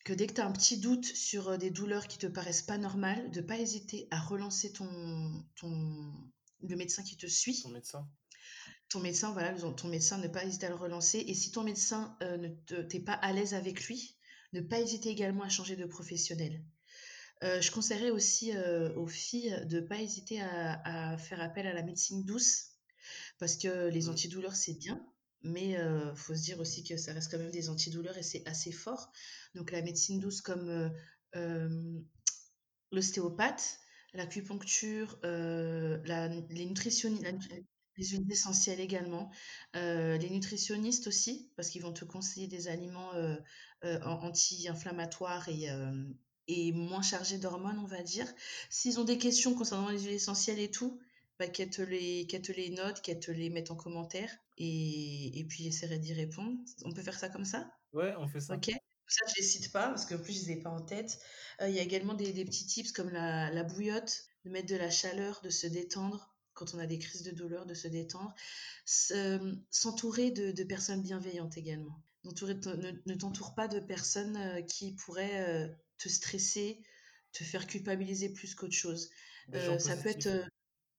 [0.04, 2.62] Que dès que tu as un petit doute sur euh, des douleurs qui te paraissent
[2.62, 4.88] pas normales, de pas hésiter à relancer ton,
[5.56, 6.12] ton,
[6.62, 7.60] le médecin qui te suit.
[7.60, 8.08] Ton médecin.
[8.88, 11.18] Ton médecin, voilà, ton médecin, ne pas hésiter à le relancer.
[11.26, 14.16] Et si ton médecin euh, ne t'es pas à l'aise avec lui,
[14.52, 16.62] ne pas hésiter également à changer de professionnel.
[17.42, 18.52] je conseillerais aussi
[18.94, 22.75] aux filles de ne pas hésiter à, à, faire appel à la médecine douce
[23.38, 24.10] parce que les mmh.
[24.10, 25.04] antidouleurs, c'est bien,
[25.42, 28.46] mais il faut se dire aussi que ça reste quand même des antidouleurs et c'est
[28.46, 29.12] assez fort.
[29.54, 30.92] Donc la médecine douce comme
[32.90, 33.78] l'ostéopathe,
[34.14, 37.26] l'acupuncture, les nutritionnistes,
[37.96, 39.30] les huiles essentielles également,
[39.74, 43.12] les nutritionnistes aussi, parce qu'ils vont te conseiller des aliments
[43.82, 45.68] anti-inflammatoires et,
[46.48, 48.26] et moins chargés d'hormones, on va dire.
[48.70, 50.98] S'ils ont des questions concernant les huiles essentielles et tout,
[51.38, 55.44] bah, qu'elle te, les, te les note, qu'elle te les mette en commentaire et, et
[55.44, 56.58] puis j'essaierai d'y répondre.
[56.84, 57.70] On peut faire ça comme ça?
[57.92, 58.54] Ouais, on fait ça.
[58.54, 58.70] Ok.
[59.08, 61.18] Ça, je les cite pas parce qu'en plus, je les ai pas en tête.
[61.60, 64.66] Euh, il y a également des, des, petits tips comme la, la, bouillotte, de mettre
[64.66, 67.86] de la chaleur, de se détendre quand on a des crises de douleur, de se
[67.86, 68.34] détendre.
[68.84, 72.02] S'entourer de, de, personnes bienveillantes également.
[72.24, 75.68] Ne, ne t'entoure pas de personnes euh, qui pourraient euh,
[75.98, 76.82] te stresser,
[77.32, 79.10] te faire culpabiliser plus qu'autre chose.
[79.78, 80.28] Ça peut être.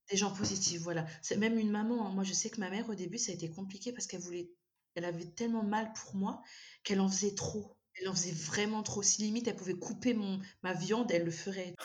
[0.10, 1.06] Des gens positifs, voilà.
[1.22, 2.12] C'est même une maman, hein.
[2.14, 4.52] Moi, je sais que ma mère, au début, ça a été compliqué parce qu'elle voulait
[4.96, 6.42] elle avait tellement mal pour moi
[6.84, 7.78] qu'elle en faisait trop.
[8.02, 9.04] Elle en faisait vraiment trop.
[9.04, 11.76] Si limite elle pouvait couper mon ma viande, elle le ferait.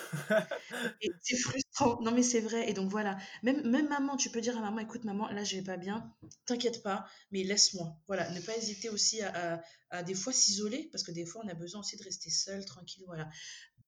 [1.01, 2.01] Et c'est frustrant.
[2.03, 3.19] Non, mais c'est vrai et donc voilà.
[3.43, 6.15] Même même maman, tu peux dire à maman: «Écoute maman, là je vais pas bien,
[6.47, 7.97] t'inquiète pas, mais laisse-moi».
[8.07, 11.43] Voilà, ne pas hésiter aussi à à à des fois s'isoler parce que des fois
[11.45, 13.29] on a besoin aussi de rester seul, tranquille, voilà.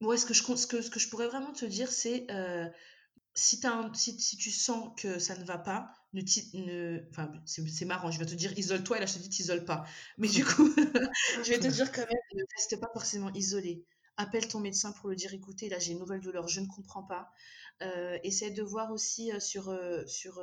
[0.00, 2.70] Moi, ce que je ce que ce que je pourrais vraiment te dire, c'est, heu
[3.34, 7.00] si, tu sens que ça ne va pas, ne,
[7.46, 9.84] c'est marrant, je vais te dire isole-toi et là je te dis t'isole pas.
[10.18, 10.68] Mais du coup,
[11.44, 13.84] je vais te dire quand même, ne reste pas forcément isolé.
[14.16, 17.02] Appelle ton médecin pour le dire écoutez, là j'ai une nouvelle douleur, je ne comprends
[17.02, 17.32] pas.
[17.82, 20.40] Euh, essaie de voir aussi euh, sur, euh, sur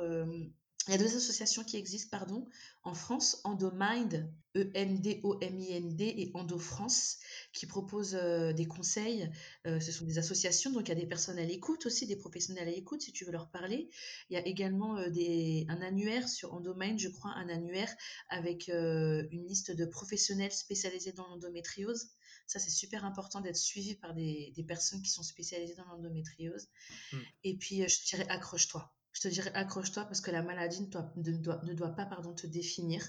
[0.88, 2.48] il y a deux associations qui existent, pardon,
[2.82, 7.18] en France, EndoMind, E-N-D-O-M-I-N-D, et Endo France,
[7.52, 9.30] qui proposent euh, des conseils.
[9.66, 12.16] Euh, ce sont des associations, donc il y a des personnes à l'écoute aussi, des
[12.16, 13.90] professionnels à l'écoute, si tu veux leur parler.
[14.28, 17.94] Il y a également euh, des, un annuaire sur EndoMind, je crois, un annuaire
[18.28, 22.08] avec une liste de professionnels spécialisés dans l'endométriose.
[22.48, 26.68] Ça, c'est super important d'être suivi par des, des, personnes qui sont spécialisées dans l'endométriose.
[27.12, 27.16] Mmh.
[27.44, 31.94] Et puis, je dirais, accroche-toi je te dirais accroche-toi parce que la maladie ne doit,
[31.94, 32.06] pas
[32.36, 33.04] te définir.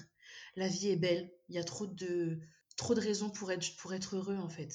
[0.56, 1.30] La vie est belle.
[1.48, 2.38] Il y a trop de,
[2.76, 4.72] trop de raisons pour être, heureux, en fait.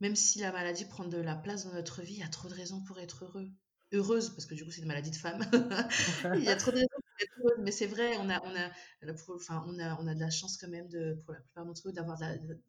[0.00, 2.48] Même si la maladie prend de la place dans notre vie, il y a trop
[2.48, 3.48] de raisons pour être heureux.
[3.90, 5.40] Heureuse, parce que du coup, c'est une maladie de femme.
[6.36, 7.64] il y a trop de raisons pour être heureuse.
[7.64, 10.58] Mais c'est vrai, on a, on, a, enfin, on, a, on a de la chance
[10.58, 10.88] quand même,
[11.24, 12.18] pour la plupart d'entre eux, d'avoir,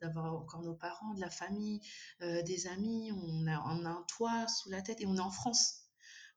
[0.00, 1.80] d'avoir encore nos parents, de la famille,
[2.22, 3.12] euh, des amis.
[3.12, 5.79] On a, on a un toit sous la tête et on est en France.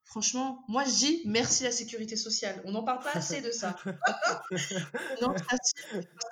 [0.06, 2.62] Franchement, moi je dis merci à la sécurité sociale.
[2.66, 3.76] On n'en parle pas assez de ça.
[5.22, 5.34] non,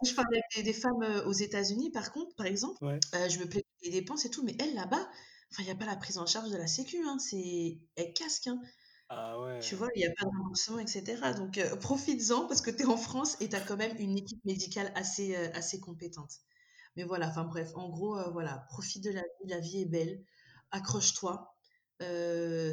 [0.04, 3.46] je parle avec des, femmes euh, aux États-Unis, par contre, par exemple, euh, je me
[3.46, 5.10] plais les dépenses et tout, mais elles là-bas,
[5.60, 8.48] il n'y a pas la prise en charge de la Sécu, hein, c'est elles casquent.
[8.48, 8.62] Hein.
[9.10, 9.60] Ah ouais.
[9.60, 11.22] Tu vois, il n'y a pas de remboursement, etc.
[11.36, 14.18] Donc euh, profites-en parce que tu es en France et tu as quand même une
[14.18, 16.32] équipe médicale assez, assez compétente.
[16.98, 20.24] Mais voilà, enfin bref, en gros, voilà, profite de la vie, la vie est belle,
[20.72, 21.56] accroche-toi,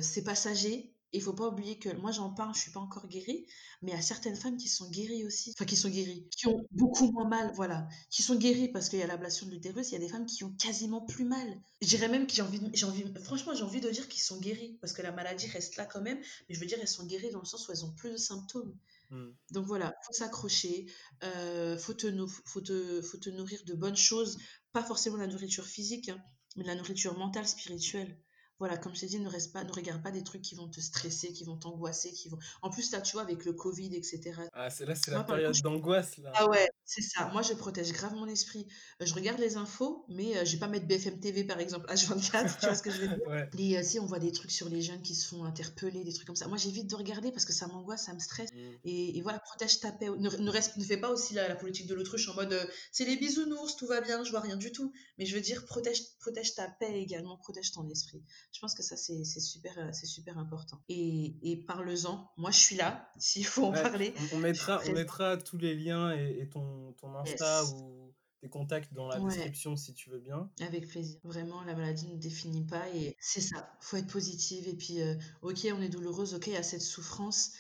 [0.03, 0.95] c'est passager.
[1.12, 3.47] Il faut pas oublier que moi j'en parle, je suis pas encore guérie,
[3.81, 6.47] mais il y a certaines femmes qui sont guéries aussi, enfin qui sont guéries, qui
[6.49, 9.89] ont beaucoup moins mal, voilà, qui sont guéries parce qu'il y a l'ablation de l'utérus,
[9.89, 11.62] il y a des femmes qui ont quasiment plus mal.
[11.81, 14.39] Je dirais même que j'ai envie, j'ai envie, franchement j'ai envie de dire qu'ils sont
[14.39, 16.18] guéries parce que la maladie reste là quand même,
[16.49, 18.16] mais je veux dire elles sont guéries dans le sens où elles ont plus de
[18.18, 18.76] symptômes.
[19.09, 19.29] Mmh.
[19.53, 22.14] Donc voilà, faut s'accrocher, euh, faut, te,
[22.45, 24.37] faut, te, faut te nourrir de bonnes choses,
[24.72, 26.22] pas forcément la nourriture physique, hein,
[26.57, 28.18] mais de la nourriture mentale, spirituelle
[28.59, 30.69] voilà, comme je t'ai dit, ne, reste pas, ne regarde pas des trucs qui vont
[30.69, 32.39] te stresser, qui vont t'angoisser, qui vont...
[32.63, 34.33] En plus, là, tu vois, avec le Covid, etc.
[34.53, 36.33] Ah, c'est là, c'est la période d'angoisse, là.
[36.35, 37.29] Ah ouais, c'est ça.
[37.33, 38.67] Moi, je protège grave mon esprit.
[39.01, 41.61] Euh, je regarde les infos, mais je euh, je vais pas mettre BFM TV, par
[41.61, 43.19] exemple, H24, tu vois ce que je veux dire?
[43.59, 46.13] Et euh, si on voit des trucs sur les jeunes qui se font interpeller, des
[46.13, 46.49] trucs comme ça.
[46.49, 48.51] Moi, j'évite de regarder parce que ça m'angoisse, ça me stresse.
[48.53, 48.59] Mmh.
[48.85, 50.09] Et, voilà, protège ta paix.
[50.09, 52.57] Ne, reste, ne fais pas aussi la, politique de l'autruche en mode
[52.93, 54.93] c'est les bisounours, tout va bien, je vois rien du tout.
[55.19, 58.23] Mais je veux dire, protège, protège ta paix également, protège ton esprit.
[58.53, 60.81] Je pense que ça, c'est super, c'est super important.
[60.89, 62.31] Et, et parle-en.
[62.37, 64.15] Moi, je suis là, s'il faut en parler.
[64.33, 69.09] On, mettra, on mettra tous les liens et, ton, ton Insta ou tes contacts dans
[69.09, 70.51] la description si tu veux bien.
[70.61, 71.19] Avec plaisir.
[71.25, 73.77] Vraiment, la maladie ne définit pas et c'est ça.
[73.81, 74.69] faut être positive.
[74.69, 77.53] Et puis, euh, ok, on est douloureuse, ok, il y a cette souffrance,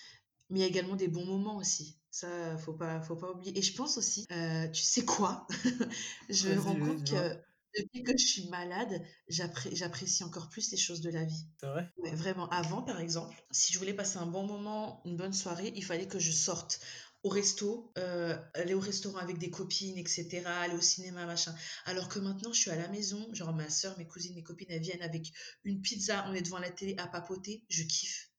[0.50, 1.98] mais il y a également des bons moments aussi.
[2.10, 3.56] Ça, faut pas, faut pas oublier.
[3.58, 5.46] Et je pense aussi, euh, tu sais quoi?
[6.28, 7.36] Je me rends compte que
[7.78, 11.46] depuis que je suis malade, j'apprécie encore plus les choses de la vie.
[11.60, 11.90] C'est vrai?
[12.12, 15.84] Vraiment, avant, par exemple, si je voulais passer un bon moment, une bonne soirée, il
[15.84, 16.80] fallait que je sorte
[17.24, 21.54] au resto, euh, aller au restaurant avec des copines, etc., aller au cinéma, machin.
[21.84, 24.68] Alors que maintenant, je suis à la maison, genre ma soeur, mes cousines, mes copines,
[24.70, 25.32] elles viennent avec
[25.64, 28.30] une pizza, on est devant la télé à papoter, je kiffe.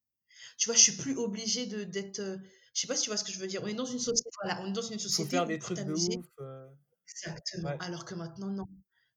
[0.56, 2.20] Tu vois, je suis plus obligée de d'être...
[2.20, 2.38] Euh,
[2.74, 3.62] je sais pas si tu vois ce que je veux dire.
[3.64, 5.24] On est dans une société, voilà, on est dans une société...
[5.24, 6.24] Faut faire des trucs de ouf.
[6.40, 6.68] Euh.
[7.08, 7.76] Exactement.
[7.80, 8.68] Alors que maintenant, non.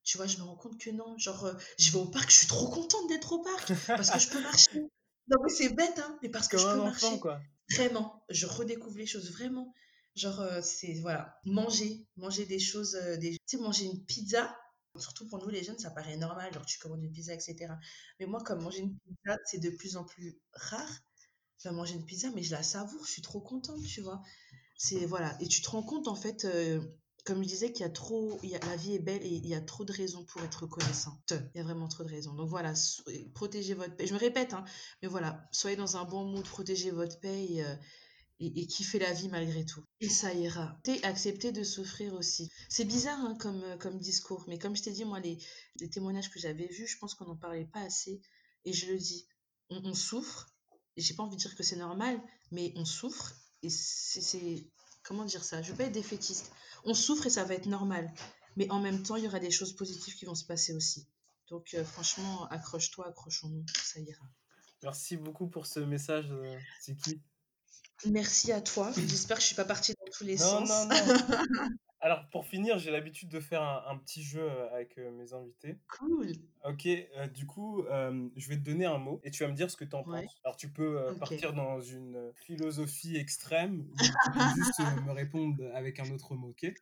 [0.03, 1.17] Tu vois, je me rends compte que non.
[1.17, 4.19] Genre, euh, je vais au parc, je suis trop contente d'être au parc parce que
[4.19, 4.81] je peux marcher.
[5.27, 7.19] Non, mais c'est bête, hein, mais parce que je peux marcher.
[7.19, 7.39] Quoi.
[7.71, 9.73] Vraiment, je redécouvre les choses, vraiment.
[10.15, 13.31] Genre, euh, c'est, voilà, manger, manger des choses, euh, des...
[13.31, 14.55] tu sais, manger une pizza,
[14.97, 17.73] surtout pour nous les jeunes, ça paraît normal, genre tu commandes une pizza, etc.
[18.19, 20.99] Mais moi, comme manger une pizza, c'est de plus en plus rare.
[21.57, 24.21] Je vais manger une pizza, mais je la savoure, je suis trop contente, tu vois.
[24.75, 26.45] C'est, voilà, et tu te rends compte, en fait,
[27.23, 29.61] comme je disais, qu'il y a trop, la vie est belle et il y a
[29.61, 31.33] trop de raisons pour être reconnaissante.
[31.55, 32.33] Il y a vraiment trop de raisons.
[32.33, 32.73] Donc voilà,
[33.33, 34.07] protégez votre paix.
[34.07, 34.65] Je me répète, hein,
[35.01, 37.75] mais voilà, soyez dans un bon mood, protégez votre paix et, euh,
[38.67, 39.83] kiffez la vie malgré tout.
[40.01, 40.77] Et ça ira.
[41.03, 42.51] Acceptez de souffrir aussi.
[42.67, 45.37] C'est bizarre hein, comme, comme discours, mais comme je t'ai dit, moi, les,
[45.91, 48.21] témoignages que j'avais vus, je pense qu'on n'en parlait pas assez.
[48.65, 49.27] et je le dis.
[49.69, 50.49] On, on souffre,
[50.97, 52.21] j'ai pas envie de dire que c'est normal,
[52.51, 54.69] mais on souffre, et c'est-
[55.03, 55.61] comment dire ça?
[55.61, 56.51] Je veux pas être défaitiste.
[56.83, 58.13] On souffre et ça va être normal,
[58.57, 61.07] mais en même temps, il y aura des choses positives qui vont se passer aussi.
[61.49, 64.25] Donc euh, franchement, accroche-toi, accrochons-nous, ça ira.
[64.81, 67.21] Merci beaucoup pour ce message, euh, Tiki.
[68.05, 68.91] Merci à toi.
[68.97, 70.69] J'espère que je suis pas partie dans tous les Non, sens.
[70.69, 71.69] non, non.
[72.03, 75.33] Alors, pour finir, j'ai l'habitude de faire un, un petit jeu euh, avec euh, mes
[75.33, 75.79] invités.
[75.87, 76.33] cool.
[76.65, 79.55] Ok, euh, du coup, euh, je vais te donner un mot et tu vas me
[79.55, 80.25] dire ce que tu en Ouais.
[80.25, 80.39] penses.
[80.43, 85.99] Alors, tu peux partir dans une philosophie extrême ou tu peux juste me répondre avec
[85.99, 86.73] un autre mot, ok?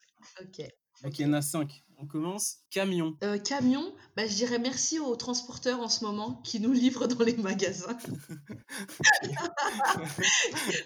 [0.42, 0.60] Ok.
[1.04, 1.84] Ok, il y en a cinq.
[1.98, 2.58] On commence.
[2.72, 3.16] Camion.
[3.24, 7.24] Euh, camion, bah, je dirais merci aux transporteurs en ce moment qui nous livrent dans
[7.24, 7.96] les magasins.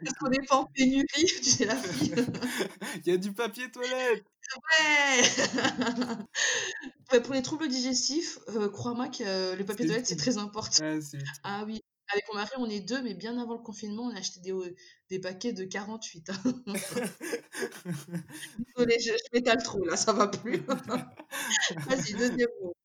[0.03, 2.13] Parce qu'on n'est pas en pénurie, tu sais la fille.
[3.05, 4.25] Il y a du papier toilette.
[4.57, 5.21] Ouais
[7.13, 10.83] Ouais, Pour les troubles digestifs, euh, crois-moi que euh, le papier toilette, c'est très important.
[10.83, 10.99] Ouais.
[11.43, 14.19] Ah oui, avec mon mari, on est deux, mais bien avant le confinement, on a
[14.19, 14.75] acheté des, euh,
[15.09, 16.29] des paquets de 48.
[16.29, 16.63] hein.
[18.77, 20.63] Désolée, je, je m'étale trop, là, ça va plus.
[21.87, 22.75] Vas-y, deuxième mot.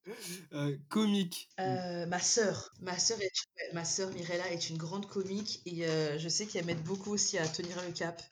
[0.54, 1.48] Euh, comique.
[1.60, 3.32] Euh, ma sœur, ma sœur, est,
[3.74, 7.38] ma sœur Mirella est une grande comique et euh, je sais qu'elle m'aide beaucoup aussi
[7.38, 8.22] à tenir le cap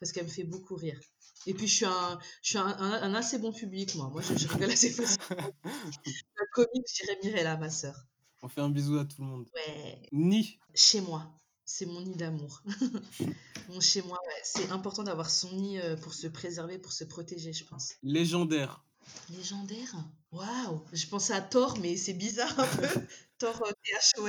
[0.00, 1.00] parce qu'elle me fait beaucoup rire.
[1.46, 4.10] Et puis je suis un, je suis un, un- un assez bon public moi.
[4.12, 5.52] Moi je, je rigole assez facilement.
[6.38, 7.94] La comique, je dirais Mirella, ma sœur.
[8.42, 9.46] On fait un bisou à tout le monde.
[9.54, 10.58] Ouais, Nid.
[10.74, 11.30] chez moi,
[11.64, 12.62] c'est mon nid d'amour.
[13.68, 14.40] mon chez moi, ouais.
[14.42, 17.94] c'est important d'avoir son nid euh, pour se préserver, pour se protéger, je pense.
[18.02, 18.84] Légendaire.
[19.30, 19.94] Légendaire?
[20.32, 22.88] Waouh Je pensais à Thor, mais c'est bizarre un peu.
[23.38, 23.72] Thor euh,
[24.14, 24.28] THOR,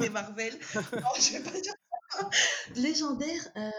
[0.00, 0.58] les Marvel.
[0.74, 1.87] Non, je vais pas dire ça.
[2.76, 3.70] Légendaire euh,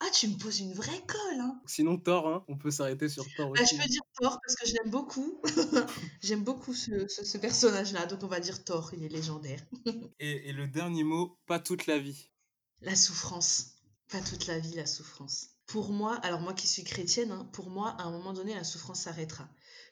[0.00, 3.24] Ah, tu me poses une vraie colle, hein Sinon, Thor, hein, on peut s'arrêter sur
[3.36, 3.76] Thor Bah, aussi.
[3.76, 5.40] Je peux dire Thor parce que je l'aime beaucoup.
[6.22, 9.60] J'aime beaucoup ce, ce- ce personnage-là, donc on va dire Thor, il est légendaire.
[10.20, 12.30] Et, et le dernier mot, pas toute la vie.
[12.80, 13.76] La souffrance.
[14.08, 15.50] Pas toute la vie, la souffrance.
[15.66, 18.64] Pour moi, alors moi qui suis chrétienne, hein, pour moi, à un moment donné, la
[18.64, 19.48] souffrance s'arrêtera.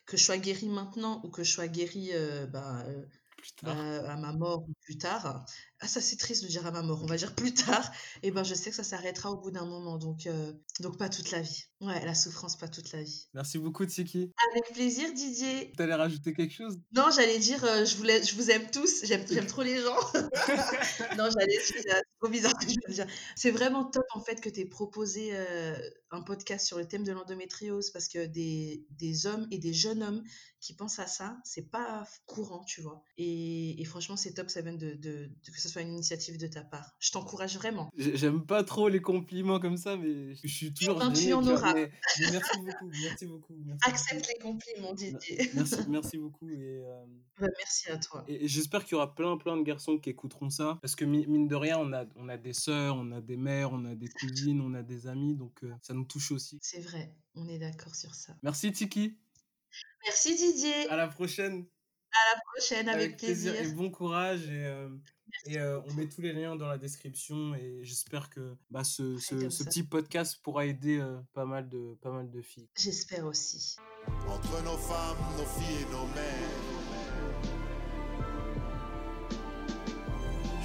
[0.06, 3.04] Que je sois guérie maintenant ou que je sois guérie euh, bah, euh,
[3.38, 3.74] Plus tard.
[3.76, 5.44] bah, à ma mort ou plus tard.
[5.80, 7.88] Ah, ça c'est triste de dire à ma mort, on va dire plus tard.
[8.24, 11.08] Et ben je sais que ça s'arrêtera au bout d'un moment, donc, euh, donc pas
[11.08, 11.64] toute la vie.
[11.80, 13.28] Ouais, la souffrance, pas toute la vie.
[13.34, 14.32] Merci beaucoup, Tsiki.
[14.50, 15.72] Avec plaisir, Didier.
[15.76, 16.80] T'allais rajouter quelque chose?
[16.92, 19.80] Non, j'allais dire, euh, je, vous laisse- je vous aime tous, j'aime j'aime trop les
[19.80, 19.96] gens.
[21.16, 23.06] non, j'allais dire, c'est trop bizarre que je veux dire.
[23.36, 25.76] C'est vraiment top en fait que tu aies proposé euh,
[26.10, 30.02] un podcast sur le thème de l'endométriose parce que des, des hommes et des jeunes
[30.02, 30.24] hommes
[30.60, 33.02] qui pensent à ça, c'est pas courant, tu vois.
[33.16, 35.92] Et, et franchement, c'est top que ça vienne de, de- de- que ce soit une
[35.92, 36.94] initiative de ta part.
[36.98, 37.90] Je t'encourage vraiment.
[37.96, 41.46] J'ai- J'aime pas trop les compliments comme ça, mais je suis toujours ben, tu en
[41.46, 41.74] auras.
[41.74, 43.54] merci beaucoup, merci beaucoup.
[43.64, 45.50] Merci Accepte les compliments, Didier.
[45.54, 46.48] Merci, merci beaucoup.
[46.48, 47.04] Et, euh,
[47.40, 48.24] Bah, merci à toi.
[48.26, 50.78] et- et j'espère qu'il y aura plein, plein de garçons qui écouteront ça.
[50.82, 53.36] Parce que mi- mine de rien, on a, on a des sœurs, on a des
[53.36, 55.34] mères, on a des cousines, on a des amis.
[55.36, 56.58] Donc euh, ça nous touche aussi.
[56.62, 58.34] C'est vrai, on est d'accord sur ça.
[58.42, 59.16] Merci, Tiki.
[60.04, 60.88] Merci Didier.
[60.88, 61.66] À la prochaine.
[62.54, 63.54] prochaine, avec, plaisir.
[63.54, 64.48] et bon courage.
[64.48, 64.88] Et, euh,
[65.46, 67.54] et euh, on met tous les liens dans la description.
[67.54, 71.96] Et j'espère que bah, ce, ce, ce petit podcast pourra aider euh, pas, mal de,
[72.00, 72.68] pas mal de filles.
[72.76, 73.76] J'espère aussi.
[74.26, 76.78] Entre nos femmes, nos filles et nos mères.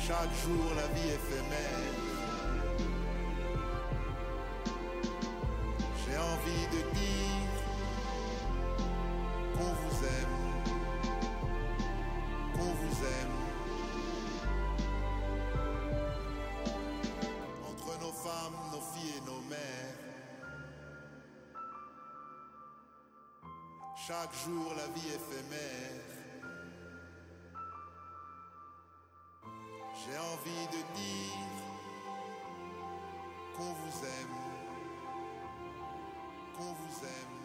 [0.05, 1.79] Chaque jour, la vie éphémère.
[6.05, 7.22] J'ai envie de dire
[9.55, 10.37] qu'on vous aime,
[12.53, 13.37] qu'on vous aime.
[17.69, 19.93] Entre nos femmes, nos filles et nos mères.
[24.07, 26.13] Chaque jour la vie éphémère.
[29.95, 31.63] J'ai envie de dire
[33.55, 34.37] qu'on vous aime,
[36.57, 37.42] qu'on vous aime.